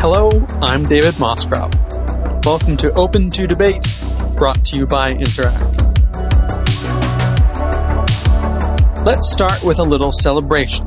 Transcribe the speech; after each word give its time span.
Hello, 0.00 0.30
I'm 0.62 0.84
David 0.84 1.14
Moscrop. 1.14 1.74
Welcome 2.44 2.76
to 2.76 2.92
Open 2.92 3.32
to 3.32 3.48
Debate, 3.48 3.84
brought 4.36 4.64
to 4.66 4.76
you 4.76 4.86
by 4.86 5.10
Interact. 5.10 5.82
Let's 9.04 9.28
start 9.32 9.60
with 9.64 9.80
a 9.80 9.82
little 9.82 10.12
celebration. 10.12 10.86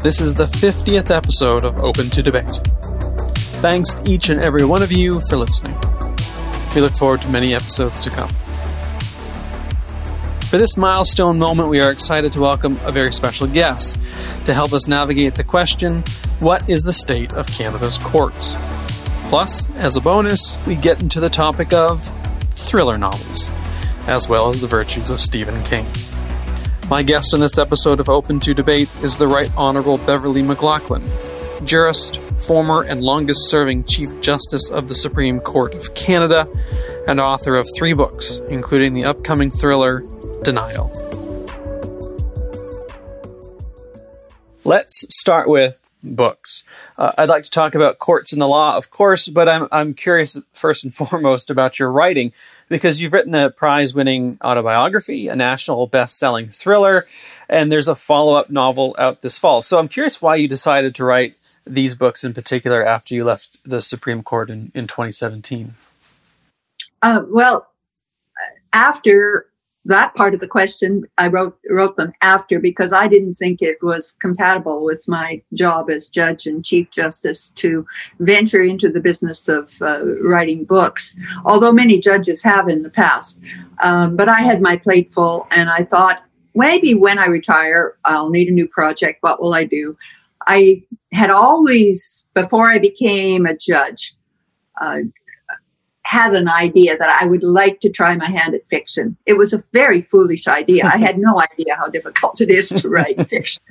This 0.00 0.20
is 0.20 0.34
the 0.34 0.48
50th 0.48 1.08
episode 1.08 1.64
of 1.64 1.78
Open 1.78 2.10
to 2.10 2.22
Debate. 2.22 2.60
Thanks 3.62 3.94
to 3.94 4.10
each 4.10 4.28
and 4.28 4.42
every 4.42 4.66
one 4.66 4.82
of 4.82 4.92
you 4.92 5.22
for 5.30 5.38
listening. 5.38 5.78
We 6.74 6.82
look 6.82 6.92
forward 6.92 7.22
to 7.22 7.28
many 7.30 7.54
episodes 7.54 8.00
to 8.00 8.10
come. 8.10 8.28
For 10.50 10.58
this 10.58 10.76
milestone 10.76 11.38
moment, 11.38 11.70
we 11.70 11.80
are 11.80 11.90
excited 11.90 12.34
to 12.34 12.40
welcome 12.42 12.78
a 12.84 12.92
very 12.92 13.14
special 13.14 13.46
guest 13.46 13.96
to 14.44 14.54
help 14.54 14.72
us 14.72 14.88
navigate 14.88 15.34
the 15.34 15.44
question 15.44 16.02
what 16.40 16.68
is 16.68 16.82
the 16.82 16.92
state 16.92 17.34
of 17.34 17.46
Canada's 17.46 17.98
courts? 17.98 18.54
Plus, 19.28 19.68
as 19.76 19.96
a 19.96 20.00
bonus, 20.00 20.56
we 20.66 20.74
get 20.74 21.02
into 21.02 21.20
the 21.20 21.30
topic 21.30 21.72
of 21.72 22.02
thriller 22.52 22.96
novels, 22.96 23.50
as 24.06 24.28
well 24.28 24.48
as 24.48 24.60
the 24.60 24.66
virtues 24.66 25.10
of 25.10 25.20
Stephen 25.20 25.62
King. 25.62 25.86
My 26.88 27.02
guest 27.02 27.32
in 27.32 27.40
this 27.40 27.58
episode 27.58 28.00
of 28.00 28.08
Open 28.08 28.40
to 28.40 28.54
Debate 28.54 28.92
is 29.02 29.16
the 29.16 29.28
Right 29.28 29.54
Honourable 29.56 29.98
Beverley 29.98 30.42
McLachlin, 30.42 31.08
jurist, 31.64 32.18
former 32.46 32.82
and 32.82 33.02
longest 33.02 33.48
serving 33.48 33.84
Chief 33.84 34.08
Justice 34.20 34.70
of 34.70 34.88
the 34.88 34.94
Supreme 34.94 35.40
Court 35.40 35.74
of 35.74 35.94
Canada, 35.94 36.48
and 37.06 37.20
author 37.20 37.54
of 37.54 37.68
three 37.76 37.92
books, 37.92 38.40
including 38.48 38.94
the 38.94 39.04
upcoming 39.04 39.50
thriller 39.50 40.04
Denial. 40.42 40.99
Let's 44.70 45.04
start 45.12 45.48
with 45.48 45.90
books. 46.00 46.62
Uh, 46.96 47.10
I'd 47.18 47.28
like 47.28 47.42
to 47.42 47.50
talk 47.50 47.74
about 47.74 47.98
courts 47.98 48.32
and 48.32 48.40
the 48.40 48.46
law, 48.46 48.76
of 48.76 48.88
course, 48.92 49.28
but 49.28 49.48
I'm 49.48 49.66
I'm 49.72 49.94
curious 49.94 50.38
first 50.52 50.84
and 50.84 50.94
foremost 51.00 51.50
about 51.50 51.80
your 51.80 51.90
writing 51.90 52.30
because 52.68 53.00
you've 53.00 53.12
written 53.12 53.34
a 53.34 53.50
prize-winning 53.50 54.38
autobiography, 54.44 55.26
a 55.26 55.34
national 55.34 55.88
best-selling 55.88 56.46
thriller, 56.46 57.08
and 57.48 57.72
there's 57.72 57.88
a 57.88 57.96
follow-up 57.96 58.48
novel 58.48 58.94
out 58.96 59.22
this 59.22 59.38
fall. 59.38 59.60
So 59.60 59.76
I'm 59.76 59.88
curious 59.88 60.22
why 60.22 60.36
you 60.36 60.46
decided 60.46 60.94
to 60.94 61.04
write 61.04 61.34
these 61.66 61.96
books 61.96 62.22
in 62.22 62.32
particular 62.32 62.86
after 62.86 63.12
you 63.12 63.24
left 63.24 63.56
the 63.64 63.82
Supreme 63.82 64.22
Court 64.22 64.50
in, 64.50 64.70
in 64.72 64.86
2017. 64.86 65.74
Uh, 67.02 67.22
well, 67.26 67.66
after 68.72 69.49
that 69.86 70.14
part 70.14 70.34
of 70.34 70.40
the 70.40 70.48
question 70.48 71.04
I 71.16 71.28
wrote 71.28 71.58
wrote 71.70 71.96
them 71.96 72.12
after 72.20 72.58
because 72.60 72.92
I 72.92 73.08
didn't 73.08 73.34
think 73.34 73.62
it 73.62 73.82
was 73.82 74.12
compatible 74.20 74.84
with 74.84 75.06
my 75.08 75.40
job 75.54 75.90
as 75.90 76.08
judge 76.08 76.46
and 76.46 76.64
chief 76.64 76.90
justice 76.90 77.50
to 77.56 77.86
venture 78.18 78.62
into 78.62 78.90
the 78.90 79.00
business 79.00 79.48
of 79.48 79.74
uh, 79.80 80.04
writing 80.22 80.64
books. 80.64 81.16
Although 81.46 81.72
many 81.72 81.98
judges 81.98 82.42
have 82.42 82.68
in 82.68 82.82
the 82.82 82.90
past, 82.90 83.40
um, 83.82 84.16
but 84.16 84.28
I 84.28 84.40
had 84.40 84.60
my 84.60 84.76
plate 84.76 85.10
full, 85.10 85.46
and 85.50 85.70
I 85.70 85.84
thought 85.84 86.24
maybe 86.54 86.94
when 86.94 87.18
I 87.18 87.26
retire, 87.26 87.96
I'll 88.04 88.30
need 88.30 88.48
a 88.48 88.52
new 88.52 88.68
project. 88.68 89.22
What 89.22 89.40
will 89.40 89.54
I 89.54 89.64
do? 89.64 89.96
I 90.46 90.82
had 91.12 91.30
always, 91.30 92.26
before 92.34 92.70
I 92.70 92.78
became 92.78 93.46
a 93.46 93.56
judge, 93.56 94.14
uh, 94.80 94.98
had 96.10 96.34
an 96.34 96.48
idea 96.48 96.96
that 96.98 97.18
I 97.22 97.26
would 97.26 97.44
like 97.44 97.78
to 97.80 97.88
try 97.88 98.16
my 98.16 98.28
hand 98.28 98.52
at 98.52 98.66
fiction. 98.66 99.16
It 99.26 99.38
was 99.38 99.52
a 99.52 99.62
very 99.72 100.00
foolish 100.00 100.48
idea. 100.48 100.84
I 100.84 100.96
had 100.96 101.18
no 101.18 101.40
idea 101.40 101.76
how 101.76 101.88
difficult 101.88 102.40
it 102.40 102.50
is 102.50 102.68
to 102.70 102.88
write 102.88 103.24
fiction. 103.28 103.62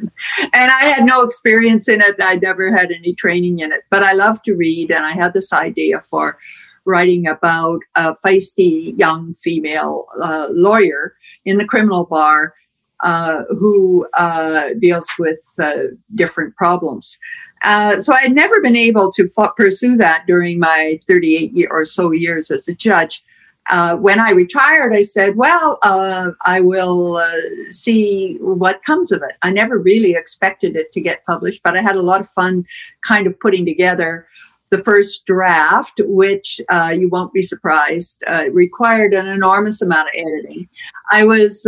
And 0.54 0.72
I 0.72 0.86
had 0.86 1.04
no 1.04 1.22
experience 1.22 1.90
in 1.90 2.00
it. 2.00 2.16
I 2.22 2.36
never 2.36 2.72
had 2.72 2.92
any 2.92 3.14
training 3.14 3.60
in 3.60 3.74
it. 3.74 3.82
But 3.90 4.04
I 4.04 4.14
love 4.14 4.42
to 4.44 4.54
read, 4.54 4.90
and 4.90 5.06
I 5.06 5.12
had 5.12 5.34
this 5.34 5.52
idea 5.52 6.00
for 6.00 6.38
writing 6.86 7.28
about 7.28 7.82
a 7.96 8.16
feisty 8.26 8.98
young 8.98 9.34
female 9.34 10.06
uh, 10.22 10.48
lawyer 10.52 11.16
in 11.44 11.58
the 11.58 11.68
criminal 11.68 12.06
bar 12.06 12.54
uh, 13.02 13.44
who 13.50 14.08
uh, 14.18 14.70
deals 14.80 15.10
with 15.20 15.44
uh, 15.60 15.92
different 16.16 16.56
problems. 16.56 17.18
Uh, 17.64 18.00
so 18.00 18.14
I 18.14 18.22
had 18.22 18.34
never 18.34 18.62
been 18.62 18.76
able 18.76 19.12
to 19.12 19.28
f- 19.38 19.56
pursue 19.56 19.98
that 19.98 20.26
during 20.28 20.60
my 20.60 21.00
38 21.08 21.52
year 21.52 21.68
or 21.72 21.86
so 21.86 22.12
years 22.12 22.52
as 22.52 22.68
a 22.68 22.74
judge. 22.74 23.24
Uh, 23.70 23.96
when 23.96 24.20
I 24.20 24.32
retired, 24.32 24.96
I 24.96 25.04
said, 25.04 25.36
well, 25.36 25.78
uh, 25.84 26.32
I 26.46 26.60
will 26.60 27.18
uh, 27.18 27.32
see 27.70 28.38
what 28.40 28.84
comes 28.84 29.12
of 29.12 29.22
it. 29.22 29.36
I 29.44 29.52
never 29.52 29.78
really 29.78 30.14
expected 30.14 30.76
it 30.76 30.92
to 30.94 31.02
get 31.02 31.26
published, 31.26 31.62
but 31.64 31.78
I 31.78 31.82
had 31.82 31.96
a 31.96 32.02
lot 32.02 32.22
of 32.22 32.30
fun 32.30 32.66
kind 33.04 33.28
of 33.28 33.40
putting 33.40 33.66
together 33.66 34.28
the 34.72 34.84
first 34.84 35.26
draft, 35.28 36.02
which 36.06 36.62
uh, 36.70 36.96
you 36.98 37.10
won't 37.10 37.34
be 37.34 37.44
surprised, 37.44 38.24
required 38.52 39.14
an 39.14 39.28
enormous 39.28 39.82
amount 39.82 40.10
of 40.10 40.16
editing. 40.16 40.68
I 41.12 41.26
was 41.26 41.66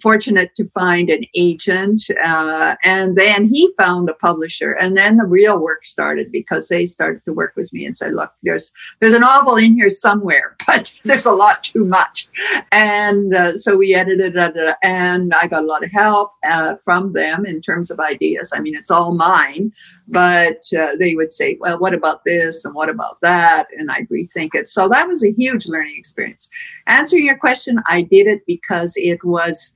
fortunate 0.00 0.54
to 0.54 0.68
find 0.68 1.10
an 1.10 1.22
agent, 1.34 2.04
uh, 2.22 2.76
and 2.84 3.16
then 3.16 3.48
he 3.48 3.72
found 3.76 4.08
a 4.08 4.14
publisher, 4.14 4.72
and 4.72 4.96
then 4.96 5.16
the 5.16 5.24
real 5.24 5.58
work 5.58 5.84
started 5.84 6.30
because 6.30 6.68
they 6.68 6.86
started 6.86 7.24
to 7.24 7.32
work 7.32 7.54
with 7.56 7.72
me 7.72 7.84
and 7.84 7.96
said, 7.96 8.14
"Look, 8.14 8.32
there's 8.42 8.72
there's 9.00 9.14
a 9.14 9.18
novel 9.18 9.56
in 9.56 9.74
here 9.74 9.90
somewhere, 9.90 10.56
but 10.66 10.94
there's 11.04 11.26
a 11.26 11.32
lot 11.32 11.64
too 11.64 11.84
much," 11.84 12.28
and 12.72 13.34
uh, 13.34 13.56
so 13.56 13.76
we 13.76 13.94
edited 13.94 14.36
it, 14.36 14.76
and 14.82 15.32
I 15.40 15.46
got 15.46 15.64
a 15.64 15.66
lot 15.66 15.84
of 15.84 15.90
help 15.90 16.32
uh, 16.44 16.76
from 16.76 17.12
them 17.12 17.46
in 17.46 17.62
terms 17.62 17.90
of 17.90 18.00
ideas. 18.00 18.52
I 18.54 18.60
mean, 18.60 18.76
it's 18.76 18.90
all 18.90 19.14
mine, 19.14 19.72
but 20.06 20.62
uh, 20.78 20.96
they 20.98 21.14
would 21.14 21.32
say, 21.32 21.56
"Well, 21.60 21.78
what 21.78 21.94
about 21.94 22.24
this 22.24 22.64
and 22.64 22.74
what 22.74 22.88
about 22.88 23.20
that?" 23.22 23.68
and 23.76 23.90
I'd 23.90 24.08
rethink 24.08 24.50
it. 24.54 24.68
So 24.68 24.88
that 24.88 25.08
was 25.08 25.24
a 25.24 25.32
huge 25.32 25.66
learning 25.66 25.94
experience. 25.96 26.48
Answering 26.86 27.24
your 27.24 27.38
question, 27.38 27.80
I 27.86 28.02
did 28.02 28.26
it 28.26 28.42
because 28.46 28.94
it 28.96 29.22
was 29.24 29.74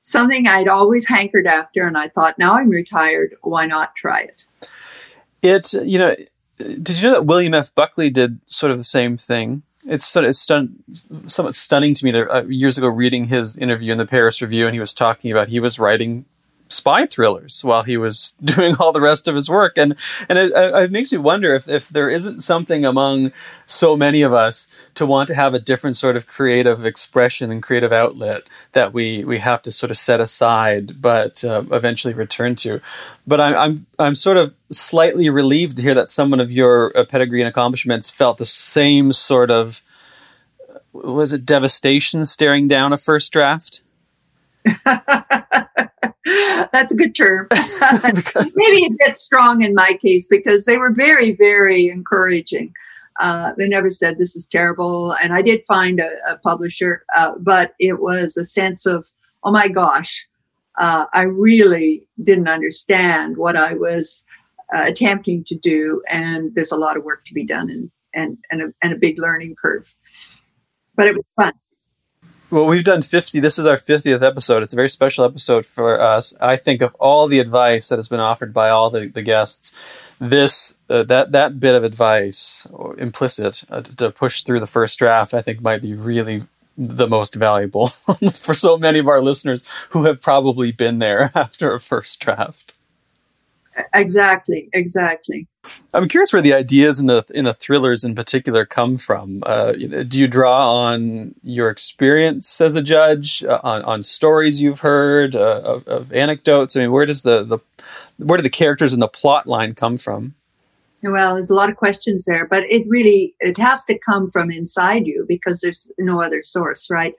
something 0.00 0.46
I'd 0.46 0.68
always 0.68 1.06
hankered 1.06 1.46
after, 1.46 1.86
and 1.86 1.96
I 1.96 2.08
thought, 2.08 2.38
now 2.38 2.54
I'm 2.54 2.68
retired, 2.68 3.34
why 3.42 3.66
not 3.66 3.94
try 3.94 4.20
it? 4.20 4.44
It, 5.42 5.72
you 5.72 5.98
know, 5.98 6.14
did 6.58 7.00
you 7.00 7.08
know 7.08 7.14
that 7.14 7.26
William 7.26 7.54
F. 7.54 7.74
Buckley 7.74 8.10
did 8.10 8.40
sort 8.46 8.72
of 8.72 8.78
the 8.78 8.84
same 8.84 9.16
thing? 9.16 9.62
It's 9.86 10.04
sort 10.04 10.24
of 10.24 10.34
stun- 10.34 10.82
somewhat 11.28 11.54
stunning 11.54 11.94
to 11.94 12.04
me 12.04 12.12
to, 12.12 12.28
uh, 12.28 12.42
years 12.42 12.76
ago 12.76 12.88
reading 12.88 13.26
his 13.26 13.56
interview 13.56 13.92
in 13.92 13.98
the 13.98 14.06
Paris 14.06 14.42
Review, 14.42 14.66
and 14.66 14.74
he 14.74 14.80
was 14.80 14.92
talking 14.92 15.30
about 15.30 15.48
he 15.48 15.60
was 15.60 15.78
writing 15.78 16.26
spy 16.68 17.06
thrillers 17.06 17.64
while 17.64 17.82
he 17.82 17.96
was 17.96 18.34
doing 18.44 18.76
all 18.78 18.92
the 18.92 19.00
rest 19.00 19.28
of 19.28 19.34
his 19.34 19.48
work. 19.48 19.76
And 19.76 19.96
and 20.28 20.38
it, 20.38 20.52
it, 20.54 20.90
makes 20.90 21.12
me 21.12 21.18
wonder 21.18 21.54
if, 21.54 21.68
if 21.68 21.88
there 21.88 22.08
isn't 22.08 22.42
something 22.42 22.84
among 22.84 23.32
so 23.66 23.96
many 23.96 24.22
of 24.22 24.32
us 24.32 24.66
to 24.94 25.06
want 25.06 25.28
to 25.28 25.34
have 25.34 25.54
a 25.54 25.58
different 25.58 25.96
sort 25.96 26.16
of 26.16 26.26
creative 26.26 26.84
expression 26.84 27.50
and 27.50 27.62
creative 27.62 27.92
outlet 27.92 28.42
that 28.72 28.92
we, 28.92 29.24
we 29.24 29.38
have 29.38 29.62
to 29.62 29.72
sort 29.72 29.90
of 29.90 29.98
set 29.98 30.20
aside, 30.20 31.00
but 31.00 31.44
uh, 31.44 31.62
eventually 31.72 32.14
return 32.14 32.54
to. 32.56 32.80
But 33.26 33.40
I'm, 33.40 33.56
I'm, 33.56 33.86
I'm 33.98 34.14
sort 34.14 34.36
of 34.36 34.54
slightly 34.72 35.30
relieved 35.30 35.76
to 35.76 35.82
hear 35.82 35.94
that 35.94 36.10
someone 36.10 36.40
of 36.40 36.50
your 36.50 36.96
uh, 36.96 37.04
pedigree 37.04 37.40
and 37.40 37.48
accomplishments 37.48 38.10
felt 38.10 38.38
the 38.38 38.46
same 38.46 39.12
sort 39.12 39.50
of, 39.50 39.82
was 40.92 41.32
it 41.32 41.46
devastation 41.46 42.24
staring 42.24 42.68
down 42.68 42.92
a 42.92 42.98
first 42.98 43.32
draft? 43.32 43.82
That's 46.72 46.92
a 46.92 46.96
good 46.96 47.14
term. 47.14 47.48
Maybe 48.56 48.86
a 48.86 49.06
bit 49.06 49.18
strong 49.18 49.62
in 49.62 49.74
my 49.74 49.98
case 50.00 50.26
because 50.26 50.64
they 50.64 50.76
were 50.76 50.92
very, 50.92 51.32
very 51.32 51.88
encouraging. 51.88 52.72
Uh, 53.20 53.52
they 53.56 53.66
never 53.66 53.90
said 53.90 54.18
this 54.18 54.36
is 54.36 54.46
terrible. 54.46 55.12
And 55.12 55.32
I 55.32 55.42
did 55.42 55.64
find 55.66 56.00
a, 56.00 56.10
a 56.28 56.38
publisher, 56.38 57.04
uh, 57.16 57.32
but 57.38 57.74
it 57.80 58.00
was 58.00 58.36
a 58.36 58.44
sense 58.44 58.86
of, 58.86 59.06
oh 59.42 59.50
my 59.50 59.68
gosh, 59.68 60.26
uh, 60.78 61.06
I 61.12 61.22
really 61.22 62.04
didn't 62.22 62.48
understand 62.48 63.36
what 63.36 63.56
I 63.56 63.74
was 63.74 64.24
uh, 64.74 64.84
attempting 64.86 65.44
to 65.44 65.56
do. 65.56 66.02
And 66.08 66.54
there's 66.54 66.72
a 66.72 66.76
lot 66.76 66.96
of 66.96 67.04
work 67.04 67.24
to 67.26 67.34
be 67.34 67.44
done 67.44 67.70
and, 67.70 67.90
and, 68.14 68.38
and, 68.50 68.62
a, 68.62 68.72
and 68.82 68.92
a 68.92 68.96
big 68.96 69.18
learning 69.18 69.56
curve. 69.60 69.92
But 70.94 71.08
it 71.08 71.16
was 71.16 71.24
fun. 71.36 71.52
Well, 72.50 72.64
we've 72.64 72.84
done 72.84 73.02
50. 73.02 73.40
This 73.40 73.58
is 73.58 73.66
our 73.66 73.76
50th 73.76 74.22
episode. 74.22 74.62
It's 74.62 74.72
a 74.72 74.76
very 74.76 74.88
special 74.88 75.24
episode 75.24 75.66
for 75.66 76.00
us. 76.00 76.34
I 76.40 76.56
think 76.56 76.80
of 76.80 76.94
all 76.94 77.26
the 77.26 77.40
advice 77.40 77.90
that 77.90 77.98
has 77.98 78.08
been 78.08 78.20
offered 78.20 78.54
by 78.54 78.70
all 78.70 78.88
the, 78.88 79.08
the 79.08 79.20
guests, 79.20 79.72
this 80.18 80.72
uh, 80.88 81.02
that 81.04 81.32
that 81.32 81.60
bit 81.60 81.74
of 81.74 81.84
advice, 81.84 82.66
implicit, 82.96 83.64
uh, 83.68 83.82
to 83.82 84.10
push 84.10 84.42
through 84.42 84.60
the 84.60 84.66
first 84.66 84.98
draft, 84.98 85.34
I 85.34 85.42
think 85.42 85.60
might 85.60 85.82
be 85.82 85.94
really 85.94 86.44
the 86.78 87.06
most 87.06 87.34
valuable 87.34 87.88
for 88.32 88.54
so 88.54 88.78
many 88.78 88.98
of 88.98 89.08
our 89.08 89.20
listeners 89.20 89.62
who 89.90 90.04
have 90.04 90.22
probably 90.22 90.72
been 90.72 91.00
there 91.00 91.30
after 91.34 91.74
a 91.74 91.80
first 91.80 92.18
draft. 92.18 92.72
Exactly, 93.92 94.70
exactly. 94.72 95.46
I'm 95.94 96.08
curious 96.08 96.32
where 96.32 96.42
the 96.42 96.54
ideas 96.54 97.00
in 97.00 97.06
the 97.06 97.24
in 97.34 97.44
the 97.44 97.54
thrillers 97.54 98.04
in 98.04 98.14
particular 98.14 98.66
come 98.66 98.96
from. 98.96 99.42
Uh, 99.44 99.72
do 99.72 100.20
you 100.20 100.28
draw 100.28 100.74
on 100.74 101.34
your 101.42 101.70
experience 101.70 102.60
as 102.60 102.74
a 102.74 102.82
judge, 102.82 103.42
uh, 103.44 103.60
on 103.62 103.82
on 103.82 104.02
stories 104.02 104.60
you've 104.60 104.80
heard, 104.80 105.34
uh, 105.34 105.62
of, 105.64 105.88
of, 105.88 106.12
anecdotes? 106.12 106.76
I 106.76 106.80
mean, 106.80 106.92
where 106.92 107.06
does 107.06 107.22
the, 107.22 107.44
the 107.44 107.58
where 108.18 108.36
do 108.36 108.42
the 108.42 108.50
characters 108.50 108.92
and 108.92 109.02
the 109.02 109.08
plot 109.08 109.46
line 109.46 109.74
come 109.74 109.98
from? 109.98 110.34
Well, 111.02 111.34
there's 111.34 111.50
a 111.50 111.54
lot 111.54 111.70
of 111.70 111.76
questions 111.76 112.24
there, 112.24 112.46
but 112.46 112.64
it 112.70 112.86
really 112.88 113.34
it 113.40 113.56
has 113.58 113.84
to 113.84 113.98
come 113.98 114.28
from 114.28 114.50
inside 114.50 115.06
you 115.06 115.24
because 115.28 115.60
there's 115.60 115.88
no 115.98 116.20
other 116.20 116.42
source, 116.42 116.88
right? 116.90 117.14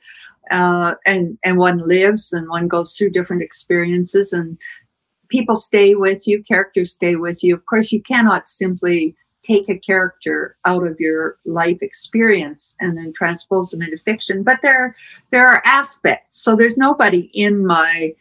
Uh, 0.52 0.96
and 1.06 1.38
and 1.44 1.58
one 1.58 1.78
lives 1.80 2.34
and 2.34 2.50
one 2.50 2.68
goes 2.68 2.96
through 2.96 3.12
different 3.12 3.42
experiences 3.42 4.34
and 4.34 4.58
people 5.30 5.56
stay 5.56 5.96
with 5.96 6.28
you, 6.28 6.44
characters 6.44 6.94
stay 6.94 7.16
with 7.16 7.44
you. 7.44 7.54
Of 7.54 7.66
course, 7.66 7.92
you 7.92 8.02
cannot 8.02 8.48
simply 8.48 9.16
take 9.42 9.70
a 9.70 9.80
character 9.80 10.58
out 10.66 10.86
of 10.86 11.00
your 11.00 11.38
life 11.46 11.78
experience 11.82 12.76
and 12.80 12.98
then 12.98 13.14
transpose 13.14 13.70
them 13.70 13.82
into 13.82 13.98
fiction, 13.98 14.44
but 14.44 14.62
there 14.62 14.96
there 15.32 15.48
are 15.48 15.62
aspects. 15.66 16.42
So 16.44 16.56
there's 16.56 16.78
nobody 16.78 17.30
in 17.34 17.66
my 17.66 18.14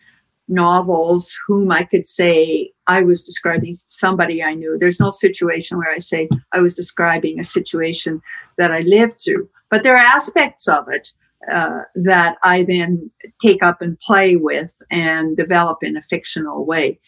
novels 0.48 1.36
whom 1.46 1.70
I 1.70 1.82
could 1.84 2.06
say 2.06 2.72
I 2.86 3.02
was 3.02 3.24
describing 3.24 3.74
somebody 3.86 4.42
I 4.42 4.54
knew. 4.54 4.78
There's 4.78 5.00
no 5.00 5.10
situation 5.10 5.76
where 5.76 5.90
I 5.90 5.98
say 5.98 6.28
I 6.52 6.60
was 6.60 6.74
describing 6.74 7.38
a 7.38 7.44
situation 7.44 8.22
that 8.56 8.72
I 8.72 8.80
lived 8.80 9.20
through, 9.20 9.48
but 9.70 9.82
there 9.82 9.94
are 9.94 9.98
aspects 9.98 10.66
of 10.68 10.88
it 10.88 11.12
uh, 11.50 11.82
that 11.94 12.36
I 12.42 12.64
then 12.64 13.10
take 13.40 13.62
up 13.62 13.80
and 13.80 13.98
play 14.00 14.36
with 14.36 14.72
and 14.90 15.36
develop 15.36 15.82
in 15.82 15.96
a 15.96 16.02
fictional 16.02 16.64
way. 16.64 16.98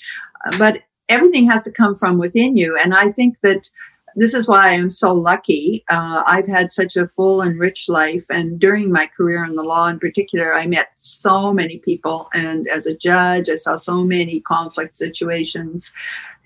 Uh, 0.47 0.57
but 0.59 0.83
everything 1.09 1.47
has 1.51 1.65
to 1.65 1.73
come 1.73 1.95
from 1.95 2.19
within 2.19 2.57
you. 2.57 2.77
And 2.83 2.95
I 2.95 3.11
think 3.11 3.37
that 3.43 3.69
this 4.17 4.35
is 4.35 4.49
why 4.49 4.71
I'm 4.71 4.91
so 4.91 5.15
lucky. 5.15 5.85
Uh, 5.89 6.23
I've 6.27 6.47
had 6.47 6.73
such 6.73 6.97
a 6.97 7.07
full 7.07 7.43
and 7.43 7.59
rich 7.59 7.89
life. 7.89 8.27
And 8.31 8.59
during 8.59 8.91
my 8.91 9.07
career 9.07 9.45
in 9.45 9.55
the 9.55 9.63
law 9.63 9.87
in 9.89 9.99
particular, 9.99 10.53
I 10.53 10.67
met 10.67 10.89
so 10.97 11.53
many 11.53 11.79
people. 11.79 12.29
And 12.35 12.67
as 12.69 12.87
a 12.87 12.97
judge, 12.97 13.49
I 13.49 13.55
saw 13.55 13.77
so 13.77 14.03
many 14.03 14.41
conflict 14.41 14.97
situations. 14.97 15.93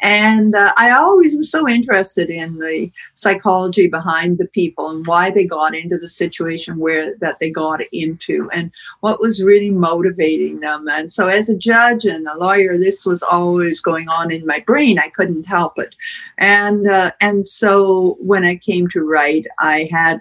And 0.00 0.54
uh, 0.54 0.72
I 0.76 0.90
always 0.90 1.36
was 1.36 1.50
so 1.50 1.68
interested 1.68 2.28
in 2.28 2.58
the 2.58 2.90
psychology 3.14 3.86
behind 3.86 4.36
the 4.36 4.48
people 4.48 4.90
and 4.90 5.06
why 5.06 5.30
they 5.30 5.44
got 5.44 5.74
into 5.74 5.96
the 5.96 6.08
situation 6.08 6.78
where 6.78 7.16
that 7.18 7.38
they 7.40 7.50
got 7.50 7.80
into 7.92 8.50
and 8.52 8.70
what 9.00 9.20
was 9.20 9.42
really 9.42 9.70
motivating 9.70 10.60
them. 10.60 10.88
And 10.88 11.10
so 11.10 11.28
as 11.28 11.48
a 11.48 11.56
judge 11.56 12.04
and 12.04 12.26
a 12.26 12.36
lawyer, 12.36 12.76
this 12.76 13.06
was 13.06 13.22
always 13.22 13.80
going 13.80 14.08
on 14.08 14.30
in 14.30 14.44
my 14.44 14.60
brain. 14.60 14.98
I 14.98 15.08
couldn't 15.08 15.44
help 15.46 15.78
it. 15.78 15.94
And, 16.38 16.88
uh, 16.88 17.12
and 17.20 17.48
so 17.48 18.16
when 18.20 18.44
I 18.44 18.56
came 18.56 18.88
to 18.88 19.00
write, 19.02 19.46
I 19.58 19.88
had, 19.90 20.20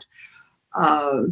uh, 0.75 1.23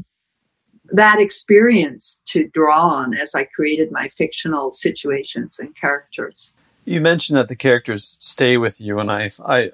that 0.94 1.20
experience 1.20 2.22
to 2.26 2.50
draw 2.50 2.82
on 2.82 3.14
as 3.14 3.34
I 3.34 3.46
created 3.46 3.92
my 3.92 4.10
fictional 4.10 4.74
situations 4.74 5.58
and 5.58 5.74
characters. 5.74 6.54
You 6.86 7.02
mentioned 7.02 7.38
that 7.38 7.48
the 7.48 7.56
characters 7.56 8.18
stay 8.20 8.58
with 8.58 8.82
you, 8.82 9.00
and 9.00 9.12
I've 9.12 9.40
I, 9.46 9.72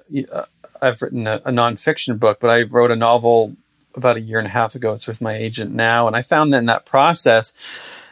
I've 0.80 1.02
written 1.02 1.26
a, 1.26 1.36
a 1.44 1.50
nonfiction 1.50 2.18
book, 2.18 2.38
but 2.40 2.50
I 2.50 2.62
wrote 2.62 2.90
a 2.90 2.96
novel 2.96 3.56
about 3.94 4.16
a 4.16 4.20
year 4.20 4.38
and 4.38 4.46
a 4.46 4.50
half 4.50 4.74
ago. 4.74 4.92
It's 4.92 5.06
with 5.06 5.20
my 5.20 5.34
agent 5.34 5.74
now, 5.74 6.06
and 6.06 6.14
I 6.14 6.22
found 6.22 6.52
that 6.52 6.58
in 6.58 6.66
that 6.66 6.86
process, 6.86 7.52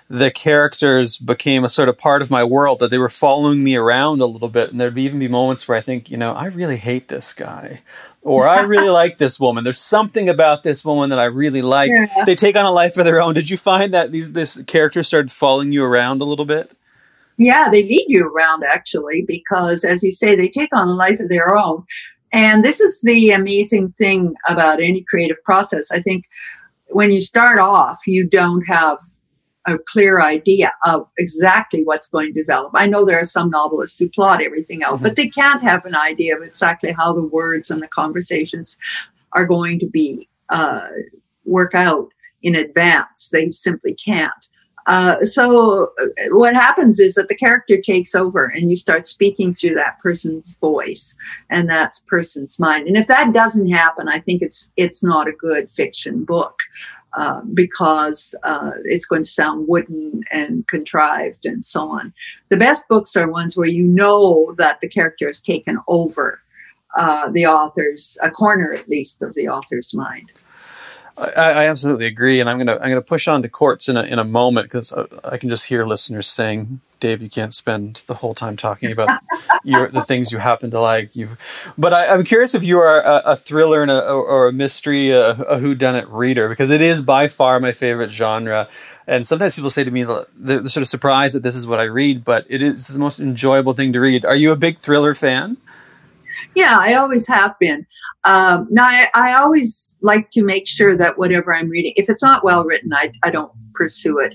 the 0.08 0.30
characters 0.30 1.16
became 1.16 1.64
a 1.64 1.68
sort 1.68 1.88
of 1.88 1.98
part 1.98 2.22
of 2.22 2.30
my 2.30 2.44
world 2.44 2.78
that 2.78 2.90
they 2.90 2.98
were 2.98 3.08
following 3.08 3.64
me 3.64 3.76
around 3.76 4.20
a 4.20 4.26
little 4.26 4.48
bit, 4.48 4.70
and 4.70 4.80
there'd 4.80 4.96
even 4.98 5.18
be 5.18 5.28
moments 5.28 5.66
where 5.66 5.76
I 5.76 5.80
think, 5.80 6.10
you 6.10 6.16
know, 6.16 6.32
I 6.32 6.46
really 6.46 6.76
hate 6.76 7.08
this 7.08 7.34
guy, 7.34 7.82
or 8.22 8.46
I 8.46 8.62
really 8.62 8.88
like 9.02 9.18
this 9.18 9.40
woman. 9.40 9.64
There's 9.64 9.80
something 9.80 10.28
about 10.28 10.62
this 10.62 10.84
woman 10.84 11.10
that 11.10 11.18
I 11.18 11.24
really 11.24 11.62
like. 11.62 11.90
Yeah. 11.92 12.24
They 12.24 12.36
take 12.36 12.56
on 12.56 12.64
a 12.64 12.70
life 12.70 12.96
of 12.96 13.04
their 13.04 13.20
own. 13.20 13.34
Did 13.34 13.50
you 13.50 13.56
find 13.56 13.92
that 13.94 14.12
these 14.12 14.32
this 14.32 14.58
character 14.66 15.02
started 15.02 15.32
following 15.32 15.72
you 15.72 15.84
around 15.84 16.20
a 16.20 16.24
little 16.24 16.44
bit? 16.46 16.76
Yeah, 17.38 17.68
they 17.68 17.82
lead 17.82 18.06
you 18.08 18.26
around 18.26 18.64
actually, 18.64 19.24
because 19.26 19.84
as 19.84 20.02
you 20.02 20.12
say, 20.12 20.34
they 20.34 20.48
take 20.48 20.70
on 20.72 20.88
a 20.88 20.94
life 20.94 21.20
of 21.20 21.28
their 21.28 21.54
own. 21.56 21.84
And 22.32 22.64
this 22.64 22.80
is 22.80 23.00
the 23.02 23.30
amazing 23.30 23.94
thing 23.98 24.34
about 24.48 24.80
any 24.80 25.02
creative 25.02 25.42
process. 25.44 25.90
I 25.90 26.00
think 26.00 26.24
when 26.88 27.12
you 27.12 27.20
start 27.20 27.58
off, 27.58 28.06
you 28.06 28.26
don't 28.26 28.66
have 28.66 28.98
a 29.66 29.78
clear 29.78 30.20
idea 30.20 30.72
of 30.84 31.06
exactly 31.18 31.82
what's 31.82 32.08
going 32.08 32.32
to 32.32 32.40
develop. 32.40 32.70
I 32.74 32.86
know 32.86 33.04
there 33.04 33.20
are 33.20 33.24
some 33.24 33.50
novelists 33.50 33.98
who 33.98 34.08
plot 34.08 34.40
everything 34.40 34.82
out, 34.82 34.94
mm-hmm. 34.94 35.02
but 35.02 35.16
they 35.16 35.28
can't 35.28 35.62
have 35.62 35.84
an 35.84 35.96
idea 35.96 36.36
of 36.36 36.42
exactly 36.42 36.92
how 36.92 37.12
the 37.12 37.26
words 37.26 37.70
and 37.70 37.82
the 37.82 37.88
conversations 37.88 38.78
are 39.32 39.44
going 39.44 39.78
to 39.80 39.86
be 39.86 40.28
uh, 40.50 40.86
work 41.44 41.74
out 41.74 42.08
in 42.42 42.54
advance. 42.54 43.30
They 43.30 43.50
simply 43.50 43.94
can't. 43.94 44.48
Uh, 44.86 45.24
so 45.24 45.92
uh, 46.00 46.06
what 46.30 46.54
happens 46.54 47.00
is 47.00 47.14
that 47.14 47.28
the 47.28 47.34
character 47.34 47.80
takes 47.80 48.14
over 48.14 48.46
and 48.46 48.70
you 48.70 48.76
start 48.76 49.06
speaking 49.06 49.50
through 49.50 49.74
that 49.74 49.98
person's 49.98 50.56
voice 50.56 51.16
and 51.50 51.68
that 51.68 52.00
person's 52.06 52.58
mind. 52.58 52.86
And 52.86 52.96
if 52.96 53.06
that 53.08 53.34
doesn't 53.34 53.68
happen 53.68 54.08
i 54.08 54.18
think 54.18 54.42
it's 54.42 54.70
it's 54.76 55.02
not 55.02 55.28
a 55.28 55.32
good 55.32 55.68
fiction 55.68 56.24
book 56.24 56.58
uh, 57.16 57.40
because 57.54 58.34
uh, 58.42 58.72
it's 58.84 59.06
going 59.06 59.22
to 59.22 59.28
sound 59.28 59.66
wooden 59.68 60.22
and 60.30 60.68
contrived 60.68 61.46
and 61.46 61.64
so 61.64 61.88
on. 61.88 62.12
The 62.50 62.58
best 62.58 62.88
books 62.88 63.16
are 63.16 63.30
ones 63.30 63.56
where 63.56 63.68
you 63.68 63.84
know 63.84 64.54
that 64.58 64.82
the 64.82 64.88
character 64.88 65.28
has 65.28 65.40
taken 65.40 65.78
over 65.88 66.42
uh, 66.98 67.30
the 67.30 67.46
author's 67.46 68.18
a 68.22 68.30
corner 68.30 68.74
at 68.74 68.88
least 68.88 69.22
of 69.22 69.32
the 69.34 69.48
author's 69.48 69.94
mind 69.94 70.30
I, 71.18 71.30
I, 71.30 71.66
absolutely 71.66 72.06
agree, 72.06 72.40
and 72.40 72.50
I'm 72.50 72.58
gonna 72.58 72.74
I'm 72.74 72.90
gonna 72.90 73.00
push 73.00 73.26
on 73.26 73.42
to 73.42 73.48
courts 73.48 73.88
in 73.88 73.96
a 73.96 74.02
in 74.02 74.18
a 74.18 74.24
moment 74.24 74.66
because 74.66 74.92
I, 74.92 75.00
uh, 75.00 75.06
I, 75.24 75.38
can 75.38 75.48
just 75.48 75.66
hear 75.66 75.86
listeners 75.86 76.28
saying, 76.28 76.80
"Dave, 77.00 77.22
you 77.22 77.30
can't 77.30 77.54
spend 77.54 78.02
the 78.06 78.14
whole 78.14 78.34
time 78.34 78.56
talking 78.56 78.92
about 78.92 79.20
your 79.64 79.88
the 79.88 80.02
things 80.02 80.30
you 80.30 80.38
happen 80.38 80.70
to 80.72 80.80
like." 80.80 81.16
You, 81.16 81.38
but 81.78 81.94
I, 81.94 82.06
am 82.06 82.22
curious 82.24 82.54
if 82.54 82.64
you 82.64 82.78
are 82.80 83.00
a, 83.00 83.22
a 83.24 83.36
thriller 83.36 83.80
and 83.80 83.90
a, 83.90 84.10
or 84.10 84.48
a 84.48 84.52
mystery, 84.52 85.10
a, 85.10 85.30
a 85.30 85.58
whodunit 85.58 86.06
reader, 86.10 86.50
because 86.50 86.70
it 86.70 86.82
is 86.82 87.00
by 87.00 87.28
far 87.28 87.60
my 87.60 87.72
favorite 87.72 88.10
genre. 88.10 88.68
And 89.06 89.26
sometimes 89.26 89.54
people 89.54 89.70
say 89.70 89.84
to 89.84 89.90
me, 89.90 90.02
they're, 90.02 90.26
they're 90.34 90.68
sort 90.68 90.82
of 90.82 90.88
surprised 90.88 91.36
that 91.36 91.44
this 91.44 91.54
is 91.54 91.66
what 91.66 91.78
I 91.78 91.84
read, 91.84 92.24
but 92.24 92.44
it 92.48 92.60
is 92.60 92.88
the 92.88 92.98
most 92.98 93.20
enjoyable 93.20 93.72
thing 93.72 93.92
to 93.92 94.00
read. 94.00 94.24
Are 94.24 94.34
you 94.34 94.50
a 94.50 94.56
big 94.56 94.78
thriller 94.78 95.14
fan? 95.14 95.56
Yeah, 96.56 96.78
I 96.80 96.94
always 96.94 97.28
have 97.28 97.56
been. 97.60 97.86
Um, 98.24 98.66
now, 98.70 98.86
I, 98.86 99.08
I, 99.14 99.34
always 99.34 99.94
like 100.00 100.30
to 100.30 100.42
make 100.42 100.66
sure 100.66 100.96
that 100.96 101.18
whatever 101.18 101.54
I'm 101.54 101.68
reading, 101.68 101.92
if 101.96 102.08
it's 102.08 102.22
not 102.22 102.42
well 102.42 102.64
written, 102.64 102.94
I, 102.94 103.12
I 103.22 103.30
don't 103.30 103.52
pursue 103.74 104.18
it. 104.20 104.34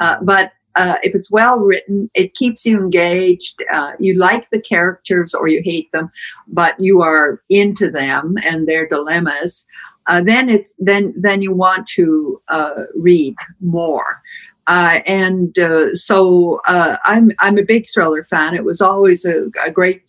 Uh, 0.00 0.16
but 0.22 0.52
uh, 0.76 0.96
if 1.02 1.14
it's 1.14 1.30
well 1.30 1.58
written, 1.58 2.10
it 2.14 2.32
keeps 2.32 2.64
you 2.64 2.78
engaged. 2.78 3.62
Uh, 3.70 3.92
you 4.00 4.14
like 4.14 4.48
the 4.48 4.62
characters 4.62 5.34
or 5.34 5.46
you 5.46 5.60
hate 5.62 5.92
them, 5.92 6.10
but 6.46 6.74
you 6.80 7.02
are 7.02 7.42
into 7.50 7.90
them 7.90 8.36
and 8.46 8.66
their 8.66 8.88
dilemmas. 8.88 9.66
Uh, 10.06 10.22
then 10.22 10.48
it's 10.48 10.72
then 10.78 11.12
then 11.18 11.42
you 11.42 11.52
want 11.52 11.86
to 11.88 12.40
uh, 12.48 12.84
read 12.96 13.36
more. 13.60 14.22
Uh, 14.68 15.00
and 15.06 15.58
uh, 15.58 15.94
so 15.94 16.60
uh, 16.68 16.96
I'm 17.04 17.32
I'm 17.40 17.56
a 17.56 17.62
big 17.62 17.86
thriller 17.92 18.22
fan. 18.22 18.54
It 18.54 18.64
was 18.64 18.82
always 18.82 19.24
a, 19.24 19.46
a, 19.64 19.70
great 19.70 20.02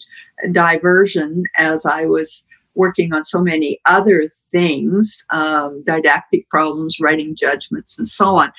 diversion 0.51 1.43
as 1.57 1.85
I 1.85 2.05
was 2.05 2.43
working 2.75 3.13
on 3.13 3.23
so 3.23 3.41
many 3.41 3.79
other 3.85 4.29
things, 4.51 5.25
um, 5.31 5.83
didactic 5.83 6.47
problems, 6.49 6.99
writing 6.99 7.35
judgments, 7.35 7.97
and 7.97 8.07
so 8.07 8.37
on. 8.37 8.51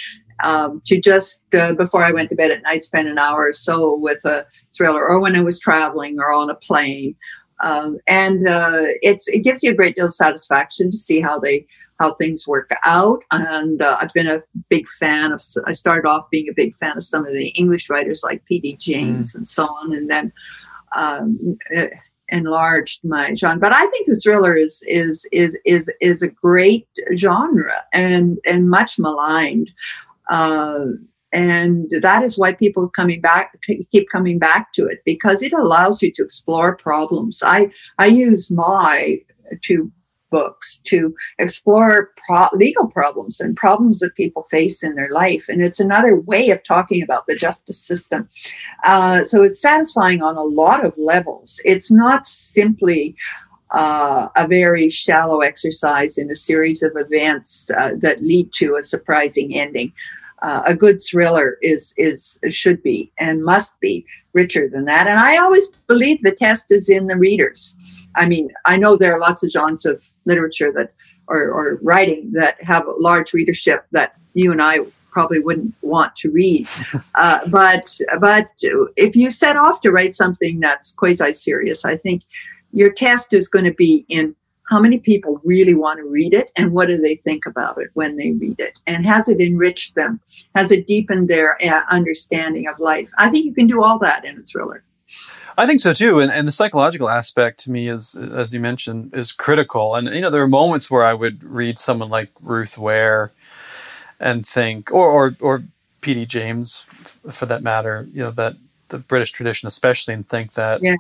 Um, 0.43 0.81
to 0.87 0.99
just 0.99 1.43
uh, 1.55 1.75
before 1.75 2.03
I 2.03 2.13
went 2.13 2.31
to 2.31 2.35
bed 2.35 2.51
at 2.51 2.63
night, 2.63 2.83
spend 2.83 3.09
an 3.09 3.19
hour 3.19 3.49
or 3.49 3.53
so 3.53 3.95
with 3.95 4.25
a 4.25 4.47
thriller, 4.77 5.07
or 5.07 5.21
when 5.21 5.37
I 5.37 5.43
was 5.43 5.61
traveling 5.61 6.19
or 6.19 6.33
on 6.33 6.51
a 6.51 6.55
plane. 6.55 7.15
Um, 7.63 7.99
and 8.09 8.49
uh, 8.49 8.85
it's 9.03 9.29
it 9.29 9.41
gives 9.41 9.63
you 9.63 9.71
a 9.71 9.75
great 9.75 9.97
deal 9.97 10.07
of 10.07 10.15
satisfaction 10.15 10.91
to 10.91 10.99
see 10.99 11.21
how 11.21 11.39
they 11.39 11.67
how 11.99 12.15
things 12.15 12.49
work 12.49 12.71
out. 12.85 13.23
And 13.31 13.83
uh, 13.83 13.99
I've 14.01 14.13
been 14.15 14.27
a 14.27 14.43
big 14.71 14.89
fan 14.89 15.33
of. 15.33 15.43
I 15.67 15.75
started 15.75 16.09
off 16.09 16.31
being 16.31 16.49
a 16.49 16.55
big 16.55 16.75
fan 16.75 16.97
of 16.97 17.05
some 17.05 17.27
of 17.27 17.35
the 17.35 17.49
English 17.49 17.91
writers 17.91 18.23
like 18.25 18.45
P.D. 18.47 18.77
James 18.81 19.33
mm. 19.33 19.37
and 19.37 19.47
so 19.47 19.65
on, 19.65 19.93
and 19.93 20.11
then 20.11 20.33
um, 20.97 21.59
enlarged 22.31 23.01
my 23.05 23.35
genre. 23.35 23.61
But 23.61 23.73
I 23.73 23.87
think 23.87 24.07
the 24.07 24.17
thriller 24.17 24.57
is 24.57 24.83
is 24.87 25.27
is 25.33 25.57
is 25.65 25.91
is 26.01 26.23
a 26.23 26.29
great 26.29 26.89
genre 27.17 27.85
and 27.93 28.39
and 28.47 28.71
much 28.71 28.99
maligned. 28.99 29.71
Uh, 30.29 30.87
and 31.33 31.93
that 32.03 32.23
is 32.23 32.39
why 32.39 32.53
people 32.53 32.89
coming 32.89 33.21
back 33.21 33.57
keep 33.91 34.09
coming 34.11 34.39
back 34.39 34.73
to 34.73 34.87
it 34.87 35.01
because 35.05 35.43
it 35.43 35.53
allows 35.53 36.03
you 36.03 36.11
to 36.13 36.25
explore 36.25 36.77
problems. 36.77 37.43
I 37.45 37.71
I 37.99 38.07
use 38.07 38.51
my 38.51 39.21
to 39.63 39.91
books 40.31 40.79
to 40.85 41.15
explore 41.39 42.11
pro- 42.27 42.49
legal 42.53 42.89
problems 42.89 43.41
and 43.41 43.57
problems 43.57 43.99
that 43.99 44.15
people 44.15 44.47
face 44.51 44.83
in 44.83 44.95
their 44.95 45.11
life. 45.11 45.49
And 45.49 45.63
it's 45.63 45.81
another 45.81 46.17
way 46.21 46.51
of 46.51 46.63
talking 46.65 47.03
about 47.03 47.27
the 47.27 47.37
justice 47.37 47.81
system. 47.85 48.29
Uh, 48.85 49.25
so 49.25 49.43
it's 49.43 49.61
satisfying 49.61 50.23
on 50.23 50.37
a 50.37 50.43
lot 50.43 50.85
of 50.85 50.95
levels. 50.97 51.61
It's 51.65 51.91
not 51.91 52.27
simply 52.27 53.17
uh, 53.73 54.29
a 54.37 54.49
very 54.49 54.89
shallow 54.89 55.41
exercise 55.41 56.19
in 56.19 56.31
a 56.31 56.35
series 56.35 56.83
of 56.83 56.93
events 56.97 57.71
uh, 57.79 57.93
that 57.99 58.23
lead 58.23 58.53
to 58.55 58.77
a 58.77 58.83
surprising 58.83 59.55
ending. 59.55 59.93
uh, 60.43 60.63
a 60.67 60.75
good 60.75 61.01
thriller 61.01 61.59
is 61.63 61.95
is 61.97 62.39
should 62.49 62.83
be 62.83 63.13
and 63.19 63.45
must 63.45 63.79
be 63.81 64.05
richer 64.33 64.69
than 64.69 64.85
that. 64.87 65.07
And 65.07 65.19
I 65.19 65.37
always 65.37 65.69
believe 65.87 66.23
the 66.23 66.33
test 66.33 66.71
is 66.71 66.89
in 66.89 67.07
the 67.07 67.17
readers. 67.17 67.77
I 68.17 68.27
mean, 68.27 68.51
I 68.65 68.77
know 68.77 68.97
there 68.97 69.13
are 69.13 69.21
lots 69.21 69.43
of 69.43 69.51
genres 69.51 69.85
of 69.85 70.10
literature 70.25 70.73
that 70.73 70.93
or, 71.29 71.51
or 71.51 71.79
writing 71.83 72.33
that 72.33 72.63
have 72.63 72.87
a 72.87 72.95
large 72.99 73.33
readership 73.33 73.87
that 73.93 74.17
you 74.35 74.53
and 74.53 74.63
I 74.63 74.81
probably 75.11 75.41
wouldn't 75.41 75.75
want 75.83 76.15
to 76.17 76.31
read. 76.31 76.67
Uh, 77.17 77.47
but 77.49 78.01
but 78.21 78.49
if 78.97 79.15
you 79.15 79.31
set 79.31 79.57
off 79.57 79.81
to 79.83 79.91
write 79.91 80.15
something 80.15 80.59
that's 80.59 80.95
quasi 80.95 81.33
serious, 81.35 81.85
I 81.85 81.97
think 81.97 82.23
your 82.73 82.91
test 82.93 83.35
is 83.35 83.49
going 83.49 83.67
to 83.67 83.75
be 83.75 84.07
in 84.09 84.35
how 84.71 84.81
many 84.81 84.99
people 84.99 85.41
really 85.45 85.75
want 85.75 85.99
to 85.99 86.05
read 86.05 86.33
it 86.33 86.51
and 86.57 86.73
what 86.73 86.87
do 86.87 86.97
they 86.97 87.17
think 87.17 87.45
about 87.45 87.77
it 87.79 87.91
when 87.95 88.17
they 88.17 88.31
read 88.31 88.59
it? 88.59 88.79
And 88.87 89.05
has 89.05 89.29
it 89.29 89.41
enriched 89.41 89.97
them? 89.97 90.21
Has 90.55 90.71
it 90.71 90.87
deepened 90.87 91.29
their 91.29 91.57
uh, 91.63 91.83
understanding 91.91 92.69
of 92.69 92.79
life? 92.79 93.11
I 93.19 93.29
think 93.29 93.45
you 93.45 93.53
can 93.53 93.67
do 93.67 93.83
all 93.83 93.99
that 93.99 94.25
in 94.25 94.39
a 94.39 94.43
thriller 94.43 94.85
I 95.59 95.67
think 95.67 95.81
so 95.81 95.93
too, 95.93 96.21
and, 96.21 96.31
and 96.31 96.47
the 96.47 96.53
psychological 96.53 97.09
aspect 97.09 97.61
to 97.61 97.71
me 97.71 97.89
is, 97.89 98.15
as 98.15 98.55
you 98.55 98.61
mentioned, 98.61 99.15
is 99.15 99.33
critical. 99.33 99.95
And 99.95 100.09
you 100.09 100.21
know, 100.21 100.31
there 100.31 100.43
are 100.43 100.49
moments 100.49 100.91
where 100.91 101.05
I 101.05 101.15
would 101.15 101.43
read 101.43 101.79
someone 101.79 102.09
like 102.09 102.31
Ruth 102.41 102.79
Ware 102.79 103.33
and 104.19 104.47
think, 104.47 104.93
or 104.93 105.11
or, 105.11 105.37
or 105.41 105.65
P.D. 106.01 106.27
James, 106.27 106.85
for 107.31 107.47
that 107.47 107.63
matter, 107.63 108.09
you 108.13 108.23
know, 108.23 108.31
that 108.33 108.57
the 108.89 108.99
British 108.99 109.33
tradition, 109.33 109.67
especially, 109.67 110.15
and 110.15 110.29
think 110.29 110.53
that 110.55 110.83
yeah. 110.83 110.97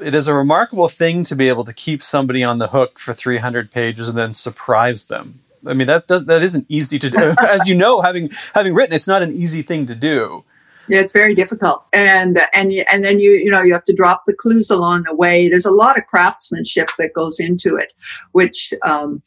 it 0.00 0.14
is 0.14 0.26
a 0.26 0.34
remarkable 0.34 0.88
thing 0.88 1.24
to 1.24 1.36
be 1.36 1.48
able 1.48 1.64
to 1.64 1.72
keep 1.72 2.02
somebody 2.02 2.42
on 2.42 2.58
the 2.58 2.68
hook 2.68 2.98
for 2.98 3.12
300 3.12 3.70
pages 3.70 4.08
and 4.08 4.16
then 4.16 4.32
surprise 4.32 5.06
them. 5.06 5.40
I 5.66 5.74
mean, 5.74 5.86
that 5.86 6.06
does 6.06 6.26
that 6.26 6.42
isn't 6.42 6.66
easy 6.68 6.98
to 6.98 7.10
do. 7.10 7.18
As 7.40 7.68
you 7.68 7.74
know, 7.74 8.00
having 8.00 8.30
having 8.54 8.74
written, 8.74 8.94
it's 8.94 9.08
not 9.08 9.22
an 9.22 9.32
easy 9.32 9.62
thing 9.62 9.86
to 9.86 9.94
do. 9.94 10.44
Yeah, 10.88 11.00
it's 11.00 11.12
very 11.12 11.34
difficult, 11.34 11.86
and 11.92 12.40
and 12.52 12.72
and 12.92 13.04
then 13.04 13.18
you 13.18 13.32
you 13.32 13.50
know 13.50 13.62
you 13.62 13.72
have 13.72 13.84
to 13.84 13.94
drop 13.94 14.24
the 14.26 14.34
clues 14.34 14.70
along 14.70 15.04
the 15.04 15.14
way. 15.14 15.48
There's 15.48 15.64
a 15.64 15.70
lot 15.70 15.98
of 15.98 16.06
craftsmanship 16.06 16.88
that 16.98 17.14
goes 17.14 17.40
into 17.40 17.76
it, 17.76 17.94
which 18.32 18.74
um, 18.84 19.22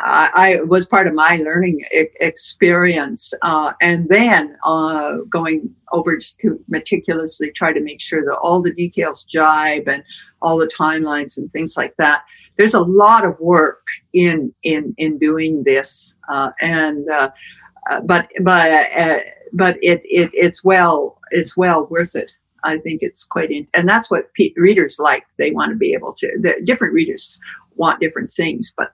I, 0.00 0.30
I, 0.34 0.62
was 0.62 0.86
part 0.86 1.06
of 1.06 1.14
my 1.14 1.36
learning 1.36 1.82
experience, 1.92 3.34
uh, 3.42 3.72
and 3.82 4.08
then 4.08 4.56
uh, 4.64 5.18
going 5.28 5.74
over 5.92 6.16
just 6.16 6.40
to 6.40 6.58
meticulously 6.68 7.50
try 7.52 7.72
to 7.72 7.80
make 7.80 8.00
sure 8.00 8.22
that 8.24 8.38
all 8.38 8.62
the 8.62 8.72
details 8.72 9.24
jibe 9.24 9.88
and 9.88 10.02
all 10.40 10.56
the 10.56 10.72
timelines 10.78 11.36
and 11.36 11.50
things 11.52 11.76
like 11.76 11.94
that. 11.98 12.24
There's 12.56 12.74
a 12.74 12.80
lot 12.80 13.24
of 13.24 13.38
work 13.38 13.86
in 14.14 14.52
in 14.62 14.94
in 14.96 15.18
doing 15.18 15.62
this, 15.64 16.16
uh, 16.28 16.50
and 16.60 17.08
uh, 17.10 17.30
uh, 17.90 18.00
but 18.00 18.30
but 18.40 18.96
uh, 18.96 19.18
but 19.52 19.76
it, 19.82 20.00
it 20.04 20.30
it's 20.32 20.64
well 20.64 21.18
it's 21.30 21.56
well 21.56 21.86
worth 21.86 22.14
it. 22.14 22.32
I 22.64 22.78
think 22.78 23.02
it's 23.02 23.24
quite 23.24 23.50
in, 23.50 23.66
and 23.74 23.88
that's 23.88 24.10
what 24.10 24.32
pe- 24.34 24.54
readers 24.56 24.98
like. 24.98 25.26
They 25.36 25.50
want 25.50 25.70
to 25.70 25.76
be 25.76 25.94
able 25.94 26.12
to. 26.14 26.28
The 26.40 26.60
different 26.64 26.94
readers 26.94 27.40
want 27.74 28.00
different 28.00 28.30
things, 28.30 28.72
but 28.76 28.92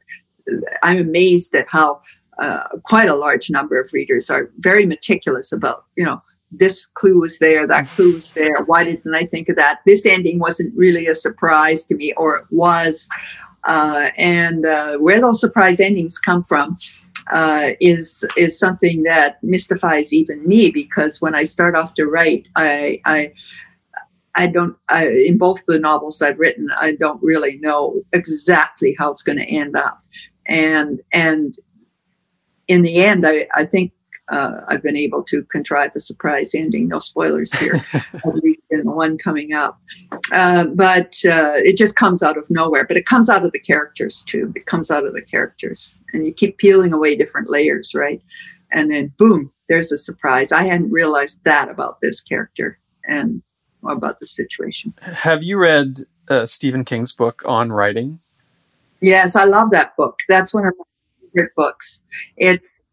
I'm 0.83 0.99
amazed 0.99 1.55
at 1.55 1.67
how 1.69 2.01
uh, 2.39 2.69
quite 2.85 3.09
a 3.09 3.15
large 3.15 3.51
number 3.51 3.81
of 3.81 3.93
readers 3.93 4.31
are 4.31 4.51
very 4.59 4.87
meticulous 4.87 5.53
about, 5.53 5.85
you 5.97 6.05
know, 6.05 6.23
this 6.51 6.87
clue 6.87 7.19
was 7.19 7.39
there, 7.41 7.67
that 7.67 7.89
clue 7.89 8.15
was 8.15 8.33
there. 8.33 8.63
Why 8.65 8.85
didn't 8.85 9.15
I 9.15 9.27
think 9.27 9.49
of 9.49 9.57
that? 9.57 9.81
This 9.85 10.07
ending 10.07 10.39
wasn't 10.39 10.75
really 10.77 11.07
a 11.07 11.15
surprise 11.15 11.85
to 11.85 11.95
me, 11.95 12.15
or 12.17 12.37
it 12.37 12.47
was. 12.51 13.09
Uh, 13.65 14.09
and 14.17 14.65
uh, 14.65 14.97
where 14.99 15.21
those 15.21 15.41
surprise 15.41 15.81
endings 15.81 16.17
come 16.17 16.43
from 16.43 16.79
uh, 17.31 17.71
is 17.81 18.25
is 18.37 18.59
something 18.59 19.03
that 19.05 19.43
mystifies 19.43 20.13
even 20.13 20.47
me 20.47 20.71
because 20.71 21.21
when 21.21 21.35
I 21.35 21.45
start 21.45 21.77
off 21.77 21.95
to 21.95 22.07
write, 22.07 22.49
I, 22.57 23.01
I 23.05 23.33
I 24.35 24.47
don't, 24.47 24.77
I, 24.89 25.09
in 25.09 25.37
both 25.37 25.65
the 25.67 25.81
novels 25.81 26.23
I've 26.23 26.39
written, 26.39 26.69
I 26.77 26.93
don't 26.93 27.21
really 27.23 27.59
know 27.59 28.01
exactly 28.13 28.95
how 28.97 29.11
it's 29.11 29.23
going 29.23 29.39
to 29.39 29.45
end 29.45 29.75
up 29.77 30.01
and 30.49 31.01
and 31.13 31.55
in 32.67 32.83
the 32.83 33.05
end, 33.05 33.27
I, 33.27 33.47
I 33.55 33.65
think 33.65 33.93
uh, 34.31 34.61
I've 34.69 34.83
been 34.83 34.97
able 34.97 35.23
to 35.25 35.43
contrive 35.45 35.93
a 35.95 36.01
surprise 36.01 36.55
ending. 36.55 36.89
No 36.89 36.99
spoilers 36.99 37.53
here, 37.55 37.85
in 38.71 38.85
the 38.85 38.91
one 38.91 39.19
coming 39.19 39.53
up. 39.53 39.81
Uh, 40.33 40.65
but 40.65 41.17
uh, 41.25 41.57
it 41.57 41.77
just 41.77 41.97
comes 41.97 42.23
out 42.23 42.37
of 42.37 42.47
nowhere. 42.51 42.87
But 42.87 42.97
it 42.97 43.07
comes 43.07 43.29
out 43.29 43.45
of 43.45 43.53
the 43.53 43.59
characters 43.59 44.23
too. 44.23 44.53
It 44.55 44.67
comes 44.67 44.91
out 44.91 45.05
of 45.05 45.15
the 45.15 45.23
characters, 45.23 46.03
and 46.13 46.27
you 46.27 46.33
keep 46.33 46.59
peeling 46.59 46.93
away 46.93 47.17
different 47.17 47.51
layers, 47.51 47.95
right? 47.95 48.23
And 48.73 48.91
then 48.91 49.13
boom, 49.17 49.51
there's 49.69 49.93
a 49.93 49.99
surprise. 49.99 50.53
I 50.53 50.65
hadn't 50.65 50.91
realized 50.91 51.43
that 51.45 51.69
about 51.69 52.01
this 52.01 52.21
character 52.21 52.79
and 53.05 53.43
about 53.87 54.19
the 54.19 54.27
situation. 54.27 54.93
Have 55.01 55.43
you 55.43 55.59
read 55.59 56.01
uh, 56.29 56.47
Stephen 56.47 56.85
King's 56.85 57.13
book 57.13 57.43
on 57.47 57.73
writing? 57.73 58.21
Yes, 59.01 59.37
I 59.37 59.45
love 59.45 59.71
that 59.71 59.97
book. 59.97 60.19
That's 60.29 60.53
one 60.53 60.67
of 60.67 60.75
my 60.77 60.85
favorite 61.33 61.55
books. 61.57 62.03
It's 62.37 62.85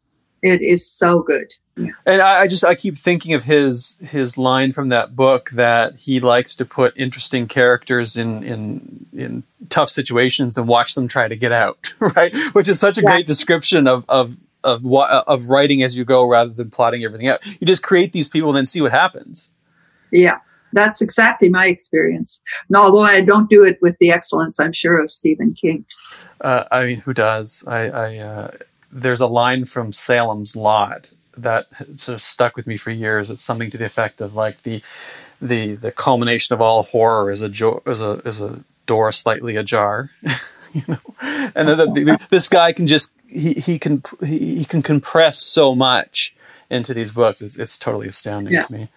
it 0.46 0.62
is 0.62 0.88
so 0.88 1.20
good. 1.20 1.52
Yeah. 1.76 1.92
And 2.06 2.22
I, 2.22 2.42
I, 2.42 2.48
just 2.48 2.64
I 2.64 2.76
keep 2.76 2.98
thinking 2.98 3.34
of 3.34 3.44
his 3.44 3.96
his 4.00 4.38
line 4.38 4.72
from 4.72 4.90
that 4.90 5.16
book 5.16 5.50
that 5.52 5.98
he 5.98 6.22
likes 6.22 6.56
to 6.56 6.66
put 6.66 6.98
interesting 6.98 7.48
characters 7.48 8.16
in 8.16 8.44
in 8.44 9.06
in 9.12 9.44
tough 9.70 9.90
situations 9.90 10.58
and 10.58 10.68
watch 10.68 10.96
them 10.96 11.08
try 11.08 11.28
to 11.28 11.36
get 11.36 11.52
out, 11.52 11.94
right? 12.00 12.34
Which 12.54 12.68
is 12.68 12.80
such 12.80 12.98
a 12.98 13.02
yeah. 13.02 13.12
great 13.12 13.28
description 13.28 13.88
of 13.88 14.06
of 14.08 14.38
of 14.64 14.86
of 14.86 15.50
writing 15.50 15.84
as 15.84 15.98
you 15.98 16.06
go 16.06 16.26
rather 16.26 16.52
than 16.52 16.70
plotting 16.70 17.04
everything 17.04 17.28
out. 17.28 17.46
You 17.46 17.68
just 17.68 17.84
create 17.84 18.14
these 18.14 18.30
people 18.30 18.50
and 18.50 18.58
then 18.58 18.66
see 18.66 18.82
what 18.82 18.92
happens. 18.92 19.52
Yeah 20.12 20.40
that's 20.76 21.02
exactly 21.02 21.50
my 21.50 21.68
experience. 21.68 22.42
And 22.68 22.78
although 22.78 23.04
I 23.04 23.22
don't 23.22 23.50
do 23.50 23.64
it 23.64 23.80
with 23.82 23.96
the 24.00 24.12
excellence, 24.12 24.60
I'm 24.60 24.74
sure, 24.74 25.02
of 25.02 25.10
Stephen 25.10 25.52
King. 25.54 25.86
Uh, 26.42 26.66
I 26.70 26.86
mean, 26.86 27.00
who 27.00 27.14
does? 27.14 27.64
I, 27.66 27.90
I 27.90 28.18
uh, 28.18 28.52
there's 28.96 29.22
a 29.22 29.28
line 29.28 29.66
from 29.66 29.92
Salem's 29.92 30.56
Lot 30.56 31.12
that 31.38 31.68
sort 31.98 32.16
of 32.16 32.22
stuck 32.22 32.56
with 32.56 32.66
me 32.66 32.78
for 32.78 32.92
years. 32.92 33.30
It's 33.30 33.42
something 33.42 33.70
to 33.72 33.78
the 33.78 33.86
effect 33.86 34.22
of 34.22 34.36
like 34.36 34.64
the 34.64 34.82
the 35.42 35.76
the 35.76 35.92
culmination 35.92 36.54
of 36.54 36.62
all 36.62 36.84
horror 36.84 37.30
is 37.30 37.42
a 37.42 37.50
jo- 37.50 37.84
is 37.86 38.00
a 38.00 38.22
is 38.26 38.40
a 38.40 38.64
door 38.86 39.12
slightly 39.12 39.58
ajar. 39.58 40.12
you 40.74 40.84
know, 40.88 40.98
and 41.22 41.68
then 41.68 41.78
the, 41.78 41.86
the, 41.86 42.28
this 42.30 42.48
guy 42.48 42.72
can 42.72 42.88
just 42.88 43.12
he 43.28 43.54
he 43.54 43.78
can 43.78 44.02
he, 44.22 44.58
he, 44.58 44.66
can 44.66 44.82
compress 44.82 45.40
so 45.40 45.76
much 45.76 46.34
into 46.70 46.94
these 46.94 47.12
books. 47.12 47.42
It's, 47.42 47.58
it's 47.58 47.78
totally 47.78 48.08
astounding 48.08 48.54
yeah. 48.54 48.62
to 48.62 48.72
me. 48.72 48.88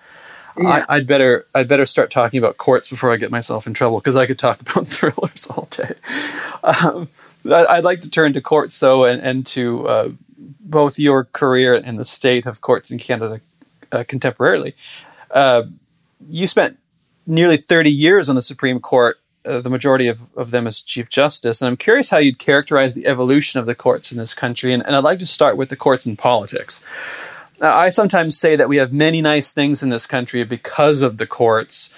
Yeah. 0.56 0.84
I, 0.88 0.98
would 0.98 1.08
better 1.08 1.44
I'd 1.56 1.68
better 1.68 1.86
start 1.86 2.10
talking 2.10 2.38
about 2.38 2.56
courts 2.56 2.88
before 2.88 3.12
I 3.12 3.16
get 3.16 3.32
myself 3.32 3.66
in 3.66 3.74
trouble 3.74 3.98
because 3.98 4.16
I 4.16 4.26
could 4.26 4.38
talk 4.38 4.60
about 4.60 4.86
thrillers 4.88 5.46
all 5.48 5.66
day. 5.70 5.94
Um, 6.62 7.08
I'd 7.52 7.84
like 7.84 8.00
to 8.02 8.10
turn 8.10 8.32
to 8.34 8.40
courts 8.40 8.78
though, 8.80 9.04
and, 9.04 9.20
and 9.20 9.46
to 9.46 9.88
uh, 9.88 10.08
both 10.60 10.98
your 10.98 11.24
career 11.24 11.74
and 11.74 11.98
the 11.98 12.04
state 12.04 12.46
of 12.46 12.60
courts 12.60 12.90
in 12.90 12.98
Canada 12.98 13.40
uh, 13.92 14.04
contemporarily. 14.04 14.74
Uh, 15.30 15.64
you 16.28 16.46
spent 16.46 16.78
nearly 17.26 17.56
30 17.56 17.90
years 17.90 18.28
on 18.28 18.36
the 18.36 18.42
Supreme 18.42 18.80
Court, 18.80 19.18
uh, 19.44 19.60
the 19.60 19.70
majority 19.70 20.08
of, 20.08 20.34
of 20.36 20.50
them 20.50 20.66
as 20.66 20.80
Chief 20.80 21.08
Justice. 21.08 21.60
And 21.60 21.68
I'm 21.68 21.76
curious 21.76 22.10
how 22.10 22.18
you'd 22.18 22.38
characterize 22.38 22.94
the 22.94 23.06
evolution 23.06 23.60
of 23.60 23.66
the 23.66 23.74
courts 23.74 24.10
in 24.10 24.18
this 24.18 24.34
country. 24.34 24.72
And, 24.72 24.84
and 24.84 24.96
I'd 24.96 25.04
like 25.04 25.18
to 25.20 25.26
start 25.26 25.56
with 25.56 25.68
the 25.68 25.76
courts 25.76 26.06
in 26.06 26.16
politics. 26.16 26.82
Uh, 27.60 27.74
I 27.74 27.88
sometimes 27.88 28.38
say 28.38 28.56
that 28.56 28.68
we 28.68 28.76
have 28.76 28.92
many 28.92 29.20
nice 29.20 29.52
things 29.52 29.82
in 29.82 29.88
this 29.88 30.06
country 30.06 30.44
because 30.44 31.02
of 31.02 31.18
the 31.18 31.26
courts, 31.26 31.90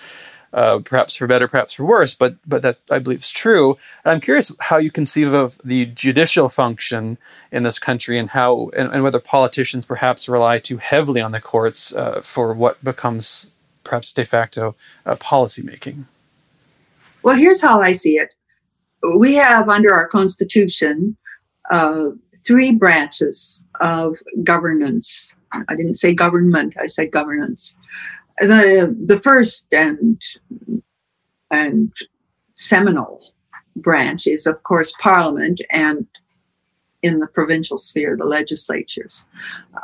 uh, 0.53 0.81
perhaps 0.81 1.17
for 1.17 1.27
better, 1.27 1.47
perhaps 1.49 1.73
for 1.73 1.85
worse, 1.85 2.15
but 2.15 2.37
but 2.47 2.63
that 2.63 2.79
I 2.91 2.99
believe 2.99 3.21
is 3.21 3.31
true. 3.31 3.77
And 4.05 4.13
I'm 4.13 4.21
curious 4.21 4.53
how 4.61 4.79
you 4.79 4.91
conceive 4.91 5.33
of 5.33 5.61
the 5.65 5.87
judicial 5.87 6.49
function 6.49 7.19
in 7.53 7.63
this 7.63 7.79
country 7.79 8.19
and 8.19 8.31
how 8.31 8.71
and, 8.77 8.93
and 8.93 9.03
whether 9.03 9.21
politicians 9.21 9.85
perhaps 9.85 10.29
rely 10.29 10.59
too 10.59 10.79
heavily 10.79 11.21
on 11.21 11.33
the 11.33 11.41
courts 11.41 11.93
uh, 11.93 12.21
for 12.23 12.53
what 12.55 12.83
becomes 12.83 13.47
perhaps 13.85 14.13
de 14.13 14.25
facto 14.25 14.75
uh, 15.07 15.17
policy 15.17 15.63
making. 15.63 16.07
Well, 17.23 17.37
here's 17.37 17.63
how 17.63 17.81
I 17.81 17.93
see 17.93 18.17
it. 18.17 18.35
We 19.17 19.35
have 19.35 19.69
under 19.69 19.95
our 19.95 20.09
constitution 20.09 21.17
uh, 21.71 22.09
three 22.45 22.73
branches 22.73 23.65
of 23.81 24.19
governance 24.43 25.35
I 25.53 25.75
didn't 25.75 25.97
say 25.97 26.13
government, 26.13 26.77
I 26.81 26.87
said 26.87 27.11
governance. 27.11 27.77
The, 28.41 28.97
the 29.07 29.19
first 29.19 29.73
and, 29.73 30.21
and 31.51 31.93
seminal 32.55 33.33
branch 33.77 34.27
is, 34.27 34.47
of 34.47 34.63
course, 34.63 34.93
Parliament 35.01 35.61
and 35.71 36.07
in 37.03 37.19
the 37.19 37.27
provincial 37.29 37.79
sphere, 37.79 38.17
the 38.17 38.25
legislatures. 38.25 39.27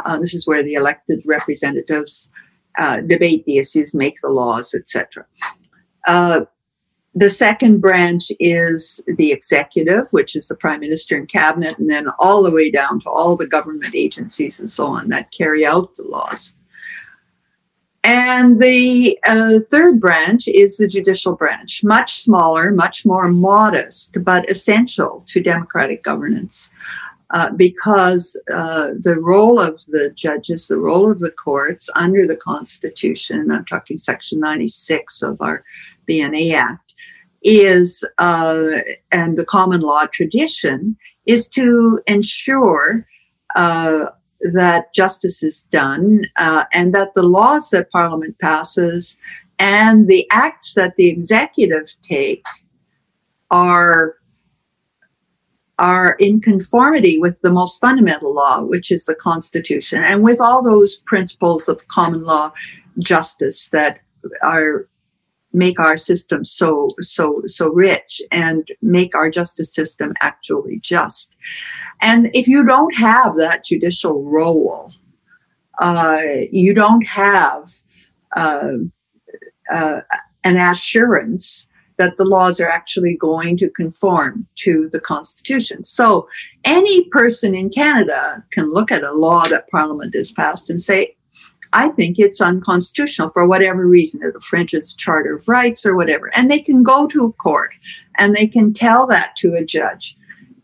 Uh, 0.05 0.19
this 0.19 0.35
is 0.35 0.47
where 0.47 0.63
the 0.63 0.75
elected 0.75 1.23
representatives 1.25 2.31
uh, 2.79 3.01
debate 3.01 3.45
the 3.47 3.59
issues, 3.59 3.95
make 3.95 4.21
the 4.21 4.29
laws, 4.29 4.75
etc. 4.75 5.25
Uh, 6.07 6.45
the 7.15 7.31
second 7.31 7.81
branch 7.81 8.31
is 8.39 9.01
the 9.17 9.33
executive, 9.33 10.07
which 10.11 10.37
is 10.37 10.49
the 10.49 10.57
prime 10.57 10.81
minister 10.81 11.17
and 11.17 11.29
cabinet, 11.29 11.79
and 11.79 11.89
then 11.89 12.09
all 12.19 12.43
the 12.43 12.51
way 12.51 12.71
down 12.71 13.01
to 13.01 13.09
all 13.09 13.37
the 13.37 13.47
government 13.47 13.95
agencies 13.95 14.59
and 14.61 14.69
so 14.69 14.87
on 14.87 15.09
that 15.09 15.33
carry 15.33 15.65
out 15.65 15.95
the 15.97 16.03
laws. 16.03 16.53
And 18.07 18.63
the 18.63 19.19
uh, 19.27 19.59
third 19.69 19.99
branch 19.99 20.47
is 20.47 20.77
the 20.77 20.87
judicial 20.87 21.35
branch, 21.35 21.83
much 21.83 22.21
smaller, 22.21 22.71
much 22.71 23.05
more 23.05 23.27
modest, 23.27 24.23
but 24.23 24.49
essential 24.49 25.25
to 25.27 25.43
democratic 25.43 26.05
governance. 26.05 26.71
Uh, 27.31 27.51
because 27.51 28.41
uh, 28.55 28.91
the 29.01 29.17
role 29.19 29.59
of 29.59 29.85
the 29.87 30.13
judges, 30.15 30.69
the 30.69 30.79
role 30.79 31.11
of 31.11 31.19
the 31.19 31.33
courts 31.33 31.91
under 31.97 32.29
the 32.29 32.37
Constitution, 32.37 33.51
I'm 33.51 33.65
talking 33.65 33.99
Section 33.99 34.39
96 34.39 35.23
of 35.23 35.37
our 35.41 35.65
BNA 36.09 36.55
Act, 36.55 36.95
is, 37.43 38.05
uh, 38.19 38.83
and 39.11 39.37
the 39.37 39.45
common 39.45 39.81
law 39.81 40.07
tradition, 40.07 40.97
is 41.27 41.49
to 41.49 42.01
ensure 42.07 43.05
uh, 43.57 44.11
that 44.53 44.93
justice 44.95 45.43
is 45.43 45.65
done 45.73 46.23
uh, 46.37 46.65
and 46.73 46.95
that 46.95 47.15
the 47.15 47.23
laws 47.23 47.71
that 47.71 47.91
Parliament 47.91 48.39
passes 48.39 49.19
and 49.59 50.09
the 50.09 50.27
acts 50.31 50.75
that 50.75 50.97
the 50.97 51.09
executive 51.09 51.87
take 52.03 52.45
are 53.51 54.17
are 55.79 56.17
in 56.19 56.41
conformity 56.41 57.19
with 57.19 57.39
the 57.43 57.51
most 57.51 57.79
fundamental 57.83 58.33
law, 58.33 58.63
which 58.63 58.91
is 58.91 59.05
the 59.05 59.15
Constitution, 59.15 60.03
and 60.03 60.23
with 60.23 60.41
all 60.41 60.63
those 60.63 60.97
principles 61.07 61.69
of 61.69 61.87
common 61.89 62.25
law 62.25 62.51
justice 62.99 63.69
that 63.71 64.01
are 64.43 64.89
make 65.57 65.81
our 65.81 65.97
system 65.97 66.45
so 66.45 66.87
so 67.01 67.43
so 67.47 67.71
rich 67.71 68.23
and 68.31 68.69
make 68.83 69.15
our 69.17 69.31
justice 69.31 69.75
system 69.75 70.13
actually 70.21 70.79
just. 70.81 71.35
And 72.03 72.31
if 72.35 72.47
you 72.47 72.65
don't 72.65 72.95
have 72.95 73.37
that 73.37 73.65
judicial 73.65 74.23
role, 74.23 74.93
uh, 75.81 76.23
you 76.53 76.75
don't 76.75 77.07
have 77.07 77.73
uh, 78.37 78.73
uh, 79.73 80.01
an 80.45 80.57
assurance 80.57 81.69
that 81.99 82.19
the 82.19 82.25
laws 82.25 82.61
are 82.61 82.69
actually 82.69 83.17
going 83.17 83.57
to 83.57 83.71
conform 83.71 84.47
to 84.57 84.89
the 84.93 85.01
Constitution. 85.01 85.83
So 85.83 86.29
any 86.65 87.05
person 87.05 87.55
in 87.55 87.71
Canada 87.71 88.45
can 88.51 88.71
look 88.71 88.93
at 88.93 89.03
a 89.03 89.13
law 89.13 89.45
that 89.47 89.71
Parliament 89.71 90.15
has 90.15 90.31
passed 90.31 90.69
and 90.69 90.81
say, 90.81 91.16
I 91.73 91.89
think 91.89 92.19
it's 92.19 92.41
unconstitutional 92.41 93.29
for 93.29 93.47
whatever 93.47 93.87
reason. 93.87 94.21
The 94.21 94.95
Charter 94.97 95.35
of 95.35 95.49
Rights 95.49 95.85
or 95.85 95.97
whatever. 95.97 96.31
And 96.37 96.51
they 96.51 96.61
can 96.61 96.83
go 96.83 97.07
to 97.09 97.27
a 97.27 97.33
court 97.33 97.73
and 98.17 98.35
they 98.35 98.47
can 98.47 98.73
tell 98.73 99.07
that 99.09 99.37
to 99.37 99.55
a 99.55 99.65
judge 99.65 100.15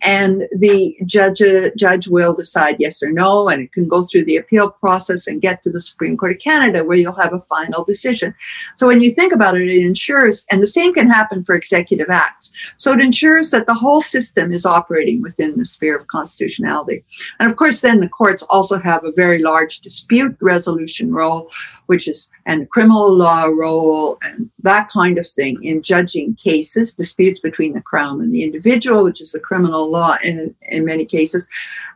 and 0.02 0.48
the 0.56 0.96
judge 1.04 1.40
uh, 1.40 1.70
judge 1.76 2.08
will 2.08 2.34
decide 2.34 2.76
yes 2.78 3.02
or 3.02 3.10
no 3.10 3.48
and 3.48 3.62
it 3.62 3.72
can 3.72 3.88
go 3.88 4.02
through 4.02 4.24
the 4.24 4.36
appeal 4.36 4.70
process 4.70 5.26
and 5.26 5.40
get 5.40 5.62
to 5.62 5.70
the 5.70 5.80
supreme 5.80 6.16
court 6.16 6.32
of 6.32 6.38
canada 6.38 6.84
where 6.84 6.96
you'll 6.96 7.12
have 7.12 7.32
a 7.32 7.40
final 7.40 7.84
decision. 7.84 8.34
So 8.74 8.86
when 8.86 9.00
you 9.00 9.10
think 9.10 9.32
about 9.32 9.56
it 9.56 9.68
it 9.68 9.84
ensures 9.84 10.44
and 10.50 10.62
the 10.62 10.66
same 10.66 10.92
can 10.94 11.08
happen 11.08 11.44
for 11.44 11.54
executive 11.54 12.10
acts. 12.10 12.52
So 12.76 12.92
it 12.92 13.00
ensures 13.00 13.50
that 13.50 13.66
the 13.66 13.74
whole 13.74 14.00
system 14.00 14.52
is 14.52 14.66
operating 14.66 15.22
within 15.22 15.56
the 15.56 15.64
sphere 15.64 15.96
of 15.96 16.06
constitutionality. 16.08 17.04
And 17.38 17.50
of 17.50 17.56
course 17.56 17.80
then 17.80 18.00
the 18.00 18.08
courts 18.08 18.42
also 18.44 18.78
have 18.78 19.04
a 19.04 19.12
very 19.12 19.38
large 19.38 19.80
dispute 19.80 20.36
resolution 20.40 21.12
role 21.12 21.50
which 21.86 22.08
is 22.08 22.28
and 22.46 22.68
criminal 22.70 23.14
law 23.14 23.44
role 23.44 24.18
and 24.22 24.50
that 24.62 24.88
kind 24.88 25.18
of 25.18 25.26
thing 25.26 25.62
in 25.62 25.82
judging 25.82 26.34
cases, 26.36 26.94
disputes 26.94 27.38
between 27.38 27.72
the 27.74 27.80
crown 27.80 28.20
and 28.20 28.34
the 28.34 28.42
individual, 28.42 29.04
which 29.04 29.20
is 29.20 29.32
the 29.32 29.40
criminal 29.40 29.90
law 29.92 30.16
in, 30.24 30.54
in 30.62 30.84
many 30.84 31.04
cases, 31.04 31.48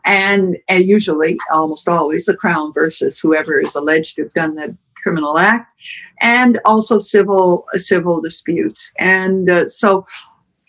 and, 0.04 0.56
and 0.68 0.84
usually, 0.84 1.36
almost 1.52 1.88
always, 1.88 2.26
the 2.26 2.36
crown 2.36 2.72
versus 2.72 3.18
whoever 3.18 3.58
is 3.60 3.74
alleged 3.74 4.16
to 4.16 4.22
have 4.22 4.34
done 4.34 4.54
the 4.54 4.76
criminal 4.94 5.38
act, 5.38 5.72
and 6.20 6.60
also 6.64 6.98
civil 6.98 7.66
civil 7.74 8.20
disputes. 8.20 8.92
And 8.98 9.48
uh, 9.48 9.68
so, 9.68 10.06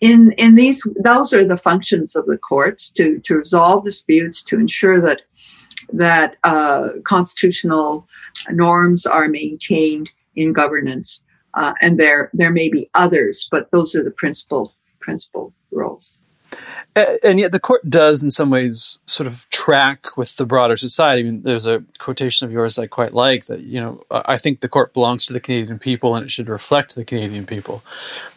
in 0.02 0.32
in 0.34 0.56
these, 0.56 0.88
those 1.04 1.34
are 1.34 1.44
the 1.44 1.58
functions 1.58 2.16
of 2.16 2.26
the 2.26 2.38
courts 2.38 2.92
to 2.92 3.20
to 3.20 3.38
resolve 3.38 3.86
disputes, 3.86 4.44
to 4.44 4.60
ensure 4.60 5.02
that 5.02 5.24
that 5.94 6.38
uh, 6.44 6.90
constitutional 7.04 8.08
norms 8.52 9.06
are 9.06 9.28
maintained 9.28 10.12
in 10.36 10.54
governance. 10.54 11.24
Uh, 11.54 11.74
and 11.82 12.00
there, 12.00 12.30
there 12.34 12.52
may 12.52 12.70
be 12.70 12.90
others, 12.94 13.48
but 13.50 13.72
those 13.72 13.96
are 13.96 14.04
the 14.04 14.12
principal, 14.12 14.76
principal 15.00 15.52
roles 15.72 16.20
and 17.24 17.40
yet 17.40 17.52
the 17.52 17.60
court 17.60 17.90
does 17.90 18.24
in 18.24 18.30
some 18.30 18.50
ways 18.50 18.98
sort 19.06 19.28
of 19.28 19.50
track 19.50 20.18
with 20.18 20.36
the 20.38 20.46
broader 20.46 20.78
society. 20.78 21.22
I 21.22 21.24
mean, 21.24 21.42
there's 21.44 21.66
a 21.66 21.84
quotation 21.98 22.46
of 22.46 22.52
yours 22.52 22.80
I 22.80 22.88
quite 22.88 23.14
like 23.14 23.46
that, 23.46 23.62
you 23.62 23.80
know, 23.80 24.02
I 24.10 24.38
think 24.38 24.62
the 24.62 24.70
court 24.70 24.94
belongs 24.94 25.26
to 25.28 25.34
the 25.34 25.40
Canadian 25.40 25.80
people 25.80 26.16
and 26.16 26.26
it 26.26 26.30
should 26.32 26.50
reflect 26.50 26.96
the 26.96 27.06
Canadian 27.06 27.46
people. 27.46 27.84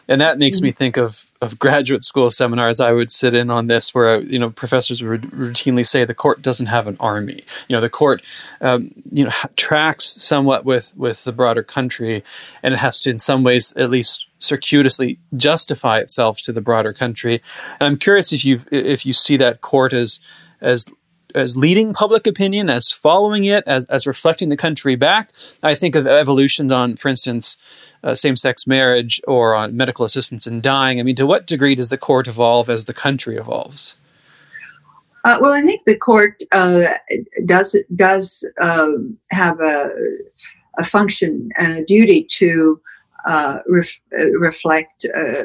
And 0.07 0.21
that 0.21 0.37
makes 0.37 0.57
mm-hmm. 0.57 0.65
me 0.65 0.71
think 0.71 0.97
of, 0.97 1.25
of 1.41 1.59
graduate 1.59 2.03
school 2.03 2.29
seminars 2.29 2.79
I 2.79 2.91
would 2.91 3.11
sit 3.11 3.33
in 3.33 3.49
on 3.49 3.67
this 3.67 3.93
where, 3.93 4.21
you 4.21 4.39
know, 4.39 4.49
professors 4.49 5.01
would 5.01 5.21
routinely 5.23 5.85
say 5.85 6.05
the 6.05 6.13
court 6.13 6.41
doesn't 6.41 6.67
have 6.67 6.87
an 6.87 6.97
army. 6.99 7.43
You 7.67 7.75
know, 7.75 7.81
the 7.81 7.89
court, 7.89 8.21
um, 8.59 8.91
you 9.11 9.25
know, 9.25 9.31
tracks 9.55 10.05
somewhat 10.05 10.65
with, 10.65 10.93
with 10.95 11.23
the 11.23 11.31
broader 11.31 11.63
country 11.63 12.23
and 12.61 12.73
it 12.73 12.77
has 12.77 12.99
to 13.01 13.09
in 13.09 13.19
some 13.19 13.43
ways 13.43 13.73
at 13.75 13.89
least 13.89 14.25
circuitously 14.39 15.19
justify 15.37 15.99
itself 15.99 16.41
to 16.41 16.51
the 16.51 16.61
broader 16.61 16.93
country. 16.93 17.41
And 17.79 17.87
I'm 17.87 17.97
curious 17.97 18.33
if 18.33 18.43
you 18.43 18.61
if 18.71 19.05
you 19.05 19.13
see 19.13 19.37
that 19.37 19.61
court 19.61 19.93
as 19.93 20.19
as 20.59 20.85
as 21.35 21.57
leading 21.57 21.93
public 21.93 22.27
opinion, 22.27 22.69
as 22.69 22.91
following 22.91 23.45
it, 23.45 23.63
as, 23.67 23.85
as 23.85 24.07
reflecting 24.07 24.49
the 24.49 24.57
country 24.57 24.95
back. 24.95 25.31
I 25.63 25.75
think 25.75 25.95
of 25.95 26.07
evolution 26.07 26.71
on, 26.71 26.95
for 26.95 27.09
instance, 27.09 27.57
uh, 28.03 28.15
same 28.15 28.35
sex 28.35 28.65
marriage 28.65 29.21
or 29.27 29.53
on 29.53 29.75
medical 29.75 30.05
assistance 30.05 30.47
in 30.47 30.61
dying. 30.61 30.99
I 30.99 31.03
mean, 31.03 31.15
to 31.15 31.25
what 31.25 31.47
degree 31.47 31.75
does 31.75 31.89
the 31.89 31.97
court 31.97 32.27
evolve 32.27 32.69
as 32.69 32.85
the 32.85 32.93
country 32.93 33.37
evolves? 33.37 33.95
Uh, 35.23 35.37
well, 35.39 35.53
I 35.53 35.61
think 35.61 35.81
the 35.85 35.95
court 35.95 36.41
uh, 36.51 36.95
does 37.45 37.75
does 37.95 38.43
um, 38.59 39.17
have 39.29 39.59
a, 39.59 39.91
a 40.79 40.83
function 40.83 41.51
and 41.57 41.73
a 41.73 41.85
duty 41.85 42.23
to 42.37 42.81
uh, 43.25 43.59
ref, 43.67 43.99
uh, 44.17 44.31
reflect 44.31 45.05
uh, 45.15 45.43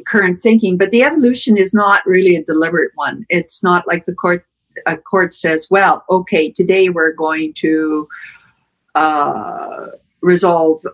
current 0.00 0.40
thinking. 0.40 0.76
But 0.76 0.90
the 0.90 1.02
evolution 1.02 1.56
is 1.56 1.74
not 1.74 2.04
really 2.06 2.36
a 2.36 2.44
deliberate 2.44 2.92
one. 2.94 3.24
It's 3.28 3.62
not 3.62 3.86
like 3.86 4.04
the 4.04 4.14
court 4.14 4.44
a 4.86 4.96
court 4.96 5.34
says, 5.34 5.68
"Well, 5.70 6.04
okay, 6.10 6.50
today 6.50 6.88
we're 6.88 7.14
going 7.14 7.54
to 7.54 8.08
resolve." 10.22 10.84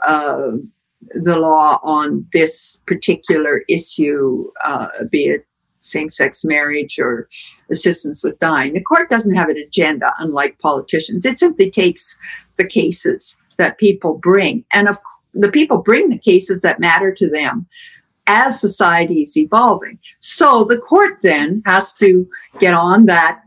the 1.15 1.39
law 1.39 1.79
on 1.85 2.27
this 2.33 2.81
particular 2.87 3.63
issue, 3.69 4.51
uh, 4.65 4.89
be 5.09 5.27
it 5.27 5.47
same 5.87 6.11
sex 6.11 6.45
marriage 6.45 6.99
or 6.99 7.29
assistance 7.71 8.23
with 8.23 8.39
dying. 8.39 8.75
The 8.75 8.83
court 8.83 9.09
doesn't 9.09 9.35
have 9.35 9.49
an 9.49 9.57
agenda, 9.57 10.13
unlike 10.19 10.59
politicians. 10.59 11.25
It 11.25 11.39
simply 11.39 11.71
takes 11.71 12.19
the 12.57 12.67
cases 12.67 13.37
that 13.59 13.79
people 13.79 14.19
bring. 14.19 14.65
And 14.73 14.89
of 14.89 14.99
the 15.33 15.51
people 15.51 15.79
bring 15.79 16.11
the 16.11 16.19
cases 16.19 16.63
that 16.63 16.81
matter 16.81 17.13
to 17.15 17.29
them 17.29 17.67
as 18.27 18.61
society 18.61 19.23
is 19.23 19.37
evolving. 19.37 19.99
So 20.19 20.65
the 20.65 20.79
court 20.79 21.19
then 21.23 21.63
has 21.65 21.95
to 21.95 22.29
get 22.61 22.75
on 22.75 23.07
that 23.07 23.41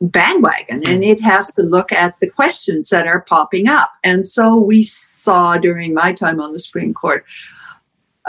bandwagon 0.00 0.82
and 0.86 1.02
it 1.02 1.22
has 1.22 1.50
to 1.52 1.62
look 1.62 1.90
at 1.90 2.18
the 2.20 2.28
questions 2.28 2.90
that 2.90 3.06
are 3.06 3.22
popping 3.22 3.68
up. 3.68 3.90
And 4.04 4.26
so 4.26 4.58
we 4.58 4.82
saw 4.82 5.56
during 5.56 5.94
my 5.94 6.12
time 6.12 6.40
on 6.40 6.52
the 6.52 6.58
Supreme 6.58 6.92
Court 6.92 7.24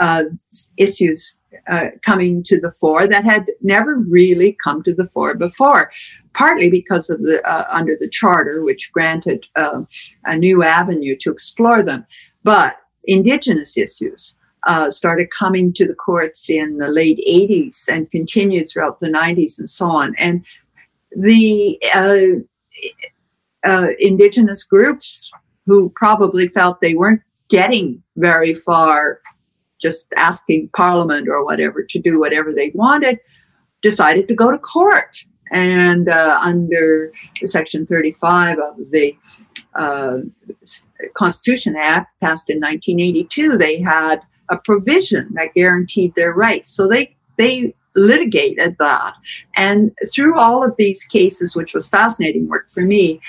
uh, 0.00 0.24
issues 0.76 1.42
uh, 1.68 1.86
coming 2.02 2.42
to 2.44 2.60
the 2.60 2.70
fore 2.70 3.06
that 3.06 3.24
had 3.24 3.46
never 3.62 3.96
really 3.96 4.56
come 4.62 4.82
to 4.84 4.94
the 4.94 5.06
fore 5.06 5.34
before, 5.34 5.90
partly 6.34 6.70
because 6.70 7.10
of 7.10 7.20
the 7.22 7.44
uh, 7.48 7.64
under 7.68 7.96
the 7.98 8.08
charter, 8.08 8.62
which 8.62 8.92
granted 8.92 9.44
uh, 9.56 9.82
a 10.24 10.36
new 10.36 10.62
avenue 10.62 11.16
to 11.20 11.32
explore 11.32 11.82
them, 11.82 12.04
but 12.44 12.76
indigenous 13.04 13.76
issues. 13.76 14.36
Uh, 14.64 14.90
started 14.90 15.30
coming 15.30 15.72
to 15.72 15.86
the 15.86 15.94
courts 15.94 16.50
in 16.50 16.78
the 16.78 16.88
late 16.88 17.20
80s 17.28 17.88
and 17.88 18.10
continued 18.10 18.66
throughout 18.68 18.98
the 18.98 19.06
90s 19.06 19.56
and 19.56 19.68
so 19.68 19.86
on. 19.86 20.14
And 20.18 20.44
the 21.16 21.78
uh, 23.64 23.86
indigenous 23.98 24.64
groups 24.64 25.30
who 25.66 25.90
probably 25.94 26.48
felt 26.48 26.80
they 26.80 26.94
weren't 26.94 27.22
getting 27.48 28.02
very 28.16 28.52
far 28.52 29.20
just 29.80 30.12
asking 30.16 30.70
Parliament 30.74 31.28
or 31.28 31.44
whatever 31.44 31.82
to 31.82 31.98
do 31.98 32.18
whatever 32.18 32.52
they 32.52 32.72
wanted, 32.74 33.18
decided 33.82 34.28
to 34.28 34.34
go 34.34 34.50
to 34.50 34.58
court. 34.58 35.24
And 35.52 36.08
uh, 36.08 36.40
under 36.42 37.12
Section 37.44 37.86
35 37.86 38.58
of 38.58 38.76
the 38.90 39.16
uh, 39.74 40.18
Constitution 41.14 41.76
Act 41.76 42.08
passed 42.20 42.50
in 42.50 42.58
1982, 42.58 43.56
they 43.56 43.80
had 43.80 44.20
a 44.50 44.58
provision 44.58 45.28
that 45.34 45.54
guaranteed 45.54 46.14
their 46.14 46.32
rights. 46.32 46.70
So 46.70 46.86
they 46.86 47.16
they 47.36 47.74
litigated 47.94 48.76
that, 48.78 49.14
and 49.56 49.92
through 50.12 50.38
all 50.38 50.64
of 50.64 50.76
these 50.76 51.04
cases, 51.04 51.56
which 51.56 51.74
was 51.74 51.88
fascinating 51.88 52.48
work 52.48 52.68
for 52.68 52.82
me, 52.82 53.20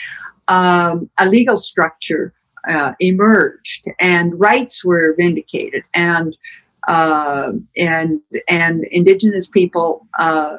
um, 0.47 1.09
a 1.19 1.27
legal 1.27 1.57
structure 1.57 2.33
uh, 2.67 2.93
emerged, 2.99 3.87
and 3.99 4.39
rights 4.39 4.83
were 4.83 5.15
vindicated, 5.17 5.83
and 5.93 6.35
uh, 6.87 7.51
and 7.77 8.19
and 8.47 8.85
indigenous 8.85 9.47
people 9.47 10.07
uh, 10.17 10.57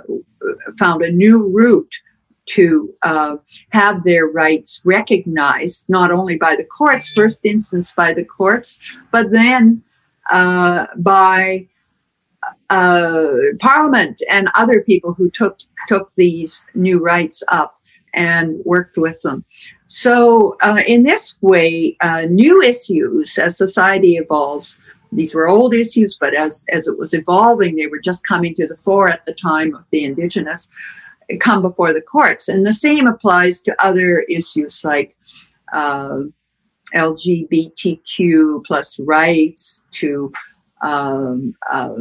found 0.79 1.03
a 1.03 1.11
new 1.11 1.49
route 1.49 1.95
to 2.47 2.93
uh, 3.03 3.37
have 3.73 4.03
their 4.05 4.27
rights 4.27 4.83
recognized, 4.85 5.85
not 5.89 6.11
only 6.11 6.37
by 6.37 6.57
the 6.57 6.65
courts, 6.65 7.13
first 7.13 7.41
instance 7.45 7.93
by 7.93 8.13
the 8.13 8.25
courts, 8.25 8.79
but 9.13 9.31
then 9.31 9.83
uh, 10.31 10.87
by 10.97 11.69
uh, 12.71 13.33
Parliament 13.59 14.23
and 14.31 14.49
other 14.55 14.83
people 14.83 15.13
who 15.15 15.31
took 15.31 15.59
took 15.89 16.13
these 16.17 16.67
new 16.75 16.99
rights 16.99 17.43
up 17.49 17.81
and 18.15 18.61
worked 18.65 18.97
with 18.97 19.21
them. 19.23 19.45
So, 19.87 20.57
uh, 20.63 20.83
in 20.87 21.03
this 21.03 21.39
way, 21.43 21.97
uh, 22.01 22.27
new 22.31 22.63
issues 22.63 23.39
as 23.39 23.57
society 23.57 24.15
evolves. 24.15 24.79
These 25.13 25.35
were 25.35 25.49
old 25.49 25.75
issues, 25.75 26.17
but 26.21 26.35
as, 26.35 26.65
as 26.71 26.87
it 26.87 26.97
was 26.97 27.13
evolving, 27.13 27.75
they 27.75 27.89
were 27.89 27.99
just 27.99 28.25
coming 28.25 28.55
to 28.55 28.69
the 28.69 28.77
fore 28.77 29.09
at 29.09 29.27
the 29.27 29.35
time 29.35 29.75
of 29.75 29.85
the 29.91 30.05
indigenous 30.05 30.69
come 31.39 31.63
before 31.63 31.93
the 31.93 32.03
courts. 32.03 32.49
And 32.49 32.67
the 32.67 32.73
same 32.73 33.07
applies 33.07 33.63
to 33.63 33.85
other 33.85 34.21
issues 34.29 34.83
like 34.85 35.17
uh, 35.73 36.21
LGBTQ 36.95 38.65
plus 38.65 38.99
rights, 39.01 39.85
to 39.93 40.33
um, 40.83 41.55
uh, 41.71 41.95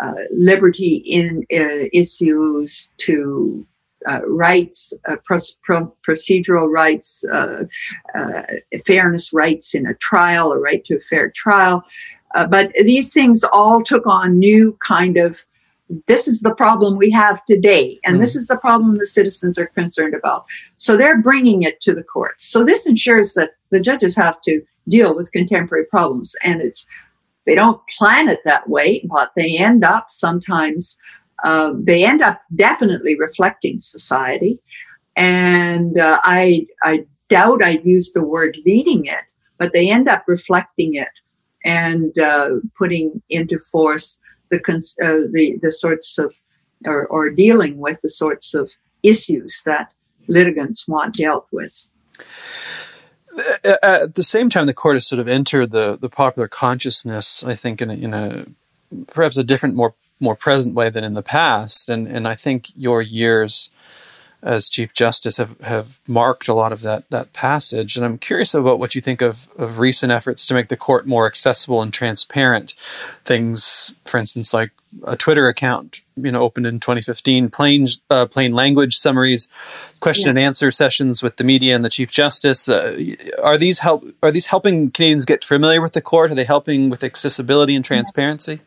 uh, 0.00 0.14
liberty 0.32 1.02
in 1.06 1.44
uh, 1.52 1.88
issues, 1.92 2.92
to 2.98 3.66
uh, 4.08 4.20
rights, 4.26 4.92
uh, 5.08 5.16
pro- 5.24 5.92
procedural 6.06 6.70
rights, 6.72 7.24
fairness 8.86 9.32
rights 9.32 9.74
in 9.74 9.86
a 9.86 9.94
trial, 9.94 10.52
a 10.52 10.58
right 10.58 10.84
to 10.84 10.96
a 10.96 11.00
fair 11.00 11.32
trial. 11.34 11.84
but 12.48 12.72
these 12.84 13.12
things 13.12 13.42
all 13.52 13.82
took 13.82 14.06
on 14.06 14.38
new 14.38 14.76
kind 14.80 15.16
of 15.16 15.44
this 16.06 16.28
is 16.28 16.42
the 16.42 16.54
problem 16.54 16.96
we 16.96 17.10
have 17.10 17.44
today, 17.46 17.98
and 18.04 18.16
mm 18.16 18.20
this 18.20 18.36
is 18.36 18.48
the 18.48 18.56
problem 18.56 18.98
the 18.98 19.06
citizens 19.06 19.58
are 19.58 19.66
concerned 19.66 20.14
about. 20.14 20.44
So 20.76 20.96
they're 20.96 21.22
bringing 21.22 21.62
it 21.62 21.80
to 21.82 21.94
the 21.94 22.02
courts. 22.02 22.44
So 22.44 22.62
this 22.62 22.86
ensures 22.86 23.32
that 23.34 23.52
the 23.70 23.80
judges 23.80 24.16
have 24.16 24.40
to 24.42 24.62
deal 24.88 25.14
with 25.14 25.32
contemporary 25.32 25.84
problems, 25.86 26.34
and 26.44 26.60
it's 26.60 26.86
they 27.46 27.54
don't 27.54 27.80
plan 27.88 28.28
it 28.28 28.40
that 28.44 28.68
way, 28.68 29.06
but 29.08 29.30
they 29.34 29.56
end 29.56 29.84
up 29.84 30.06
sometimes 30.10 30.96
uh, 31.44 31.72
they 31.78 32.04
end 32.04 32.20
up 32.20 32.40
definitely 32.54 33.18
reflecting 33.18 33.78
society. 33.78 34.58
And 35.16 35.98
uh, 35.98 36.20
I 36.24 36.66
I 36.82 37.04
doubt 37.28 37.62
I'd 37.62 37.84
use 37.84 38.12
the 38.12 38.24
word 38.24 38.58
leading 38.64 39.06
it, 39.06 39.24
but 39.58 39.72
they 39.72 39.90
end 39.90 40.08
up 40.08 40.24
reflecting 40.26 40.94
it 40.94 41.08
and 41.64 42.16
uh, 42.18 42.50
putting 42.76 43.22
into 43.28 43.58
force 43.58 44.18
the 44.50 44.58
uh, 45.02 45.28
the 45.32 45.58
the 45.62 45.72
sorts 45.72 46.18
of 46.18 46.34
or, 46.86 47.06
or 47.08 47.30
dealing 47.30 47.78
with 47.78 48.00
the 48.02 48.08
sorts 48.08 48.54
of 48.54 48.70
issues 49.02 49.62
that 49.66 49.92
litigants 50.28 50.86
want 50.86 51.14
dealt 51.14 51.46
with. 51.52 51.86
Uh, 53.68 53.76
at 53.82 54.14
the 54.14 54.22
same 54.22 54.48
time, 54.48 54.66
the 54.66 54.74
court 54.74 54.96
has 54.96 55.06
sort 55.06 55.20
of 55.20 55.28
entered 55.28 55.70
the, 55.70 55.98
the 56.00 56.08
popular 56.08 56.48
consciousness, 56.48 57.44
I 57.44 57.54
think, 57.54 57.82
in 57.82 57.90
a, 57.90 57.94
in 57.94 58.14
a 58.14 58.46
perhaps 59.12 59.36
a 59.36 59.44
different, 59.44 59.74
more 59.74 59.94
more 60.20 60.34
present 60.34 60.74
way 60.74 60.90
than 60.90 61.04
in 61.04 61.14
the 61.14 61.22
past. 61.22 61.88
And 61.88 62.08
and 62.08 62.26
I 62.26 62.34
think 62.34 62.68
your 62.74 63.02
years 63.02 63.70
as 64.42 64.68
Chief 64.68 64.92
Justice 64.92 65.36
have, 65.38 65.58
have 65.60 65.98
marked 66.06 66.48
a 66.48 66.54
lot 66.54 66.72
of 66.72 66.82
that 66.82 67.08
that 67.10 67.32
passage. 67.32 67.96
And 67.96 68.04
I'm 68.04 68.18
curious 68.18 68.54
about 68.54 68.78
what 68.78 68.94
you 68.94 69.00
think 69.00 69.20
of, 69.20 69.48
of 69.58 69.78
recent 69.78 70.12
efforts 70.12 70.46
to 70.46 70.54
make 70.54 70.68
the 70.68 70.76
court 70.76 71.06
more 71.06 71.26
accessible 71.26 71.82
and 71.82 71.92
transparent. 71.92 72.74
Things, 73.24 73.92
for 74.04 74.18
instance, 74.18 74.54
like 74.54 74.70
a 75.04 75.16
Twitter 75.16 75.48
account, 75.48 76.00
you 76.24 76.32
know, 76.32 76.42
opened 76.42 76.66
in 76.66 76.80
2015, 76.80 77.50
plain 77.50 77.86
uh, 78.10 78.26
plain 78.26 78.52
language 78.52 78.96
summaries, 78.96 79.48
question 80.00 80.26
yeah. 80.26 80.30
and 80.30 80.38
answer 80.38 80.70
sessions 80.70 81.22
with 81.22 81.36
the 81.36 81.44
media 81.44 81.74
and 81.74 81.84
the 81.84 81.88
Chief 81.88 82.10
Justice. 82.10 82.68
Uh, 82.68 83.14
are 83.42 83.58
these 83.58 83.80
help? 83.80 84.04
Are 84.22 84.30
these 84.30 84.46
helping 84.46 84.90
Canadians 84.90 85.24
get 85.24 85.44
familiar 85.44 85.80
with 85.80 85.92
the 85.92 86.00
court? 86.00 86.30
Are 86.30 86.34
they 86.34 86.44
helping 86.44 86.90
with 86.90 87.02
accessibility 87.04 87.74
and 87.74 87.84
transparency? 87.84 88.60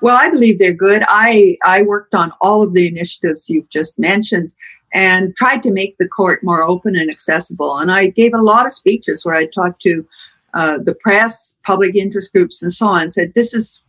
Well, 0.00 0.16
I 0.16 0.28
believe 0.28 0.58
they're 0.58 0.72
good. 0.72 1.02
I, 1.08 1.56
I 1.64 1.82
worked 1.82 2.14
on 2.14 2.32
all 2.40 2.62
of 2.62 2.74
the 2.74 2.86
initiatives 2.86 3.48
you've 3.48 3.68
just 3.70 3.98
mentioned 3.98 4.52
and 4.92 5.34
tried 5.36 5.62
to 5.62 5.70
make 5.70 5.96
the 5.98 6.08
court 6.08 6.40
more 6.42 6.62
open 6.62 6.96
and 6.96 7.10
accessible. 7.10 7.78
And 7.78 7.90
I 7.90 8.08
gave 8.08 8.34
a 8.34 8.42
lot 8.42 8.66
of 8.66 8.72
speeches 8.72 9.24
where 9.24 9.34
I 9.34 9.46
talked 9.46 9.82
to 9.82 10.06
uh, 10.54 10.78
the 10.82 10.94
press, 10.94 11.54
public 11.64 11.94
interest 11.94 12.32
groups, 12.32 12.62
and 12.62 12.72
so 12.72 12.88
on, 12.88 13.08
said, 13.08 13.34
This 13.34 13.52
is 13.52 13.82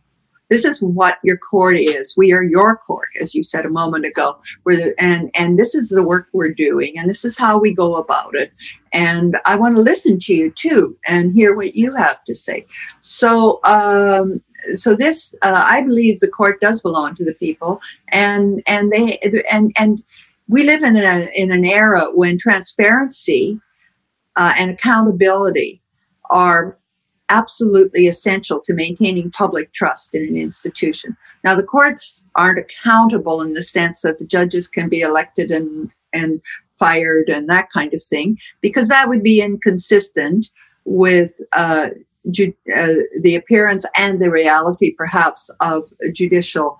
this 0.48 0.64
is 0.64 0.80
what 0.80 1.18
your 1.22 1.36
court 1.36 1.78
is. 1.78 2.14
We 2.16 2.32
are 2.32 2.42
your 2.42 2.76
court, 2.76 3.08
as 3.20 3.34
you 3.34 3.42
said 3.42 3.66
a 3.66 3.70
moment 3.70 4.06
ago. 4.06 4.38
The, 4.64 4.94
and 4.98 5.30
and 5.34 5.58
this 5.58 5.74
is 5.74 5.90
the 5.90 6.02
work 6.02 6.28
we're 6.32 6.52
doing, 6.52 6.98
and 6.98 7.08
this 7.08 7.24
is 7.24 7.38
how 7.38 7.58
we 7.58 7.74
go 7.74 7.96
about 7.96 8.34
it. 8.34 8.52
And 8.92 9.38
I 9.44 9.56
want 9.56 9.74
to 9.76 9.82
listen 9.82 10.18
to 10.20 10.34
you 10.34 10.50
too, 10.50 10.96
and 11.06 11.32
hear 11.32 11.54
what 11.54 11.74
you 11.74 11.94
have 11.94 12.24
to 12.24 12.34
say. 12.34 12.66
So 13.00 13.60
um, 13.64 14.42
so 14.74 14.94
this 14.94 15.34
uh, 15.42 15.62
i 15.64 15.80
believe 15.80 16.18
the 16.18 16.28
court 16.28 16.60
does 16.60 16.82
belong 16.82 17.14
to 17.14 17.24
the 17.24 17.34
people 17.34 17.80
and 18.08 18.62
and 18.66 18.90
they 18.90 19.18
and 19.52 19.72
and 19.78 20.02
we 20.48 20.64
live 20.64 20.82
in 20.82 20.96
a 20.96 21.28
in 21.34 21.52
an 21.52 21.64
era 21.64 22.06
when 22.14 22.38
transparency 22.38 23.60
uh, 24.36 24.54
and 24.56 24.70
accountability 24.70 25.80
are 26.30 26.77
absolutely 27.30 28.06
essential 28.06 28.60
to 28.60 28.72
maintaining 28.74 29.30
public 29.30 29.72
trust 29.72 30.14
in 30.14 30.22
an 30.26 30.36
institution 30.36 31.16
now 31.44 31.54
the 31.54 31.62
courts 31.62 32.24
aren't 32.34 32.58
accountable 32.58 33.42
in 33.42 33.54
the 33.54 33.62
sense 33.62 34.02
that 34.02 34.18
the 34.18 34.26
judges 34.26 34.68
can 34.68 34.88
be 34.88 35.00
elected 35.00 35.50
and 35.50 35.92
and 36.12 36.40
fired 36.78 37.28
and 37.28 37.48
that 37.48 37.70
kind 37.70 37.92
of 37.92 38.02
thing 38.02 38.38
because 38.60 38.88
that 38.88 39.08
would 39.08 39.22
be 39.22 39.40
inconsistent 39.40 40.50
with 40.84 41.40
uh, 41.52 41.88
ju- 42.30 42.54
uh, 42.74 42.94
the 43.20 43.36
appearance 43.36 43.84
and 43.96 44.20
the 44.20 44.30
reality, 44.30 44.94
perhaps, 44.96 45.50
of 45.60 45.84
judicial 46.12 46.78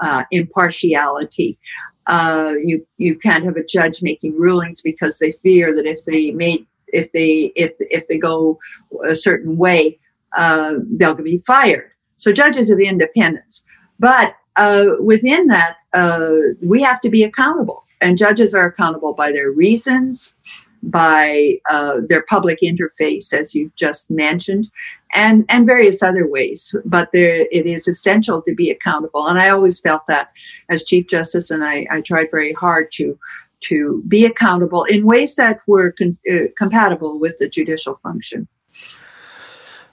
uh, 0.00 0.24
impartiality. 0.30 1.58
Uh, 2.06 2.54
you 2.64 2.86
you 2.96 3.16
can't 3.18 3.44
have 3.44 3.56
a 3.56 3.64
judge 3.64 4.00
making 4.00 4.34
rulings 4.38 4.80
because 4.80 5.18
they 5.18 5.32
fear 5.32 5.74
that 5.74 5.84
if 5.84 6.04
they 6.06 6.30
made 6.30 6.66
if 6.92 7.12
they 7.12 7.52
if 7.56 7.72
if 7.80 8.08
they 8.08 8.18
go 8.18 8.58
a 9.04 9.14
certain 9.14 9.56
way, 9.56 9.98
uh, 10.36 10.74
they'll 10.96 11.14
be 11.14 11.38
fired. 11.38 11.90
So 12.16 12.32
judges 12.32 12.70
have 12.70 12.80
independence, 12.80 13.64
but 13.98 14.34
uh, 14.56 14.90
within 15.00 15.46
that, 15.46 15.76
uh, 15.92 16.32
we 16.62 16.82
have 16.82 17.00
to 17.02 17.08
be 17.08 17.22
accountable, 17.22 17.84
and 18.00 18.18
judges 18.18 18.54
are 18.54 18.66
accountable 18.66 19.14
by 19.14 19.32
their 19.32 19.50
reasons 19.50 20.34
by 20.82 21.54
uh, 21.70 21.96
their 22.08 22.22
public 22.22 22.60
interface, 22.62 23.32
as 23.32 23.54
you 23.54 23.70
just 23.76 24.10
mentioned, 24.10 24.70
and 25.14 25.44
and 25.48 25.66
various 25.66 26.02
other 26.02 26.26
ways. 26.26 26.74
But 26.84 27.10
there, 27.12 27.46
it 27.50 27.66
is 27.66 27.88
essential 27.88 28.42
to 28.42 28.54
be 28.54 28.70
accountable, 28.70 29.26
and 29.26 29.38
I 29.38 29.48
always 29.48 29.80
felt 29.80 30.06
that 30.06 30.30
as 30.68 30.84
Chief 30.84 31.06
Justice, 31.08 31.50
and 31.50 31.64
I, 31.64 31.86
I 31.90 32.00
tried 32.00 32.30
very 32.30 32.52
hard 32.52 32.90
to 32.92 33.18
to 33.60 34.02
be 34.06 34.24
accountable 34.24 34.84
in 34.84 35.04
ways 35.04 35.36
that 35.36 35.60
were 35.66 35.92
con- 35.92 36.18
uh, 36.30 36.48
compatible 36.56 37.18
with 37.18 37.36
the 37.38 37.48
judicial 37.48 37.94
function. 37.94 38.48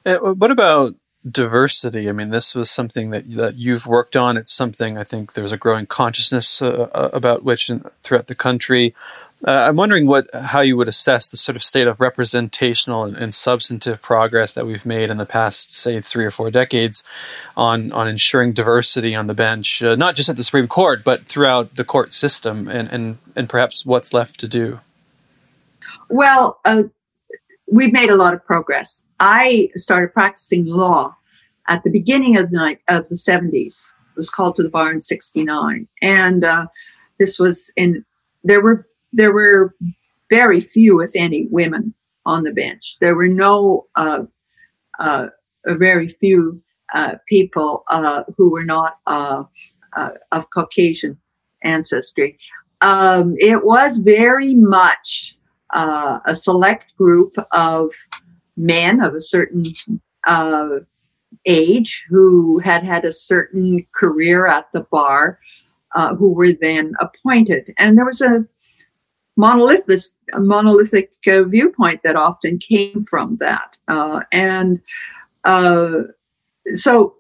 Uh, 0.06 0.18
what 0.34 0.52
about 0.52 0.96
diversity. 1.30 2.08
I 2.08 2.12
mean, 2.12 2.30
this 2.30 2.54
was 2.54 2.70
something 2.70 3.10
that 3.10 3.30
that 3.32 3.56
you've 3.56 3.88
worked 3.88 4.16
on. 4.16 4.38
It's 4.38 4.52
something 4.52 4.98
I 4.98 5.04
think 5.04 5.34
there's 5.34 5.52
a 5.52 5.58
growing 5.58 5.86
consciousness 5.86 6.62
uh, 6.62 6.90
uh 6.94 7.10
about 7.14 7.44
which 7.44 7.70
in, 7.70 7.84
throughout 8.02 8.28
the 8.28 8.36
country. 8.36 8.94
Uh, 9.46 9.68
I'm 9.70 9.76
wondering 9.76 10.08
what 10.08 10.28
how 10.34 10.62
you 10.62 10.76
would 10.76 10.88
assess 10.88 11.30
the 11.30 11.38
sort 11.38 11.56
of 11.56 11.62
state 11.62 11.86
of 11.86 12.02
representational 12.02 13.04
and, 13.04 13.16
and, 13.16 13.36
substantive 13.36 14.02
progress 14.02 14.56
that 14.56 14.66
we've 14.66 14.88
made 14.88 15.12
in 15.12 15.18
the 15.18 15.26
past, 15.26 15.76
say, 15.76 16.02
three 16.02 16.26
or 16.26 16.32
four 16.32 16.50
decades, 16.50 17.04
on 17.56 17.92
on 17.92 18.08
ensuring 18.08 18.54
diversity 18.54 19.14
on 19.14 19.28
the 19.28 19.36
bench, 19.36 19.84
uh, 19.84 19.96
not 19.96 20.16
just 20.16 20.30
at 20.30 20.36
the 20.36 20.44
Supreme 20.44 20.68
Court, 20.68 21.04
but 21.04 21.26
throughout 21.28 21.76
the 21.76 21.84
court 21.84 22.12
system, 22.12 22.68
and 22.68 22.92
and 22.92 23.20
and 23.36 23.48
perhaps 23.48 23.86
what's 23.86 24.14
left 24.14 24.40
to 24.40 24.48
do. 24.48 24.80
Well, 26.10 26.60
uh, 26.66 26.84
we've 27.72 27.94
made 27.94 28.10
a 28.10 28.16
lot 28.16 28.34
of 28.34 28.44
progress. 28.46 29.06
I 29.20 29.70
started 29.76 30.14
practicing 30.14 30.66
law 30.66 31.16
at 31.68 31.84
the 31.84 31.90
beginning 31.90 32.38
of 32.38 32.52
the 32.52 32.58
night 32.58 32.80
of 32.88 33.08
the 33.10 33.16
70s. 33.16 33.92
It 33.92 34.18
was 34.18 34.30
called 34.30 34.56
to 34.56 34.64
the 34.64 34.70
bar 34.70 34.92
in 34.92 35.02
69. 35.02 35.88
And 36.02 36.44
uh, 36.44 36.68
this 37.20 37.40
was 37.40 37.72
in, 37.76 38.06
there 38.44 38.62
were, 38.62 38.88
there 39.16 39.34
were 39.34 39.74
very 40.30 40.60
few, 40.60 41.02
if 41.02 41.12
any, 41.16 41.48
women 41.52 41.94
on 42.26 42.44
the 42.44 42.52
bench. 42.52 42.98
There 43.00 43.16
were 43.16 43.28
no, 43.28 43.86
uh, 43.96 44.24
uh, 45.00 45.28
very 45.66 46.08
few 46.08 46.62
uh, 46.94 47.16
people 47.28 47.84
uh, 47.90 48.24
who 48.38 48.52
were 48.52 48.66
not 48.66 49.00
uh, 49.08 49.44
uh, 49.96 50.12
of 50.32 50.50
Caucasian 50.52 51.18
ancestry. 51.64 52.38
Um, 52.82 53.36
it 53.40 53.66
was 53.66 54.00
very 54.00 54.56
much 54.56 55.38
uh, 55.72 56.20
a 56.26 56.36
select 56.36 56.96
group 56.98 57.34
of 57.52 57.92
men 58.58 59.04
of 59.04 59.16
a 59.16 59.22
certain 59.22 59.66
age 61.46 62.06
who 62.10 62.60
had 62.60 62.84
had 62.84 63.06
a 63.06 63.12
certain 63.12 63.86
career 63.96 64.48
at 64.48 64.72
the 64.74 64.82
bar 64.92 65.40
who 66.18 66.34
were 66.34 66.54
then 66.62 66.94
appointed. 67.00 67.74
And 67.78 67.98
there 67.98 68.06
was 68.06 68.22
a 68.22 68.46
monolithic, 69.36 70.00
a 70.34 70.40
monolithic 70.40 71.14
uh, 71.28 71.44
viewpoint 71.44 72.02
that 72.04 72.16
often 72.16 72.58
came 72.58 73.02
from 73.04 73.38
that. 73.38 73.78
Uh, 73.88 74.22
and 74.32 74.82
uh, 75.44 76.02
so, 76.74 77.16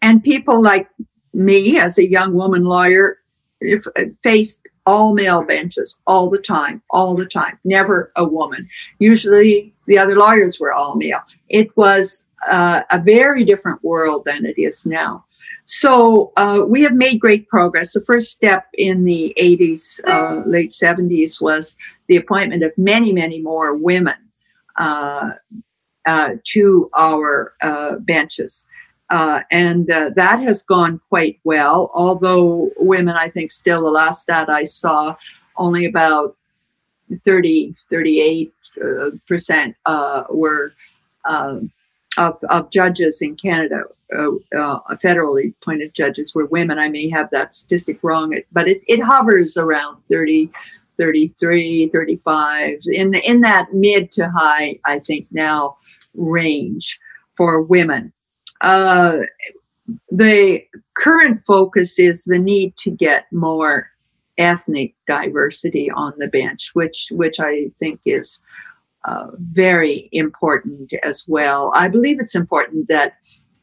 and 0.00 0.22
people 0.22 0.62
like 0.62 0.88
me 1.34 1.78
as 1.78 1.98
a 1.98 2.08
young 2.08 2.34
woman 2.34 2.64
lawyer 2.64 3.18
if, 3.60 3.86
uh, 3.96 4.04
faced 4.22 4.66
all 4.86 5.12
male 5.12 5.44
benches 5.44 6.00
all 6.06 6.30
the 6.30 6.38
time, 6.38 6.80
all 6.90 7.14
the 7.14 7.26
time, 7.26 7.58
never 7.64 8.10
a 8.16 8.26
woman. 8.26 8.66
Usually 9.00 9.74
the 9.86 9.98
other 9.98 10.16
lawyers 10.16 10.58
were 10.58 10.72
all 10.72 10.96
male. 10.96 11.20
It 11.48 11.76
was 11.76 12.24
uh, 12.48 12.82
a 12.90 12.98
very 12.98 13.44
different 13.44 13.82
world 13.84 14.24
than 14.24 14.46
it 14.46 14.58
is 14.58 14.86
now. 14.86 15.24
So 15.70 16.32
uh, 16.38 16.62
we 16.66 16.80
have 16.82 16.94
made 16.94 17.20
great 17.20 17.46
progress. 17.46 17.92
The 17.92 18.00
first 18.00 18.32
step 18.32 18.68
in 18.78 19.04
the 19.04 19.34
80s, 19.38 20.00
uh, 20.08 20.42
late 20.46 20.70
70s, 20.70 21.42
was 21.42 21.76
the 22.06 22.16
appointment 22.16 22.62
of 22.62 22.72
many, 22.78 23.12
many 23.12 23.40
more 23.42 23.76
women 23.76 24.16
uh, 24.76 25.32
uh 26.06 26.30
to 26.44 26.88
our 26.96 27.52
uh, 27.60 27.96
benches. 27.96 28.64
Uh, 29.10 29.40
and 29.50 29.88
that 29.88 30.38
has 30.40 30.62
gone 30.62 31.00
quite 31.10 31.38
well, 31.44 31.90
although 31.92 32.70
women, 32.78 33.14
I 33.16 33.28
think, 33.28 33.52
still 33.52 33.82
the 33.82 33.90
last 33.90 34.22
stat 34.22 34.48
I 34.48 34.64
saw, 34.64 35.16
only 35.56 35.84
about 35.84 36.34
30, 37.24 37.74
38 37.90 38.52
percent 39.26 39.76
were 40.30 40.72
of, 42.18 42.38
of 42.50 42.70
judges 42.70 43.22
in 43.22 43.36
Canada 43.36 43.84
uh, 44.16 44.30
uh, 44.56 44.80
federally 44.96 45.54
appointed 45.60 45.94
judges 45.94 46.34
were 46.34 46.46
women. 46.46 46.78
I 46.78 46.88
may 46.88 47.08
have 47.10 47.30
that 47.30 47.52
statistic 47.52 47.98
wrong, 48.02 48.38
but 48.52 48.68
it, 48.68 48.82
it 48.86 49.00
hovers 49.00 49.56
around 49.56 50.02
30, 50.10 50.50
33, 50.98 51.88
35, 51.88 52.78
in, 52.86 53.14
in 53.14 53.40
that 53.42 53.68
mid 53.72 54.10
to 54.12 54.30
high, 54.30 54.78
I 54.84 55.00
think 55.00 55.26
now, 55.30 55.76
range 56.14 56.98
for 57.36 57.62
women. 57.62 58.12
Uh, 58.60 59.18
the 60.10 60.62
current 60.94 61.40
focus 61.46 61.98
is 61.98 62.24
the 62.24 62.38
need 62.38 62.76
to 62.78 62.90
get 62.90 63.26
more 63.30 63.90
ethnic 64.38 64.94
diversity 65.06 65.90
on 65.90 66.12
the 66.18 66.28
bench, 66.28 66.70
which 66.74 67.08
which 67.10 67.40
I 67.40 67.68
think 67.78 68.00
is 68.04 68.40
uh, 69.04 69.28
very 69.52 70.08
important 70.12 70.92
as 71.04 71.24
well. 71.28 71.72
I 71.74 71.88
believe 71.88 72.18
it's 72.20 72.34
important 72.34 72.88
that 72.88 73.14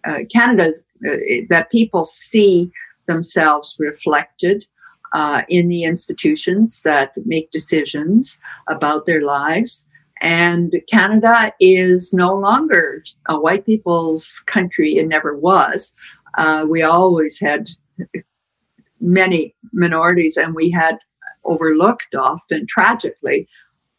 uh, 0.06 0.20
Canada's 0.32 0.84
uh, 1.08 1.18
that 1.50 1.72
people 1.72 2.06
see 2.06 2.72
themselves 3.08 3.76
reflected 3.80 4.66
uh, 5.14 5.44
in 5.50 5.70
the 5.70 5.84
institutions 5.84 6.82
that 6.84 7.14
make 7.26 7.52
decisions 7.52 8.40
about 8.68 9.06
their 9.06 9.22
lives. 9.22 9.86
And 10.22 10.74
Canada 10.90 11.52
is 11.60 12.14
no 12.14 12.34
longer 12.34 13.04
a 13.28 13.40
white 13.40 13.66
people's 13.66 14.42
country. 14.48 14.98
It 14.98 15.08
never 15.08 15.38
was. 15.38 15.94
Uh, 16.38 16.66
we 16.68 16.82
always 16.82 17.40
had 17.40 17.70
many 19.00 19.56
minorities, 19.74 20.38
and 20.38 20.56
we 20.56 20.70
had 20.72 20.98
overlooked 21.44 22.16
often, 22.16 22.66
tragically, 22.68 23.48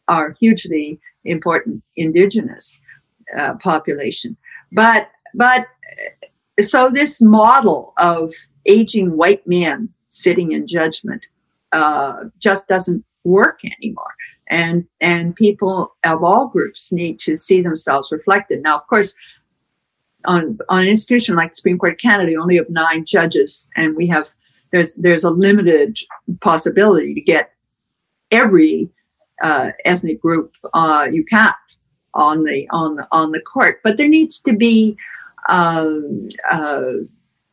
our 0.07 0.35
hugely 0.39 0.99
important 1.27 1.83
Indigenous 1.95 2.79
uh, 3.37 3.55
population. 3.55 4.35
But 4.71 5.09
but 5.33 5.67
so 6.61 6.89
this 6.89 7.21
model 7.21 7.93
of 7.97 8.33
aging 8.65 9.15
white 9.15 9.45
men 9.47 9.89
sitting 10.09 10.51
in 10.51 10.67
judgment 10.67 11.25
uh, 11.71 12.23
just 12.39 12.67
doesn't 12.67 13.03
work 13.23 13.59
anymore 13.81 14.13
and 14.47 14.87
and 15.01 15.35
people 15.35 15.95
of 16.05 16.23
all 16.23 16.47
groups 16.47 16.93
need 16.93 17.19
to 17.19 17.35
see 17.35 17.61
themselves 17.61 18.09
reflected 18.09 18.63
now 18.63 18.77
of 18.77 18.87
course 18.87 19.13
on 20.25 20.57
on 20.69 20.83
an 20.83 20.87
institution 20.87 21.35
like 21.35 21.51
the 21.51 21.55
supreme 21.55 21.77
court 21.77 21.91
of 21.91 21.97
canada 21.97 22.31
you 22.31 22.41
only 22.41 22.55
have 22.55 22.69
nine 22.69 23.03
judges 23.03 23.69
and 23.75 23.97
we 23.97 24.07
have 24.07 24.33
there's 24.71 24.95
there's 24.95 25.25
a 25.25 25.29
limited 25.29 25.99
possibility 26.39 27.13
to 27.13 27.19
get 27.19 27.51
every 28.31 28.89
uh, 29.43 29.71
ethnic 29.85 30.21
group 30.21 30.53
uh, 30.73 31.07
you 31.11 31.23
can't 31.25 31.55
on 32.13 32.43
the 32.43 32.67
on 32.71 32.95
the 32.95 33.07
on 33.11 33.31
the 33.31 33.41
court 33.41 33.79
but 33.83 33.97
there 33.97 34.07
needs 34.07 34.41
to 34.41 34.53
be 34.53 34.97
um, 35.49 36.29
uh, 36.51 36.81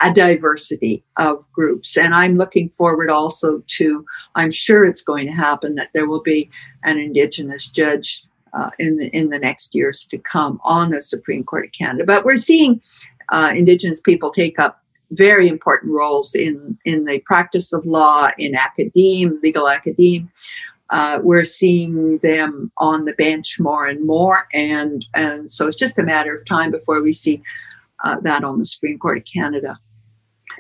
a 0.05 0.13
diversity 0.13 1.03
of 1.17 1.51
groups. 1.53 1.97
And 1.97 2.15
I'm 2.15 2.37
looking 2.37 2.69
forward 2.69 3.11
also 3.11 3.63
to, 3.67 4.05
I'm 4.35 4.51
sure 4.51 4.85
it's 4.85 5.03
going 5.03 5.27
to 5.27 5.33
happen 5.33 5.75
that 5.77 5.91
there 5.95 6.07
will 6.07 6.23
be 6.23 6.51
an 6.83 6.99
Indigenous 6.99 7.71
judge 7.71 8.25
uh, 8.53 8.71
in, 8.79 8.99
the, 8.99 9.09
in 9.09 9.31
the 9.31 9.39
next 9.39 9.75
years 9.75 10.07
to 10.09 10.19
come 10.19 10.61
on 10.63 10.91
the 10.91 11.01
Supreme 11.01 11.43
Court 11.43 11.67
of 11.67 11.73
Canada. 11.73 12.05
But 12.05 12.25
we're 12.25 12.37
seeing 12.37 12.81
uh, 13.31 13.53
Indigenous 13.55 14.01
people 14.01 14.31
take 14.31 14.59
up 14.59 14.83
very 15.11 15.49
important 15.49 15.93
roles 15.93 16.35
in, 16.35 16.77
in 16.85 17.05
the 17.05 17.21
practice 17.21 17.73
of 17.73 17.87
law, 17.87 18.31
in 18.37 18.55
academe, 18.55 19.41
legal 19.43 19.69
academe. 19.69 20.31
Uh, 20.91 21.19
we're 21.23 21.45
seeing 21.45 22.19
them 22.19 22.71
on 22.79 23.05
the 23.05 23.15
bench 23.15 23.59
more 23.59 23.87
and 23.87 24.07
more, 24.07 24.47
and 24.53 25.05
and 25.15 25.51
so 25.51 25.67
it's 25.67 25.77
just 25.77 25.99
a 25.99 26.03
matter 26.03 26.35
of 26.35 26.45
time 26.45 26.71
before 26.71 27.03
we 27.03 27.13
see 27.13 27.43
uh, 28.05 28.21
that 28.21 28.45
on 28.45 28.59
the 28.59 28.67
Supreme 28.67 28.99
Court 28.99 29.19
of 29.19 29.25
Canada. 29.25 29.79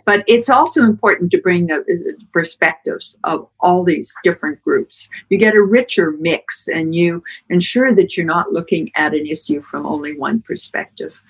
But 0.07 0.25
it's 0.27 0.51
also 0.51 0.83
important 0.83 1.31
to 1.31 1.41
bring 1.41 1.67
the 1.67 2.17
perspectives 2.33 3.19
of 3.25 3.49
all 3.61 3.85
these 3.85 4.15
different 4.23 4.63
groups. 4.63 5.09
You 5.31 5.39
get 5.39 5.55
a 5.55 5.63
richer 5.63 6.13
mix 6.13 6.69
and 6.69 6.95
you 6.95 7.23
ensure 7.49 7.95
that 7.95 8.17
you're 8.17 8.27
not 8.27 8.53
looking 8.53 8.91
at 8.97 9.15
an 9.15 9.27
issue 9.27 9.63
from 9.63 9.87
only 9.87 10.19
one 10.19 10.43
perspective. 10.43 11.21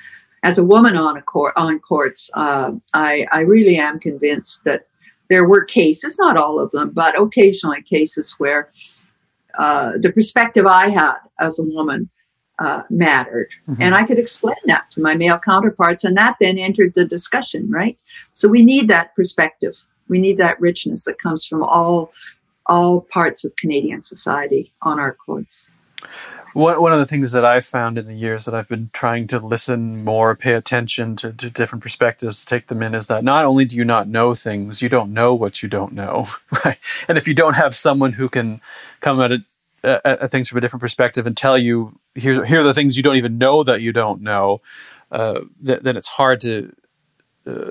As 0.43 0.59
a 0.59 0.65
woman 0.65 0.97
on, 0.97 1.17
a 1.17 1.23
court, 1.23 1.55
on 1.57 1.79
courts, 1.79 2.31
uh, 2.35 2.73
I, 2.95 3.27
I 3.33 3.41
really 3.41 3.77
am 3.77 3.99
convinced 3.99 4.65
that 4.65 4.87
there 5.31 5.49
were 5.49 5.65
cases, 5.65 6.19
not 6.19 6.37
all 6.37 6.61
of 6.61 6.71
them, 6.71 6.91
but 6.91 7.21
occasionally 7.21 7.83
cases 7.83 8.35
where 8.39 8.71
uh, 9.59 9.93
the 10.01 10.13
perspective 10.13 10.67
I 10.67 10.89
had 10.89 11.17
as 11.41 11.59
a 11.59 11.65
woman 11.65 12.11
uh, 12.59 12.83
mattered. 12.91 13.49
Mm-hmm. 13.69 13.83
And 13.83 13.95
I 13.95 14.05
could 14.05 14.19
explain 14.19 14.57
that 14.67 14.91
to 14.93 15.01
my 15.01 15.15
male 15.17 15.39
counterparts, 15.39 16.05
and 16.05 16.17
that 16.17 16.37
then 16.41 16.59
entered 16.59 16.95
the 16.95 17.05
discussion, 17.05 17.71
right? 17.71 17.99
So 18.33 18.49
we 18.49 18.65
need 18.65 18.89
that 18.89 19.15
perspective. 19.15 19.75
We 20.09 20.19
need 20.19 20.39
that 20.39 20.61
richness 20.61 21.05
that 21.05 21.19
comes 21.19 21.45
from 21.47 21.63
all 21.63 22.13
all 22.67 23.03
parts 23.13 23.45
of 23.45 23.55
Canadian 23.57 24.03
society 24.03 24.73
on 24.83 24.99
our 24.99 25.15
courts. 25.15 25.69
One, 26.55 26.81
one 26.81 26.93
of 26.93 27.01
the 27.01 27.07
things 27.07 27.33
that 27.33 27.45
I've 27.45 27.67
found 27.67 27.99
in 27.99 28.07
the 28.07 28.15
years 28.15 28.45
that 28.45 28.55
I've 28.55 28.69
been 28.69 28.91
trying 28.93 29.27
to 29.29 29.41
listen 29.41 30.05
more, 30.05 30.37
pay 30.37 30.55
attention 30.55 31.17
to, 31.17 31.33
to 31.33 31.51
different 31.51 31.83
perspectives, 31.83 32.45
take 32.45 32.69
them 32.69 32.81
in, 32.81 32.95
is 32.95 33.09
that 33.09 33.25
not 33.25 33.45
only 33.45 33.65
do 33.65 33.75
you 33.75 33.85
not 33.85 34.07
know 34.07 34.35
things, 34.35 34.81
you 34.81 34.89
don't 34.89 35.13
know 35.13 35.35
what 35.35 35.63
you 35.63 35.69
don't 35.69 35.93
know, 35.93 36.29
right? 36.65 36.79
And 37.09 37.19
if 37.19 37.27
you 37.27 37.35
don't 37.35 37.55
have 37.55 37.75
someone 37.75 38.13
who 38.13 38.29
can 38.29 38.61
come 39.01 39.21
at 39.21 39.33
it 39.33 39.43
at 39.85 40.31
things 40.31 40.49
from 40.49 40.59
a 40.59 40.61
different 40.61 40.81
perspective 40.81 41.27
and 41.27 41.37
tell 41.37 41.59
you 41.59 41.95
here 42.15 42.45
here 42.45 42.61
are 42.61 42.65
the 42.65 42.73
things 42.73 42.97
you 42.97 43.03
don't 43.03 43.17
even 43.17 43.37
know 43.37 43.63
that 43.63 43.83
you 43.83 43.93
don't 43.93 44.23
know, 44.23 44.63
uh, 45.13 45.41
th- 45.65 45.81
then 45.81 45.97
it's 45.97 46.09
hard 46.09 46.41
to 46.41 46.75
uh, 47.47 47.71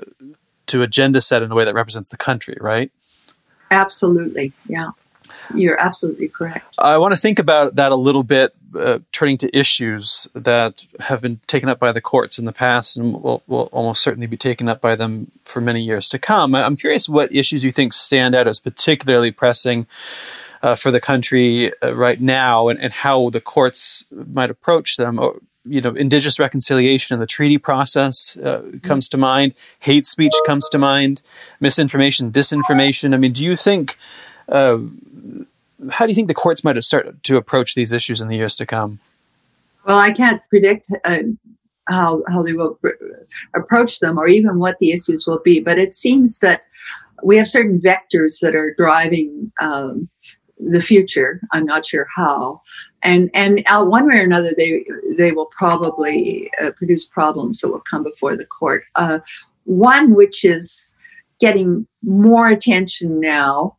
to 0.66 0.82
agenda 0.82 1.20
set 1.20 1.42
in 1.42 1.50
a 1.50 1.54
way 1.54 1.64
that 1.64 1.74
represents 1.74 2.10
the 2.10 2.16
country, 2.16 2.56
right? 2.60 2.92
Absolutely, 3.70 4.52
yeah. 4.66 4.90
You're 5.52 5.80
absolutely 5.80 6.28
correct. 6.28 6.66
I 6.78 6.96
want 6.98 7.12
to 7.12 7.20
think 7.20 7.38
about 7.38 7.76
that 7.76 7.92
a 7.92 7.96
little 7.96 8.22
bit, 8.22 8.54
uh, 8.78 9.00
turning 9.12 9.36
to 9.38 9.56
issues 9.56 10.26
that 10.34 10.86
have 11.00 11.20
been 11.20 11.40
taken 11.46 11.68
up 11.68 11.78
by 11.78 11.92
the 11.92 12.00
courts 12.00 12.38
in 12.38 12.44
the 12.44 12.52
past 12.52 12.96
and 12.96 13.22
will, 13.22 13.42
will 13.46 13.68
almost 13.72 14.02
certainly 14.02 14.26
be 14.26 14.36
taken 14.36 14.68
up 14.68 14.80
by 14.80 14.96
them 14.96 15.30
for 15.44 15.60
many 15.60 15.82
years 15.82 16.08
to 16.08 16.18
come. 16.18 16.54
I'm 16.54 16.76
curious 16.76 17.08
what 17.08 17.34
issues 17.34 17.62
you 17.62 17.72
think 17.72 17.92
stand 17.92 18.34
out 18.34 18.48
as 18.48 18.58
particularly 18.58 19.32
pressing 19.32 19.86
uh, 20.62 20.76
for 20.76 20.90
the 20.90 21.00
country 21.00 21.72
uh, 21.82 21.94
right 21.94 22.20
now 22.20 22.68
and, 22.68 22.80
and 22.80 22.92
how 22.92 23.28
the 23.28 23.40
courts 23.40 24.04
might 24.10 24.50
approach 24.50 24.96
them. 24.96 25.18
Or, 25.18 25.40
you 25.66 25.80
know, 25.80 25.90
indigenous 25.90 26.38
reconciliation 26.38 27.14
and 27.14 27.22
the 27.22 27.26
treaty 27.26 27.58
process 27.58 28.36
uh, 28.38 28.62
comes 28.82 29.08
to 29.10 29.18
mind. 29.18 29.60
Hate 29.80 30.06
speech 30.06 30.34
comes 30.46 30.68
to 30.70 30.78
mind. 30.78 31.22
Misinformation, 31.60 32.32
disinformation. 32.32 33.12
I 33.12 33.18
mean, 33.18 33.32
do 33.32 33.44
you 33.44 33.56
think? 33.56 33.98
Uh, 34.46 34.78
how 35.90 36.06
do 36.06 36.10
you 36.10 36.14
think 36.14 36.28
the 36.28 36.34
courts 36.34 36.64
might 36.64 36.82
start 36.84 37.22
to 37.22 37.36
approach 37.36 37.74
these 37.74 37.92
issues 37.92 38.20
in 38.20 38.28
the 38.28 38.36
years 38.36 38.56
to 38.56 38.66
come? 38.66 39.00
Well, 39.86 39.98
I 39.98 40.12
can't 40.12 40.42
predict 40.48 40.90
uh, 41.04 41.18
how 41.88 42.22
how 42.28 42.42
they 42.42 42.52
will 42.52 42.78
approach 43.54 44.00
them, 44.00 44.18
or 44.18 44.26
even 44.26 44.58
what 44.58 44.78
the 44.78 44.92
issues 44.92 45.26
will 45.26 45.40
be. 45.44 45.60
But 45.60 45.78
it 45.78 45.94
seems 45.94 46.38
that 46.38 46.62
we 47.22 47.36
have 47.36 47.48
certain 47.48 47.80
vectors 47.80 48.40
that 48.40 48.54
are 48.54 48.74
driving 48.74 49.52
um, 49.60 50.08
the 50.58 50.80
future. 50.80 51.40
I'm 51.52 51.66
not 51.66 51.84
sure 51.84 52.06
how, 52.14 52.62
and 53.02 53.30
and 53.34 53.62
uh, 53.68 53.84
one 53.84 54.06
way 54.06 54.18
or 54.18 54.24
another, 54.24 54.52
they 54.56 54.84
they 55.16 55.32
will 55.32 55.46
probably 55.46 56.50
uh, 56.62 56.70
produce 56.72 57.06
problems 57.06 57.60
that 57.60 57.68
will 57.68 57.80
come 57.80 58.04
before 58.04 58.36
the 58.36 58.46
court. 58.46 58.84
Uh, 58.94 59.18
one 59.64 60.14
which 60.14 60.44
is 60.44 60.94
getting 61.40 61.86
more 62.02 62.48
attention 62.48 63.20
now 63.20 63.76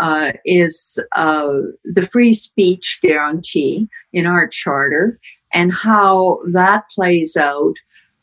uh, 0.00 0.32
is 0.44 0.98
uh, 1.14 1.60
the 1.84 2.06
free 2.06 2.34
speech 2.34 2.98
guarantee 3.02 3.88
in 4.12 4.26
our 4.26 4.48
charter 4.48 5.20
and 5.52 5.72
how 5.72 6.40
that 6.52 6.84
plays 6.94 7.36
out 7.36 7.74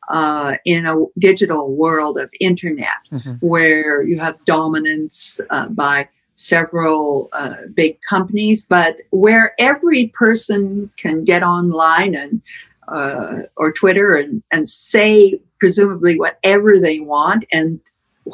uh, 0.10 0.56
in 0.66 0.86
a 0.86 0.96
digital 1.20 1.76
world 1.76 2.18
of 2.18 2.32
internet 2.40 2.98
mm-hmm. 3.12 3.34
where 3.46 4.04
you 4.04 4.18
have 4.18 4.44
dominance 4.46 5.40
uh, 5.52 5.68
by 5.70 6.08
several 6.36 7.30
uh, 7.34 7.56
big 7.74 7.98
companies, 8.10 8.66
but 8.66 8.98
where 9.12 9.54
every 9.60 10.08
person 10.08 10.90
can 10.98 11.24
get 11.24 11.44
online 11.44 12.16
and 12.16 12.42
uh, 12.88 13.40
or 13.58 13.72
Twitter 13.72 14.16
and, 14.16 14.42
and 14.52 14.70
say 14.70 15.40
presumably 15.60 16.18
whatever 16.18 16.80
they 16.80 17.00
want 17.00 17.44
and 17.52 17.80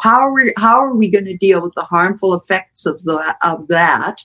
how 0.01 0.19
are 0.19 0.33
we, 0.33 0.53
how 0.57 0.79
are 0.79 0.95
we 0.95 1.09
going 1.09 1.25
to 1.25 1.37
deal 1.37 1.61
with 1.61 1.73
the 1.75 1.83
harmful 1.83 2.33
effects 2.33 2.85
of 2.85 3.03
the 3.03 3.35
of 3.43 3.67
that 3.67 4.21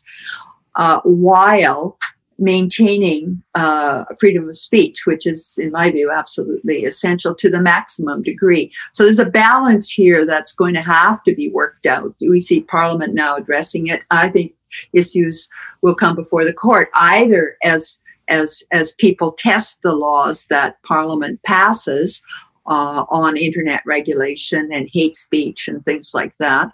uh, 0.76 1.00
while 1.04 1.98
maintaining 2.38 3.42
uh, 3.56 4.04
freedom 4.20 4.48
of 4.48 4.56
speech, 4.56 5.06
which 5.06 5.26
is, 5.26 5.58
in 5.60 5.72
my 5.72 5.90
view, 5.90 6.10
absolutely 6.10 6.84
essential 6.84 7.34
to 7.34 7.50
the 7.50 7.60
maximum 7.60 8.22
degree. 8.22 8.72
So 8.92 9.04
there's 9.04 9.18
a 9.18 9.24
balance 9.24 9.90
here 9.90 10.24
that's 10.24 10.54
going 10.54 10.74
to 10.74 10.80
have 10.82 11.22
to 11.24 11.34
be 11.34 11.50
worked 11.50 11.86
out. 11.86 12.14
We 12.20 12.40
see 12.40 12.60
Parliament 12.60 13.14
now 13.14 13.36
addressing 13.36 13.88
it. 13.88 14.02
I 14.10 14.28
think 14.28 14.54
issues 14.92 15.48
will 15.82 15.94
come 15.94 16.14
before 16.14 16.44
the 16.44 16.52
court 16.52 16.90
either 16.94 17.56
as 17.64 17.98
as 18.28 18.62
as 18.72 18.94
people 18.96 19.32
test 19.32 19.80
the 19.82 19.94
laws 19.94 20.46
that 20.48 20.80
Parliament 20.82 21.40
passes 21.44 22.22
uh, 22.68 23.04
on 23.10 23.36
internet 23.36 23.82
regulation 23.86 24.70
and 24.72 24.88
hate 24.92 25.14
speech 25.14 25.68
and 25.68 25.84
things 25.84 26.12
like 26.14 26.36
that, 26.38 26.70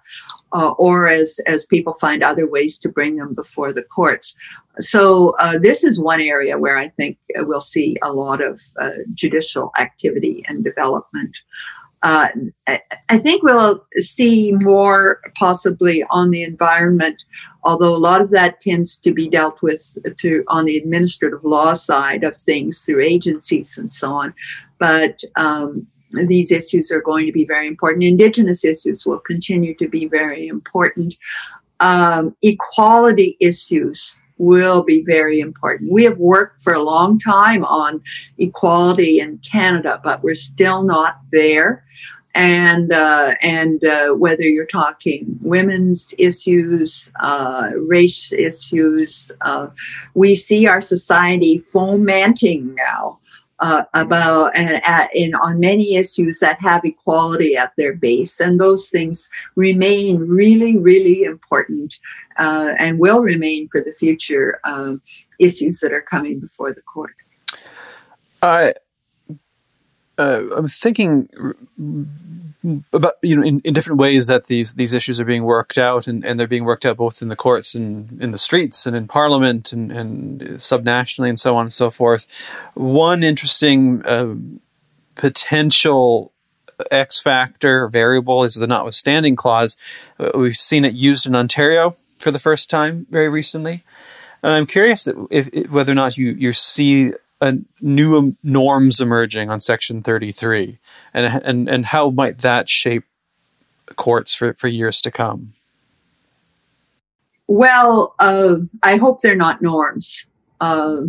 uh, 0.53 0.71
or 0.79 1.07
as, 1.07 1.41
as 1.47 1.67
people 1.67 1.95
find 1.95 2.23
other 2.23 2.49
ways 2.49 2.79
to 2.81 2.89
bring 2.89 3.17
them 3.17 3.33
before 3.33 3.73
the 3.73 3.83
courts. 3.83 4.35
So, 4.81 5.37
uh, 5.39 5.57
this 5.57 5.85
is 5.85 6.01
one 6.01 6.21
area 6.21 6.59
where 6.59 6.77
I 6.77 6.89
think 6.89 7.17
we'll 7.37 7.61
see 7.61 7.97
a 8.03 8.13
lot 8.13 8.43
of 8.43 8.61
uh, 8.81 8.91
judicial 9.15 9.71
activity 9.79 10.45
and 10.49 10.65
development. 10.65 11.39
Uh, 12.05 12.29
I 13.09 13.17
think 13.17 13.43
we'll 13.43 13.83
see 13.97 14.53
more 14.53 15.21
possibly 15.39 16.05
on 16.11 16.31
the 16.31 16.43
environment, 16.43 17.25
although 17.65 17.95
a 17.95 17.97
lot 17.97 18.21
of 18.21 18.29
that 18.31 18.61
tends 18.61 18.99
to 18.99 19.13
be 19.13 19.27
dealt 19.27 19.63
with 19.63 19.97
through 20.21 20.45
on 20.49 20.67
the 20.67 20.77
administrative 20.77 21.45
law 21.45 21.73
side 21.73 22.23
of 22.23 22.37
things 22.37 22.85
through 22.85 23.03
agencies 23.03 23.79
and 23.79 23.91
so 23.91 24.13
on. 24.13 24.35
But 24.79 25.19
um, 25.37 25.87
these 26.13 26.53
issues 26.53 26.93
are 26.93 27.01
going 27.01 27.25
to 27.25 27.33
be 27.33 27.47
very 27.47 27.67
important. 27.67 28.05
Indigenous 28.05 28.67
issues 28.67 29.07
will 29.07 29.21
continue 29.21 29.75
to 29.77 29.89
be 29.89 30.07
very 30.07 30.47
important. 30.47 31.17
Um, 31.81 32.37
equality 32.43 33.39
issues 33.41 34.21
will 34.39 34.83
be 34.83 35.03
very 35.05 35.41
important. 35.41 35.93
We 35.93 36.05
have 36.05 36.19
worked 36.19 36.63
for 36.63 36.73
a 36.73 36.83
long 36.83 37.19
time 37.19 37.65
on 37.65 38.03
equality 38.39 39.21
in 39.21 39.39
Canada, 39.39 40.01
but 40.03 40.23
we're 40.23 40.35
still 40.35 40.83
not 40.83 41.21
there. 41.33 41.85
And 42.37 42.93
uh, 42.93 43.37
and 43.43 43.85
uh, 43.85 44.11
whether 44.15 44.43
you're 44.43 44.67
talking 44.67 45.39
women's 45.41 46.13
issues, 46.19 47.13
uh, 47.21 47.71
race 47.77 48.33
issues, 48.33 49.31
uh, 49.43 49.69
we 50.15 50.35
see 50.35 50.67
our 50.67 50.81
society 50.81 51.59
fomenting 51.73 52.75
now 52.75 53.21
uh, 53.61 53.85
about 53.95 54.57
and 54.57 55.35
on 55.43 55.61
many 55.61 55.97
issues 55.97 56.41
that 56.41 56.61
have 56.61 56.85
equality 56.85 57.57
at 57.57 57.73
their 57.77 57.95
base, 57.95 58.41
and 58.41 58.61
those 58.61 58.91
things 58.91 59.29
remain 59.55 60.19
really, 60.19 60.77
really 60.77 61.23
important 61.23 61.99
uh, 62.39 62.73
and 62.79 62.99
will 62.99 63.21
remain 63.21 63.69
for 63.69 63.81
the 63.83 63.93
future 63.93 64.61
um, 64.65 65.01
issues 65.39 65.81
that 65.81 65.93
are 65.93 66.03
coming 66.03 66.41
before 66.41 66.73
the 66.73 66.83
court. 66.83 67.15
I 68.43 68.75
uh, 70.19 70.43
I'm 70.57 70.69
thinking 70.69 71.29
about 72.93 73.15
you 73.23 73.37
know 73.37 73.43
in, 73.43 73.61
in 73.61 73.75
different 73.75 74.01
ways 74.01 74.27
that 74.27 74.47
these 74.47 74.75
these 74.75 74.93
issues 74.93 75.21
are 75.21 75.25
being 75.25 75.45
worked 75.45 75.77
out 75.77 76.07
and, 76.07 76.25
and 76.25 76.41
they're 76.41 76.49
being 76.49 76.65
worked 76.65 76.87
out 76.87 76.97
both 76.97 77.21
in 77.21 77.29
the 77.29 77.37
courts 77.37 77.75
and 77.75 78.21
in 78.23 78.31
the 78.31 78.39
streets 78.39 78.87
and 78.87 78.97
in 78.97 79.07
parliament 79.07 79.73
and, 79.73 79.93
and 79.93 80.41
subnationally 80.41 81.29
and 81.29 81.39
so 81.39 81.57
on 81.57 81.67
and 81.67 81.73
so 81.73 81.91
forth. 81.91 82.27
One 82.75 83.23
interesting 83.23 84.05
uh, 84.07 84.35
potential 85.15 86.33
x 86.91 87.21
factor 87.21 87.87
variable 87.89 88.45
is 88.45 88.55
the 88.55 88.67
notwithstanding 88.67 89.37
clause. 89.37 89.77
Uh, 90.19 90.31
we've 90.35 90.57
seen 90.57 90.85
it 90.85 90.95
used 90.95 91.27
in 91.27 91.35
ontario 91.35 91.97
for 92.17 92.31
the 92.31 92.39
first 92.39 92.71
time 92.71 93.07
very 93.11 93.29
recently. 93.29 93.85
And 94.43 94.53
i'm 94.53 94.67
curious 94.67 95.07
if, 95.07 95.17
if, 95.53 95.71
whether 95.71 95.93
or 95.93 95.97
not 95.97 96.17
you 96.17 96.31
you 96.31 96.53
see 96.53 97.13
a 97.45 97.59
new 97.81 98.37
norms 98.43 99.01
emerging 99.01 99.51
on 99.51 99.61
Section 99.61 100.03
33, 100.03 100.79
and 101.13 101.43
and 101.45 101.69
and 101.69 101.87
how 101.87 102.11
might 102.11 102.39
that 102.39 102.69
shape 102.69 103.05
courts 103.97 104.35
for, 104.35 104.55
for 104.55 104.69
years 104.69 105.01
to 105.03 105.11
come? 105.11 105.53
Well, 107.47 108.15
uh, 108.19 108.57
I 108.83 108.97
hope 108.97 109.21
they're 109.21 109.37
not 109.37 109.61
norms. 109.61 110.27
Uh, 110.61 111.03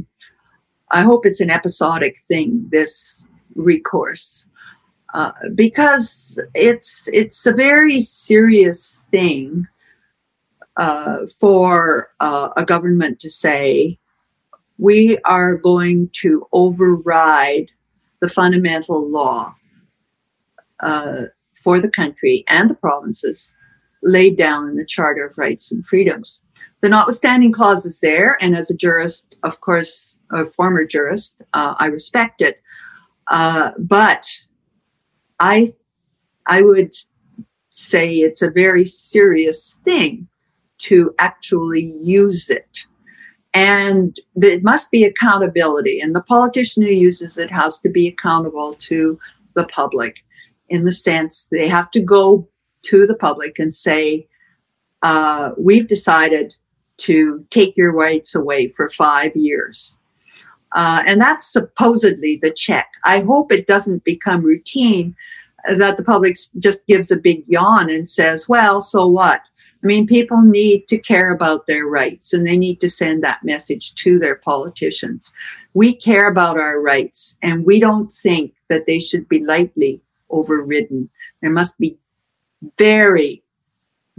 I 0.92 1.02
hope 1.02 1.26
it's 1.26 1.40
an 1.40 1.50
episodic 1.50 2.18
thing. 2.28 2.68
This 2.70 3.26
recourse. 3.56 4.46
Uh, 5.14 5.32
because 5.56 6.38
it's 6.56 7.08
it's 7.14 7.46
a 7.46 7.54
very 7.54 8.02
serious 8.02 9.06
thing 9.12 9.66
uh, 10.76 11.20
for 11.40 12.10
uh, 12.20 12.50
a 12.58 12.66
government 12.66 13.22
to 13.22 13.30
say 13.30 13.98
we 14.78 15.18
are 15.26 15.56
going 15.56 16.10
to 16.14 16.48
override 16.52 17.72
the 18.22 18.28
fundamental 18.28 19.10
law 19.10 19.54
uh, 20.82 21.24
for 21.54 21.80
the 21.80 21.90
country 21.90 22.44
and 22.48 22.70
the 22.70 22.76
provinces 22.76 23.54
laid 24.04 24.38
down 24.38 24.68
in 24.68 24.76
the 24.76 24.86
Charter 24.86 25.26
of 25.26 25.38
Rights 25.38 25.72
and 25.72 25.86
Freedoms. 25.86 26.44
The 26.82 26.90
notwithstanding 26.90 27.52
clause 27.52 27.86
is 27.86 28.00
there, 28.02 28.38
and 28.42 28.56
as 28.56 28.70
a 28.70 28.76
jurist, 28.76 29.36
of 29.44 29.62
course, 29.62 30.20
a 30.32 30.46
former 30.46 30.86
jurist, 30.86 31.42
uh, 31.54 31.76
I 31.80 31.88
respect 31.88 32.42
it. 32.42 32.62
Uh, 33.28 33.72
but 33.80 34.28
I, 35.40 35.70
I 36.46 36.62
would 36.62 36.94
say 37.72 38.16
it's 38.18 38.42
a 38.42 38.52
very 38.52 38.86
serious 38.86 39.80
thing 39.84 40.28
to 40.80 41.16
actually 41.18 41.92
use 42.02 42.50
it 42.50 42.86
and 43.56 44.20
it 44.36 44.64
must 44.64 44.92
be 44.92 45.06
accountability. 45.06 46.02
And 46.02 46.14
the 46.14 46.24
politician 46.24 46.84
who 46.84 46.92
uses 46.92 47.38
it 47.38 47.50
has 47.50 47.80
to 47.82 47.90
be 47.90 48.08
accountable 48.08 48.74
to 48.74 49.18
the 49.54 49.66
public 49.68 50.24
in 50.68 50.84
the 50.84 50.94
sense 50.94 51.48
they 51.50 51.68
have 51.68 51.90
to 51.92 52.02
go 52.02 52.48
to 52.84 53.08
the 53.08 53.16
public 53.16 53.58
and 53.58 53.74
say, 53.74 54.28
uh, 55.04 55.52
We've 55.58 55.88
decided 55.88 56.54
to 56.98 57.46
take 57.50 57.78
your 57.78 57.94
rights 57.94 58.36
away 58.36 58.68
for 58.68 58.90
five 58.90 59.36
years. 59.36 59.96
Uh, 60.76 61.04
and 61.08 61.22
that's 61.22 61.52
supposedly 61.52 62.40
the 62.42 62.52
check. 62.52 62.88
I 63.06 63.22
hope 63.22 63.52
it 63.52 63.68
doesn't 63.68 64.04
become 64.04 64.44
routine 64.44 65.16
that 65.70 65.96
the 65.96 66.04
public 66.04 66.36
just 66.60 66.86
gives 66.88 67.10
a 67.10 67.18
big 67.18 67.44
yawn 67.48 67.90
and 67.90 68.08
says, 68.08 68.50
Well, 68.50 68.82
so 68.82 69.08
what? 69.08 69.42
I 69.86 69.88
mean, 69.88 70.08
people 70.08 70.42
need 70.42 70.88
to 70.88 70.98
care 70.98 71.30
about 71.30 71.68
their 71.68 71.86
rights 71.86 72.34
and 72.34 72.46
they 72.46 72.58
need 72.58 72.82
to 72.82 72.90
send 72.90 73.24
that 73.24 73.44
message 73.44 73.94
to 73.96 74.18
their 74.18 74.38
politicians. 74.38 75.32
We 75.76 75.94
care 75.94 76.28
about 76.28 76.60
our 76.60 76.82
rights 76.82 77.38
and 77.44 77.64
we 77.64 77.80
don't 77.80 78.12
think 78.12 78.56
that 78.68 78.88
they 78.88 78.98
should 78.98 79.30
be 79.30 79.46
lightly 79.46 80.02
overridden. 80.32 81.08
There 81.44 81.52
must 81.52 81.78
be 81.78 82.00
very 82.80 83.44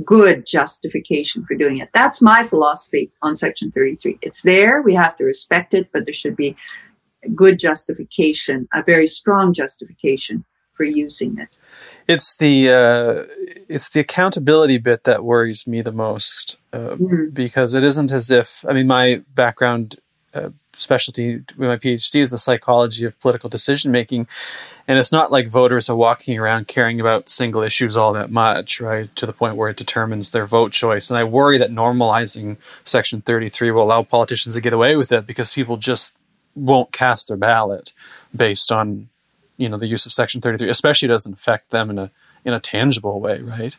good 0.04 0.46
justification 0.46 1.44
for 1.44 1.56
doing 1.56 1.78
it. 1.78 1.88
That's 1.92 2.22
my 2.22 2.44
philosophy 2.44 3.10
on 3.22 3.34
Section 3.34 3.72
33. 3.72 4.18
It's 4.22 4.42
there, 4.42 4.82
we 4.82 4.94
have 4.94 5.16
to 5.16 5.24
respect 5.24 5.74
it, 5.74 5.88
but 5.92 6.06
there 6.06 6.14
should 6.14 6.36
be 6.36 6.54
good 7.34 7.58
justification, 7.58 8.68
a 8.72 8.84
very 8.84 9.08
strong 9.08 9.52
justification 9.52 10.44
for 10.70 10.84
using 10.84 11.36
it. 11.40 11.48
It's 12.08 12.36
the 12.36 12.70
uh, 12.70 13.24
it's 13.68 13.90
the 13.90 14.00
accountability 14.00 14.78
bit 14.78 15.04
that 15.04 15.24
worries 15.24 15.66
me 15.66 15.82
the 15.82 15.92
most 15.92 16.56
uh, 16.72 16.78
mm-hmm. 16.78 17.30
because 17.30 17.74
it 17.74 17.82
isn't 17.82 18.12
as 18.12 18.30
if 18.30 18.64
I 18.68 18.72
mean 18.72 18.86
my 18.86 19.22
background 19.34 19.96
uh, 20.34 20.50
specialty 20.78 21.36
with 21.56 21.68
my 21.68 21.76
PhD 21.76 22.20
is 22.20 22.30
the 22.30 22.38
psychology 22.38 23.04
of 23.04 23.18
political 23.20 23.48
decision 23.48 23.90
making. 23.90 24.26
And 24.88 24.98
it's 24.98 25.12
not 25.12 25.32
like 25.32 25.48
voters 25.48 25.88
are 25.88 25.96
walking 25.96 26.38
around 26.38 26.68
caring 26.68 27.00
about 27.00 27.28
single 27.28 27.62
issues 27.62 27.96
all 27.96 28.12
that 28.12 28.30
much, 28.30 28.80
right? 28.80 29.14
To 29.16 29.26
the 29.26 29.32
point 29.32 29.56
where 29.56 29.68
it 29.68 29.76
determines 29.76 30.30
their 30.30 30.46
vote 30.46 30.72
choice. 30.72 31.10
And 31.10 31.18
I 31.18 31.24
worry 31.24 31.58
that 31.58 31.70
normalizing 31.70 32.56
Section 32.84 33.20
33 33.22 33.70
will 33.72 33.82
allow 33.82 34.02
politicians 34.02 34.54
to 34.54 34.60
get 34.60 34.72
away 34.72 34.96
with 34.96 35.10
it 35.10 35.26
because 35.26 35.54
people 35.54 35.76
just 35.76 36.16
won't 36.54 36.92
cast 36.92 37.28
their 37.28 37.36
ballot 37.36 37.92
based 38.34 38.70
on, 38.70 39.08
you 39.56 39.68
know, 39.68 39.76
the 39.76 39.86
use 39.86 40.06
of 40.06 40.12
Section 40.12 40.40
33, 40.40 40.68
especially 40.68 41.08
doesn't 41.08 41.34
affect 41.34 41.70
them 41.70 41.90
in 41.90 41.98
a 41.98 42.10
in 42.44 42.52
a 42.52 42.60
tangible 42.60 43.20
way, 43.20 43.40
right? 43.40 43.76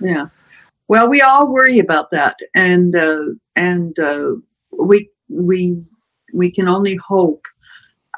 Yeah. 0.00 0.26
Well, 0.88 1.08
we 1.08 1.20
all 1.20 1.48
worry 1.48 1.78
about 1.78 2.10
that, 2.10 2.38
and 2.54 2.94
uh, 2.94 3.26
and 3.56 3.98
uh, 3.98 4.34
we 4.70 5.10
we 5.28 5.82
we 6.32 6.50
can 6.50 6.68
only 6.68 6.96
hope 6.96 7.44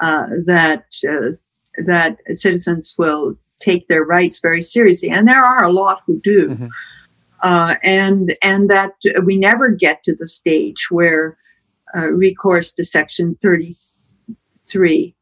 uh, 0.00 0.26
that 0.44 0.84
uh, 1.08 1.36
that 1.84 2.18
citizens 2.30 2.94
will 2.98 3.38
take 3.60 3.88
their 3.88 4.04
rights 4.04 4.40
very 4.40 4.62
seriously, 4.62 5.10
and 5.10 5.26
there 5.26 5.44
are 5.44 5.64
a 5.64 5.72
lot 5.72 6.02
who 6.06 6.20
do, 6.20 6.48
mm-hmm. 6.48 6.66
Uh, 7.42 7.76
and 7.84 8.36
and 8.42 8.68
that 8.68 8.94
we 9.22 9.38
never 9.38 9.70
get 9.70 10.02
to 10.02 10.12
the 10.12 10.26
stage 10.26 10.88
where 10.90 11.38
uh, 11.96 12.08
recourse 12.10 12.74
to 12.74 12.84
Section 12.84 13.36
thirty 13.36 13.74
three 14.68 15.14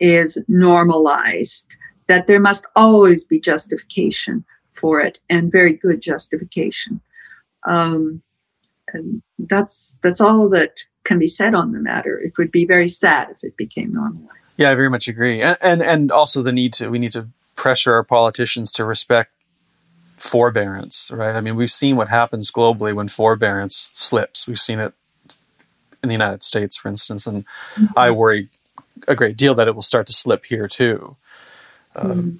is 0.00 0.42
normalized. 0.48 1.76
That 2.08 2.28
there 2.28 2.40
must 2.40 2.66
always 2.76 3.24
be 3.24 3.40
justification 3.40 4.44
for 4.70 5.00
it, 5.00 5.18
and 5.28 5.50
very 5.50 5.72
good 5.72 6.00
justification. 6.00 7.00
Um, 7.66 8.22
and 8.92 9.22
that's 9.38 9.98
that's 10.02 10.20
all 10.20 10.48
that 10.50 10.80
can 11.04 11.18
be 11.18 11.28
said 11.28 11.54
on 11.54 11.72
the 11.72 11.78
matter. 11.78 12.18
It 12.18 12.38
would 12.38 12.50
be 12.50 12.64
very 12.64 12.88
sad 12.88 13.28
if 13.30 13.42
it 13.42 13.56
became 13.56 13.92
normalized. 13.92 14.54
Yeah, 14.56 14.70
I 14.70 14.74
very 14.74 14.90
much 14.90 15.08
agree, 15.08 15.42
and 15.42 15.56
and, 15.60 15.82
and 15.82 16.12
also 16.12 16.42
the 16.42 16.52
need 16.52 16.72
to 16.74 16.88
we 16.88 16.98
need 16.98 17.12
to 17.12 17.28
pressure 17.54 17.94
our 17.94 18.04
politicians 18.04 18.70
to 18.72 18.84
respect 18.84 19.32
forbearance, 20.18 21.10
right? 21.10 21.34
I 21.34 21.40
mean, 21.40 21.56
we've 21.56 21.70
seen 21.70 21.96
what 21.96 22.08
happens 22.08 22.50
globally 22.50 22.94
when 22.94 23.08
forbearance 23.08 23.76
slips. 23.76 24.46
We've 24.46 24.58
seen 24.58 24.78
it 24.78 24.94
in 26.02 26.08
the 26.08 26.14
United 26.14 26.42
States, 26.42 26.76
for 26.76 26.88
instance, 26.88 27.26
and 27.26 27.44
mm-hmm. 27.74 27.86
I 27.96 28.10
worry 28.10 28.48
a 29.08 29.14
great 29.14 29.36
deal 29.36 29.54
that 29.54 29.68
it 29.68 29.74
will 29.74 29.82
start 29.82 30.06
to 30.06 30.12
slip 30.12 30.44
here 30.46 30.68
too. 30.68 31.16
Um, 31.94 32.10
mm-hmm. 32.10 32.36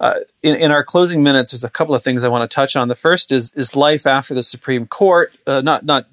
Uh, 0.00 0.14
in, 0.42 0.56
in, 0.56 0.70
our 0.70 0.82
closing 0.82 1.22
minutes, 1.22 1.52
there's 1.52 1.64
a 1.64 1.70
couple 1.70 1.94
of 1.94 2.02
things 2.02 2.24
I 2.24 2.28
want 2.28 2.48
to 2.48 2.54
touch 2.54 2.76
on. 2.76 2.88
The 2.88 2.94
first 2.94 3.30
is 3.30 3.52
is 3.54 3.76
life 3.76 4.06
after 4.06 4.34
the 4.34 4.42
Supreme 4.42 4.86
Court, 4.86 5.32
uh, 5.46 5.60
not 5.60 5.84
not 5.84 6.08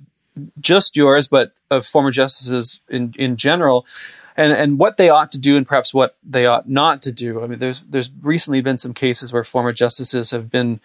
just 0.59 0.95
yours, 0.95 1.27
but 1.27 1.53
of 1.69 1.85
former 1.85 2.11
justices 2.11 2.79
in 2.89 3.13
in 3.17 3.37
general, 3.37 3.85
and 4.37 4.53
and 4.53 4.79
what 4.79 4.97
they 4.97 5.09
ought 5.09 5.31
to 5.31 5.39
do, 5.39 5.57
and 5.57 5.67
perhaps 5.67 5.93
what 5.93 6.15
they 6.23 6.45
ought 6.45 6.69
not 6.69 7.01
to 7.01 7.11
do. 7.11 7.43
I 7.43 7.47
mean, 7.47 7.59
there's 7.59 7.81
there's 7.81 8.11
recently 8.21 8.61
been 8.61 8.77
some 8.77 8.93
cases 8.93 9.33
where 9.33 9.43
former 9.43 9.73
justices 9.73 10.31
have 10.31 10.49
been 10.49 10.79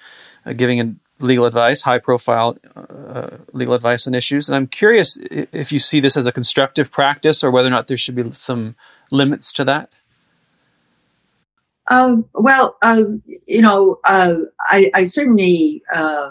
uh, 0.45 0.55
giving 0.55 0.99
legal 1.19 1.47
advice, 1.47 1.83
high 1.83 1.99
profile 1.99 2.57
uh, 2.77 3.39
legal 3.53 3.75
advice 3.75 4.07
on 4.07 4.15
issues, 4.15 4.49
and 4.49 4.57
I'm 4.57 4.67
curious 4.67 5.19
if 5.31 5.73
you 5.73 5.79
see 5.79 6.01
this 6.01 6.17
as 6.17 6.27
a 6.27 6.33
constructive 6.33 6.91
practice 6.91 7.43
or 7.43 7.51
whether 7.51 7.69
or 7.69 7.71
not 7.71 7.87
there 7.87 7.97
should 7.97 8.15
be 8.15 8.31
some 8.33 8.77
limits 9.11 9.53
to 9.55 9.65
that. 9.65 9.95
Um, 11.89 12.29
well, 12.35 12.77
uh, 12.83 13.05
you 13.47 13.63
know, 13.63 14.01
uh, 14.05 14.35
I, 14.63 14.91
I, 14.93 15.05
certainly 15.05 15.85
uh, 15.95 16.31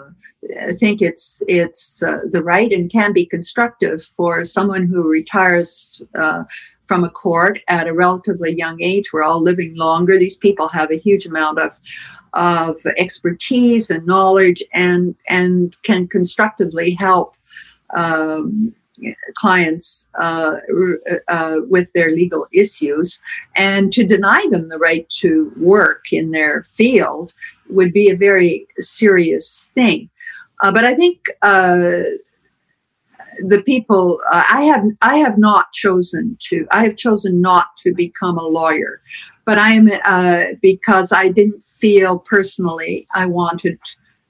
think 0.78 1.00
it's 1.00 1.42
it's 1.48 2.02
uh, 2.02 2.18
the 2.30 2.42
right 2.42 2.70
and 2.72 2.90
can 2.90 3.12
be 3.12 3.24
constructive 3.24 4.02
for 4.02 4.44
someone 4.44 4.86
who 4.86 5.08
retires 5.08 6.02
uh, 6.14 6.44
from 6.86 7.04
a 7.04 7.10
court 7.10 7.60
at 7.68 7.88
a 7.88 7.94
relatively 7.94 8.54
young 8.54 8.80
age. 8.80 9.12
We're 9.12 9.22
all 9.22 9.42
living 9.42 9.74
longer. 9.76 10.18
These 10.18 10.38
people 10.38 10.68
have 10.68 10.90
a 10.90 10.96
huge 10.96 11.26
amount 11.26 11.58
of 11.58 11.78
of 12.32 12.76
expertise 12.98 13.90
and 13.90 14.06
knowledge, 14.06 14.62
and 14.72 15.14
and 15.28 15.76
can 15.82 16.08
constructively 16.08 16.92
help. 16.92 17.36
Um, 17.94 18.74
clients 19.34 20.08
uh, 20.18 20.54
uh, 21.28 21.58
with 21.68 21.92
their 21.92 22.10
legal 22.12 22.46
issues, 22.52 23.20
and 23.54 23.92
to 23.92 24.02
deny 24.04 24.42
them 24.50 24.70
the 24.70 24.78
right 24.78 25.06
to 25.10 25.52
work 25.58 26.06
in 26.12 26.30
their 26.30 26.64
field 26.64 27.34
would 27.68 27.92
be 27.92 28.08
a 28.08 28.16
very 28.16 28.66
serious 28.80 29.70
thing. 29.74 30.08
Uh, 30.62 30.72
but 30.72 30.84
I 30.84 30.94
think 30.94 31.26
uh, 31.42 32.00
the 33.40 33.62
people 33.62 34.20
uh, 34.30 34.44
I 34.50 34.62
have 34.64 34.84
I 35.02 35.16
have 35.18 35.38
not 35.38 35.72
chosen 35.72 36.36
to 36.48 36.66
I 36.70 36.84
have 36.84 36.96
chosen 36.96 37.40
not 37.40 37.76
to 37.78 37.94
become 37.94 38.38
a 38.38 38.42
lawyer, 38.42 39.00
but 39.44 39.58
I 39.58 39.72
am 39.72 39.90
uh, 40.04 40.54
because 40.62 41.12
I 41.12 41.28
didn't 41.28 41.62
feel 41.64 42.18
personally 42.18 43.06
I 43.14 43.26
wanted 43.26 43.78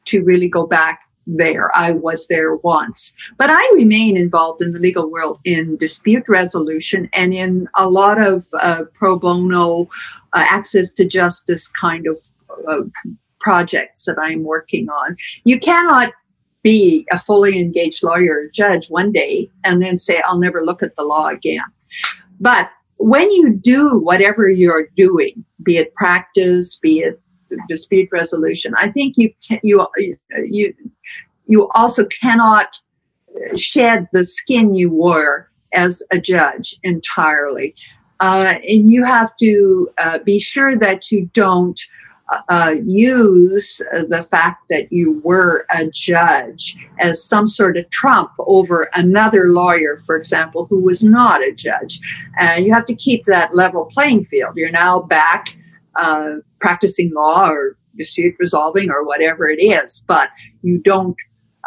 to 0.06 0.22
really 0.22 0.48
go 0.48 0.66
back 0.66 1.02
there. 1.26 1.74
I 1.74 1.90
was 1.90 2.28
there 2.28 2.56
once. 2.56 3.14
But 3.36 3.50
I 3.50 3.70
remain 3.74 4.16
involved 4.16 4.62
in 4.62 4.72
the 4.72 4.78
legal 4.78 5.10
world 5.10 5.40
in 5.44 5.76
dispute 5.76 6.28
resolution 6.28 7.08
and 7.12 7.34
in 7.34 7.68
a 7.74 7.88
lot 7.88 8.22
of 8.22 8.46
uh, 8.60 8.84
pro 8.94 9.18
bono 9.18 9.88
uh, 10.32 10.44
access 10.48 10.92
to 10.92 11.04
justice 11.04 11.68
kind 11.68 12.06
of 12.06 12.16
uh, 12.68 12.82
projects 13.40 14.04
that 14.04 14.16
I'm 14.20 14.44
working 14.44 14.88
on. 14.88 15.16
You 15.44 15.58
cannot 15.58 16.12
be 16.66 17.06
a 17.12 17.18
fully 17.18 17.60
engaged 17.60 18.02
lawyer 18.02 18.40
or 18.40 18.48
judge 18.48 18.88
one 18.88 19.12
day 19.12 19.48
and 19.62 19.80
then 19.80 19.96
say, 19.96 20.20
I'll 20.26 20.40
never 20.40 20.64
look 20.64 20.82
at 20.82 20.96
the 20.96 21.04
law 21.04 21.28
again. 21.28 21.62
But 22.40 22.68
when 22.96 23.30
you 23.30 23.52
do 23.52 24.00
whatever 24.00 24.48
you're 24.48 24.88
doing, 24.96 25.44
be 25.62 25.76
it 25.76 25.94
practice, 25.94 26.76
be 26.76 26.98
it 26.98 27.20
dispute 27.68 28.08
resolution. 28.10 28.74
I 28.76 28.90
think 28.90 29.14
you 29.16 29.30
can, 29.46 29.60
you 29.62 29.86
you 30.44 30.74
you 31.46 31.68
also 31.76 32.04
cannot 32.06 32.80
shed 33.54 34.08
the 34.12 34.24
skin 34.24 34.74
you 34.74 34.90
wore 34.90 35.48
as 35.72 36.02
a 36.10 36.18
judge 36.18 36.74
entirely, 36.82 37.76
uh, 38.18 38.56
and 38.68 38.90
you 38.90 39.04
have 39.04 39.36
to 39.36 39.88
uh, 39.98 40.18
be 40.18 40.40
sure 40.40 40.76
that 40.76 41.12
you 41.12 41.30
don't. 41.32 41.80
Uh, 42.48 42.74
use 42.84 43.80
the 44.08 44.26
fact 44.28 44.64
that 44.68 44.90
you 44.90 45.20
were 45.22 45.64
a 45.70 45.86
judge 45.90 46.76
as 46.98 47.24
some 47.24 47.46
sort 47.46 47.76
of 47.76 47.88
trump 47.90 48.32
over 48.40 48.90
another 48.94 49.46
lawyer, 49.46 49.96
for 49.98 50.16
example, 50.16 50.66
who 50.66 50.80
was 50.80 51.04
not 51.04 51.40
a 51.40 51.52
judge. 51.52 52.00
And 52.36 52.66
you 52.66 52.74
have 52.74 52.86
to 52.86 52.96
keep 52.96 53.22
that 53.24 53.54
level 53.54 53.84
playing 53.84 54.24
field. 54.24 54.56
You're 54.56 54.72
now 54.72 55.02
back 55.02 55.56
uh, 55.94 56.36
practicing 56.58 57.12
law 57.14 57.48
or 57.48 57.76
dispute 57.96 58.34
resolving 58.38 58.90
or 58.90 59.04
whatever 59.04 59.46
it 59.46 59.62
is, 59.62 60.04
but 60.06 60.28
you 60.62 60.78
don't 60.78 61.16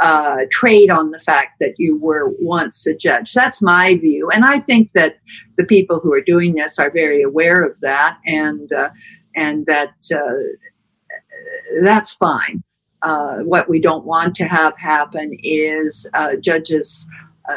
uh, 0.01 0.41
trade 0.49 0.89
on 0.89 1.11
the 1.11 1.19
fact 1.19 1.59
that 1.59 1.73
you 1.77 1.97
were 1.97 2.29
once 2.39 2.85
a 2.87 2.93
judge. 2.93 3.33
That's 3.33 3.61
my 3.61 3.95
view, 3.95 4.29
and 4.29 4.45
I 4.45 4.59
think 4.59 4.91
that 4.93 5.19
the 5.57 5.65
people 5.65 5.99
who 5.99 6.13
are 6.13 6.21
doing 6.21 6.55
this 6.55 6.79
are 6.79 6.89
very 6.89 7.21
aware 7.21 7.63
of 7.63 7.79
that, 7.81 8.17
and 8.25 8.71
uh, 8.71 8.89
and 9.35 9.65
that 9.65 9.93
uh, 10.13 11.83
that's 11.83 12.13
fine. 12.15 12.63
Uh, 13.01 13.39
what 13.39 13.69
we 13.69 13.79
don't 13.79 14.05
want 14.05 14.35
to 14.35 14.43
have 14.45 14.77
happen 14.77 15.31
is 15.43 16.07
uh, 16.13 16.35
judges 16.37 17.07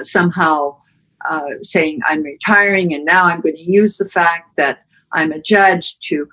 somehow 0.02 0.76
saying, 1.62 2.00
"I'm 2.06 2.22
retiring, 2.22 2.94
and 2.94 3.04
now 3.04 3.24
I'm 3.24 3.40
going 3.40 3.56
to 3.56 3.70
use 3.70 3.98
the 3.98 4.08
fact 4.08 4.56
that 4.56 4.84
I'm 5.12 5.32
a 5.32 5.40
judge 5.40 5.98
to 6.00 6.28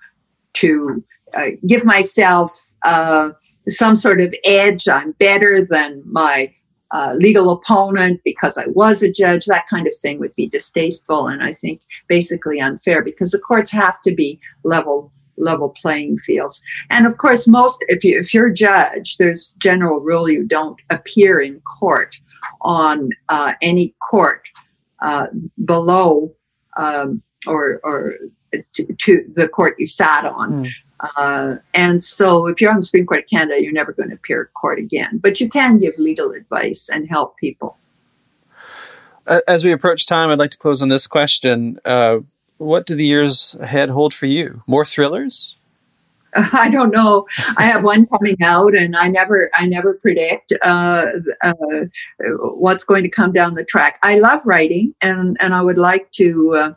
to 0.54 1.04
uh, 1.34 1.50
give 1.68 1.86
myself 1.86 2.72
uh, 2.84 3.30
some 3.68 3.96
sort 3.96 4.22
of 4.22 4.34
edge. 4.46 4.88
I'm 4.88 5.12
better 5.14 5.66
than 5.70 6.02
my 6.06 6.54
uh, 6.92 7.14
legal 7.16 7.52
opponent 7.52 8.22
because 8.26 8.58
I 8.58 8.66
was 8.68 9.04
a 9.04 9.12
judge. 9.12 9.46
That 9.46 9.68
kind 9.68 9.88
of 9.88 9.94
thing 10.02 10.20
would 10.20 10.34
be 10.36 10.48
distasteful 10.48 11.28
and 11.28 11.44
I 11.44 11.52
think 11.52 11.82
basically 12.08 12.60
unfair 12.60 13.04
because 13.04 13.32
the 13.32 13.40
courts 13.40 13.72
have 13.72 14.02
to 14.04 14.14
be 14.14 14.40
level 14.64 15.12
level 15.40 15.70
playing 15.70 16.18
fields. 16.18 16.62
And 16.90 17.06
of 17.06 17.18
course, 17.18 17.48
most 17.48 17.84
if 17.88 18.04
you 18.04 18.20
if 18.20 18.34
you're 18.34 18.48
a 18.48 18.54
judge, 18.54 19.18
there's 19.18 19.54
general 19.54 20.00
rule 20.00 20.30
you 20.30 20.44
don't 20.44 20.80
appear 20.90 21.40
in 21.40 21.60
court 21.62 22.20
on 22.62 23.10
uh, 23.30 23.54
any 23.62 23.96
court 24.10 24.48
uh, 25.02 25.28
below 25.66 26.34
um, 26.78 27.22
or 27.48 27.80
or 27.84 28.16
to, 28.74 28.86
to, 28.94 29.26
the 29.36 29.48
court 29.48 29.76
you 29.78 29.88
sat 29.88 30.26
on. 30.26 30.52
Mm. 30.52 30.70
Uh, 31.18 31.56
and 31.74 32.04
so, 32.04 32.48
if 32.48 32.60
you're 32.60 32.72
on 32.72 32.78
the 32.78 32.82
Supreme 32.82 33.06
Court 33.06 33.24
of 33.24 33.30
Canada, 33.30 33.62
you're 33.62 33.72
never 33.72 33.94
going 33.94 34.10
to 34.10 34.16
appear 34.16 34.42
in 34.42 34.48
court 34.48 34.80
again. 34.80 35.18
But 35.22 35.40
you 35.40 35.48
can 35.48 35.80
give 35.80 35.94
legal 35.98 36.32
advice 36.32 36.90
and 36.92 37.08
help 37.10 37.38
people. 37.38 37.78
As 39.48 39.64
we 39.64 39.72
approach 39.72 40.08
time, 40.08 40.30
I'd 40.30 40.40
like 40.40 40.52
to 40.52 40.58
close 40.58 40.82
on 40.82 40.90
this 40.90 41.08
question. 41.08 41.80
What 42.60 42.86
do 42.86 42.94
the 42.94 43.06
years 43.06 43.56
ahead 43.60 43.90
hold 43.90 44.14
for 44.14 44.26
you? 44.26 44.64
More 44.68 44.86
thrillers? 44.86 45.56
I 46.36 46.70
don't 46.70 46.94
know. 46.94 47.26
I 47.58 47.64
have 47.64 47.84
one 47.84 48.06
coming 48.06 48.36
out, 48.44 48.76
and 48.76 48.96
I 48.96 49.08
never, 49.08 49.50
I 49.56 49.66
never 49.66 49.96
predict 49.96 50.54
uh, 50.62 51.06
uh, 51.42 51.54
what's 52.38 52.84
going 52.84 53.04
to 53.04 53.10
come 53.10 53.32
down 53.32 53.56
the 53.56 53.66
track. 53.66 53.98
I 54.04 54.20
love 54.20 54.42
writing, 54.46 54.94
and 55.02 55.38
and 55.40 55.56
I 55.56 55.62
would 55.62 55.78
like 55.78 56.12
to, 56.12 56.54
uh, 56.54 56.74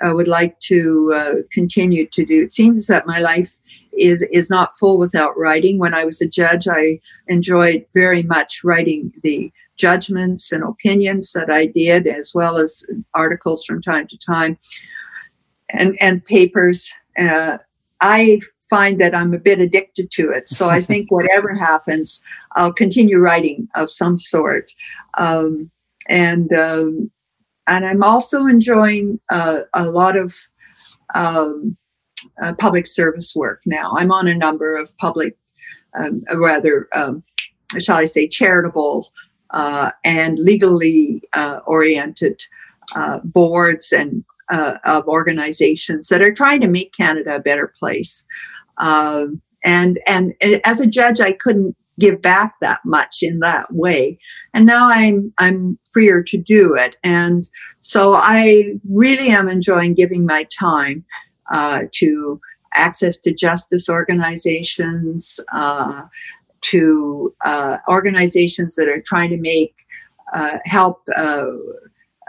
I 0.00 0.12
would 0.12 0.28
like 0.28 0.58
to 0.60 1.12
uh, 1.12 1.34
continue 1.52 2.06
to 2.06 2.24
do. 2.24 2.42
It 2.42 2.52
seems 2.52 2.86
that 2.86 3.06
my 3.06 3.18
life 3.18 3.56
is 3.98 4.22
is 4.30 4.48
not 4.48 4.72
full 4.78 4.96
without 4.96 5.36
writing. 5.36 5.78
When 5.78 5.92
I 5.92 6.04
was 6.04 6.20
a 6.20 6.28
judge, 6.28 6.68
I 6.68 7.00
enjoyed 7.26 7.84
very 7.92 8.22
much 8.22 8.62
writing 8.64 9.12
the 9.22 9.52
judgments 9.76 10.52
and 10.52 10.62
opinions 10.62 11.32
that 11.32 11.50
I 11.50 11.66
did, 11.66 12.06
as 12.06 12.32
well 12.34 12.56
as 12.56 12.82
articles 13.14 13.64
from 13.64 13.82
time 13.82 14.06
to 14.06 14.18
time, 14.18 14.56
and 15.76 15.96
and 16.00 16.24
papers. 16.24 16.92
Uh, 17.18 17.58
I 18.00 18.40
find 18.68 19.00
that 19.00 19.14
I'm 19.14 19.32
a 19.32 19.38
bit 19.38 19.60
addicted 19.60 20.10
to 20.12 20.30
it. 20.30 20.48
So 20.48 20.68
I 20.68 20.80
think 20.90 21.10
whatever 21.10 21.54
happens, 21.54 22.20
I'll 22.56 22.72
continue 22.72 23.18
writing 23.18 23.68
of 23.74 23.90
some 23.90 24.18
sort. 24.18 24.72
Um, 25.18 25.70
and 26.08 26.52
um, 26.52 27.10
and 27.66 27.84
I'm 27.84 28.02
also 28.02 28.46
enjoying 28.46 29.20
uh, 29.30 29.60
a 29.74 29.84
lot 29.86 30.16
of 30.16 30.34
um, 31.14 31.76
uh, 32.40 32.54
public 32.54 32.86
service 32.86 33.34
work 33.34 33.60
now. 33.66 33.92
I'm 33.96 34.12
on 34.12 34.28
a 34.28 34.34
number 34.34 34.76
of 34.76 34.96
public, 34.98 35.36
um, 35.98 36.22
rather, 36.34 36.88
um, 36.92 37.24
shall 37.78 37.96
I 37.96 38.04
say, 38.04 38.28
charitable 38.28 39.10
uh, 39.50 39.90
and 40.04 40.38
legally 40.38 41.22
uh, 41.32 41.60
oriented 41.66 42.42
uh, 42.94 43.18
boards 43.24 43.92
and 43.92 44.24
uh, 44.50 44.78
of 44.84 45.06
organizations 45.08 46.08
that 46.08 46.22
are 46.22 46.32
trying 46.32 46.60
to 46.60 46.68
make 46.68 46.92
Canada 46.92 47.36
a 47.36 47.40
better 47.40 47.72
place. 47.78 48.24
Um, 48.78 49.40
and 49.64 49.98
and 50.06 50.34
as 50.64 50.80
a 50.80 50.86
judge, 50.86 51.20
I 51.20 51.32
couldn't 51.32 51.76
give 51.98 52.20
back 52.20 52.54
that 52.60 52.80
much 52.84 53.18
in 53.22 53.40
that 53.40 53.72
way, 53.72 54.18
and 54.54 54.66
now 54.66 54.88
I'm 54.88 55.32
I'm 55.38 55.78
freer 55.92 56.22
to 56.22 56.36
do 56.36 56.74
it, 56.74 56.96
and 57.02 57.48
so 57.80 58.14
I 58.14 58.74
really 58.88 59.30
am 59.30 59.48
enjoying 59.48 59.94
giving 59.94 60.24
my 60.24 60.46
time 60.56 61.04
uh, 61.50 61.82
to 61.94 62.40
access 62.74 63.18
to 63.20 63.32
justice 63.32 63.88
organizations, 63.88 65.40
uh, 65.52 66.02
to 66.60 67.34
uh, 67.44 67.78
organizations 67.88 68.74
that 68.76 68.88
are 68.88 69.00
trying 69.00 69.30
to 69.30 69.38
make 69.38 69.74
uh, 70.32 70.58
help 70.64 71.02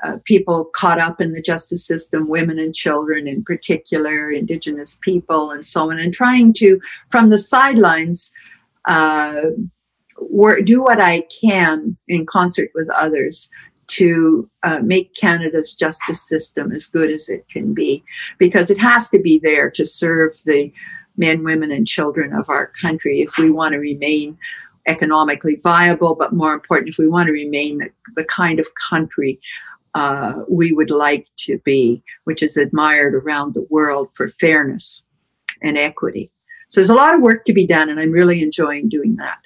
uh, 0.04 0.18
people 0.26 0.66
caught 0.76 1.00
up 1.00 1.20
in 1.20 1.34
the 1.34 1.42
justice 1.42 1.86
system, 1.86 2.28
women 2.28 2.60
and 2.60 2.76
children 2.76 3.28
in 3.28 3.44
particular, 3.44 4.30
indigenous 4.30 4.98
people, 5.02 5.52
and 5.52 5.66
so 5.66 5.90
on, 5.90 6.00
and 6.00 6.14
trying 6.14 6.54
to, 6.54 6.80
from 7.10 7.30
the 7.30 7.40
sidelines, 7.40 8.32
uh, 8.86 9.42
work, 10.20 10.66
do 10.66 10.82
what 10.82 11.02
I 11.02 11.22
can 11.42 11.98
in 12.08 12.26
concert 12.26 12.70
with 12.76 12.90
others 12.92 13.50
to 13.88 14.50
uh, 14.64 14.80
make 14.84 15.16
Canada's 15.16 15.74
justice 15.74 16.28
system 16.28 16.72
as 16.72 16.88
good 16.88 17.10
as 17.10 17.30
it 17.30 17.46
can 17.50 17.74
be, 17.74 18.04
because 18.38 18.70
it 18.70 18.78
has 18.78 19.10
to 19.10 19.20
be 19.20 19.40
there 19.40 19.72
to 19.72 19.86
serve 19.86 20.34
the 20.46 20.72
men, 21.16 21.44
women, 21.44 21.72
and 21.72 21.88
children 21.88 22.34
of 22.34 22.50
our 22.50 22.68
country 22.68 23.22
if 23.22 23.38
we 23.38 23.50
want 23.50 23.74
to 23.74 23.80
remain 23.80 24.38
economically 24.88 25.56
viable, 25.64 26.16
but 26.16 26.34
more 26.34 26.54
important, 26.54 26.90
if 26.90 26.98
we 26.98 27.08
want 27.08 27.28
to 27.28 27.34
remain 27.34 27.78
the, 27.80 27.90
the 28.16 28.24
kind 28.26 28.60
of 28.60 28.68
country 28.90 29.40
uh, 29.98 30.44
we 30.48 30.72
would 30.72 30.92
like 30.92 31.28
to 31.36 31.58
be, 31.66 32.04
which 32.26 32.44
is 32.44 32.56
admired 32.56 33.16
around 33.16 33.56
the 33.56 33.66
world 33.72 34.14
for 34.14 34.28
fairness 34.28 35.04
and 35.64 35.76
equity. 35.76 36.32
So 36.70 36.80
there's 36.80 36.92
a 36.92 36.96
lot 36.96 37.16
of 37.16 37.22
work 37.22 37.46
to 37.46 37.54
be 37.54 37.66
done, 37.66 37.90
and 37.90 38.00
I'm 38.00 38.12
really 38.12 38.44
enjoying 38.44 38.90
doing 38.90 39.16
that. 39.16 39.40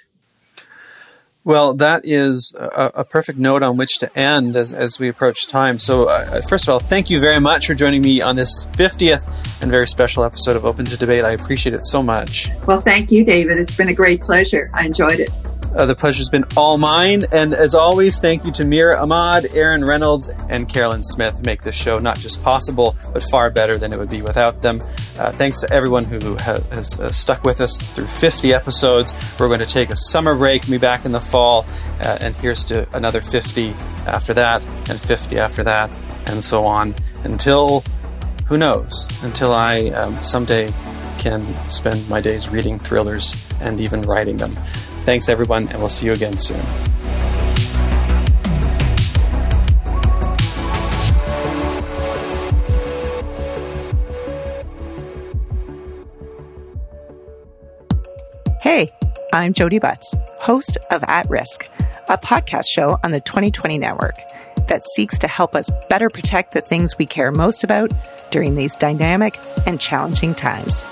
Well, 1.45 1.74
that 1.76 2.02
is 2.04 2.54
a, 2.60 2.91
a, 2.95 3.06
perfect 3.06 3.39
note 3.39 3.64
on 3.64 3.78
which 3.78 3.97
to 3.99 4.16
end 4.16 4.56
as, 4.56 4.74
as 4.74 4.99
we 4.99 5.08
approach 5.08 5.47
time. 5.47 5.80
So, 5.80 6.10
uh, 6.10 6.41
first 6.41 6.68
of 6.68 6.74
all, 6.74 6.80
thank 6.80 7.10
you 7.10 7.20
very 7.20 7.39
much 7.39 7.66
for 7.66 7.74
joining 7.74 8.02
me 8.02 8.22
on 8.22 8.36
this 8.36 8.66
50th 8.74 9.62
and 9.62 9.72
very 9.72 9.88
special 9.88 10.24
episode 10.24 10.56
of 10.56 10.66
Open 10.66 10.86
to 10.86 10.97
Debate. 10.97 11.24
I 11.24 11.32
appreciate 11.32 11.74
it 11.74 11.86
so 11.86 12.04
much. 12.04 12.49
Well, 12.68 12.82
thank 12.82 13.10
you, 13.10 13.24
David. 13.24 13.58
It's 13.58 13.76
been 13.76 13.89
a 13.89 13.93
great 13.93 14.22
pleasure. 14.22 14.70
I 14.76 14.86
enjoyed 14.86 15.20
it. 15.22 15.32
Uh, 15.76 15.86
the 15.86 15.96
pleasure's 15.96 16.30
been 16.30 16.44
all 16.58 16.78
mine. 16.78 17.26
And 17.32 17.54
as 17.54 17.74
always, 17.74 18.20
thank 18.20 18.46
you 18.46 18.52
to 18.54 18.66
Mira 18.66 19.02
Ahmad, 19.02 19.48
Aaron 19.54 19.86
Reynolds, 19.86 20.30
and 20.50 20.68
Carolyn 20.68 21.04
Smith 21.04 21.46
make 21.46 21.62
this 21.62 21.76
show 21.76 21.98
not 21.98 22.20
just 22.20 22.44
possible, 22.44 22.96
but 23.14 23.24
far 23.24 23.50
better 23.50 23.78
than 23.78 23.94
it 23.94 23.98
would 24.00 24.10
be 24.10 24.22
without 24.22 24.62
them. 24.62 24.82
Uh, 25.18 25.32
thanks 25.32 25.62
to 25.62 25.74
everyone 25.74 26.04
who 26.04 26.36
ha- 26.38 26.60
has 26.72 27.00
uh, 27.00 27.10
stuck 27.12 27.44
with 27.44 27.62
us 27.62 27.78
through 27.78 28.08
50 28.08 28.54
episodes. 28.54 29.14
We're 29.40 29.48
going 29.48 29.60
to 29.60 29.66
take 29.66 29.90
a 29.90 29.96
summer 29.96 30.36
break, 30.36 30.68
be 30.68 30.78
back 30.78 31.06
in 31.06 31.14
the 31.14 31.22
fall, 31.22 31.66
uh, 32.02 32.18
and 32.20 32.36
here's 32.36 32.66
to 32.66 32.88
another 32.96 33.22
50 33.22 33.70
after 34.06 34.34
that, 34.34 34.66
and 34.90 35.00
50 35.00 35.38
after 35.38 35.64
that, 35.64 35.98
and 36.26 36.44
so 36.44 36.66
on 36.66 36.96
until, 37.24 37.84
who 38.48 38.58
knows, 38.58 39.08
until 39.24 39.54
I 39.54 39.90
um, 39.90 40.22
someday 40.22 40.74
can 41.18 41.70
spend 41.70 42.10
my 42.10 42.20
days 42.20 42.50
reading 42.50 42.80
thrillers 42.80 43.38
and 43.60 43.80
even 43.80 44.02
writing 44.02 44.38
them. 44.38 44.56
Thanks, 45.04 45.30
everyone, 45.30 45.68
and 45.70 45.80
we'll 45.80 45.89
see 45.89 46.06
you 46.06 46.14
again 46.14 46.38
soon. 46.38 46.64
Hey, 58.62 58.91
I'm 59.34 59.54
Jody 59.54 59.80
Butts, 59.80 60.14
host 60.39 60.78
of 60.91 61.04
At 61.08 61.28
Risk, 61.32 61.66
a 62.08 62.18
podcast 62.18 62.66
show 62.70 62.99
on 63.04 63.10
the 63.10 63.20
2020 63.22 63.80
Network 63.80 64.16
that 64.68 64.84
seeks 64.84 65.18
to 65.20 65.28
help 65.28 65.56
us 65.56 65.70
better 65.89 66.10
protect 66.12 66.54
the 66.54 66.62
things 66.62 66.97
we 66.97 67.08
care 67.08 67.32
most 67.32 67.64
about 67.64 67.91
during 68.30 68.54
these 68.56 68.76
dynamic 68.76 69.39
and 69.66 69.82
challenging 69.82 70.36
times. 70.36 70.86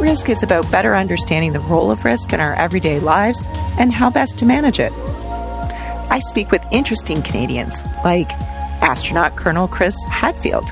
Risk 0.00 0.30
is 0.30 0.42
about 0.42 0.68
better 0.70 0.96
understanding 0.96 1.52
the 1.52 1.60
role 1.60 1.90
of 1.90 2.06
risk 2.06 2.32
in 2.32 2.40
our 2.40 2.54
everyday 2.54 3.00
lives 3.00 3.46
and 3.76 3.92
how 3.92 4.08
best 4.08 4.38
to 4.38 4.46
manage 4.46 4.80
it. 4.80 4.92
I 4.94 6.20
speak 6.20 6.50
with 6.50 6.64
interesting 6.72 7.20
Canadians 7.20 7.84
like 8.02 8.32
astronaut 8.80 9.36
Colonel 9.36 9.68
Chris 9.68 9.94
Hadfield, 10.08 10.64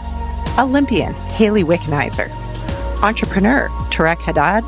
Olympian 0.58 1.12
Hayley 1.12 1.62
Wickenheiser, 1.62 2.30
entrepreneur 3.02 3.68
Tarek 3.90 4.22
Haddad, 4.22 4.64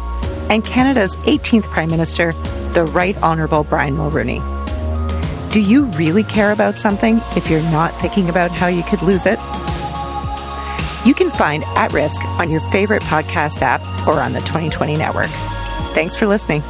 and 0.51 0.63
Canada's 0.63 1.17
18th 1.17 1.65
Prime 1.65 1.89
Minister, 1.89 2.33
the 2.75 2.85
Right 2.85 3.17
Honourable 3.23 3.65
Brian 3.65 3.97
Mulroney. 3.97 4.41
Do 5.51 5.61
you 5.61 5.87
really 5.87 6.23
care 6.23 6.53
about 6.53 6.79
something 6.79 7.19
if 7.35 7.49
you're 7.49 7.63
not 7.63 7.95
thinking 7.95 8.29
about 8.29 8.51
how 8.51 8.67
you 8.67 8.83
could 8.83 9.01
lose 9.01 9.25
it? 9.25 9.39
You 11.05 11.15
can 11.15 11.31
find 11.31 11.65
At 11.77 11.93
Risk 11.93 12.23
on 12.39 12.51
your 12.51 12.61
favorite 12.71 13.03
podcast 13.03 13.63
app 13.63 13.81
or 14.07 14.21
on 14.21 14.33
the 14.33 14.41
2020 14.41 14.97
network. 14.97 15.27
Thanks 15.95 16.15
for 16.15 16.27
listening. 16.27 16.63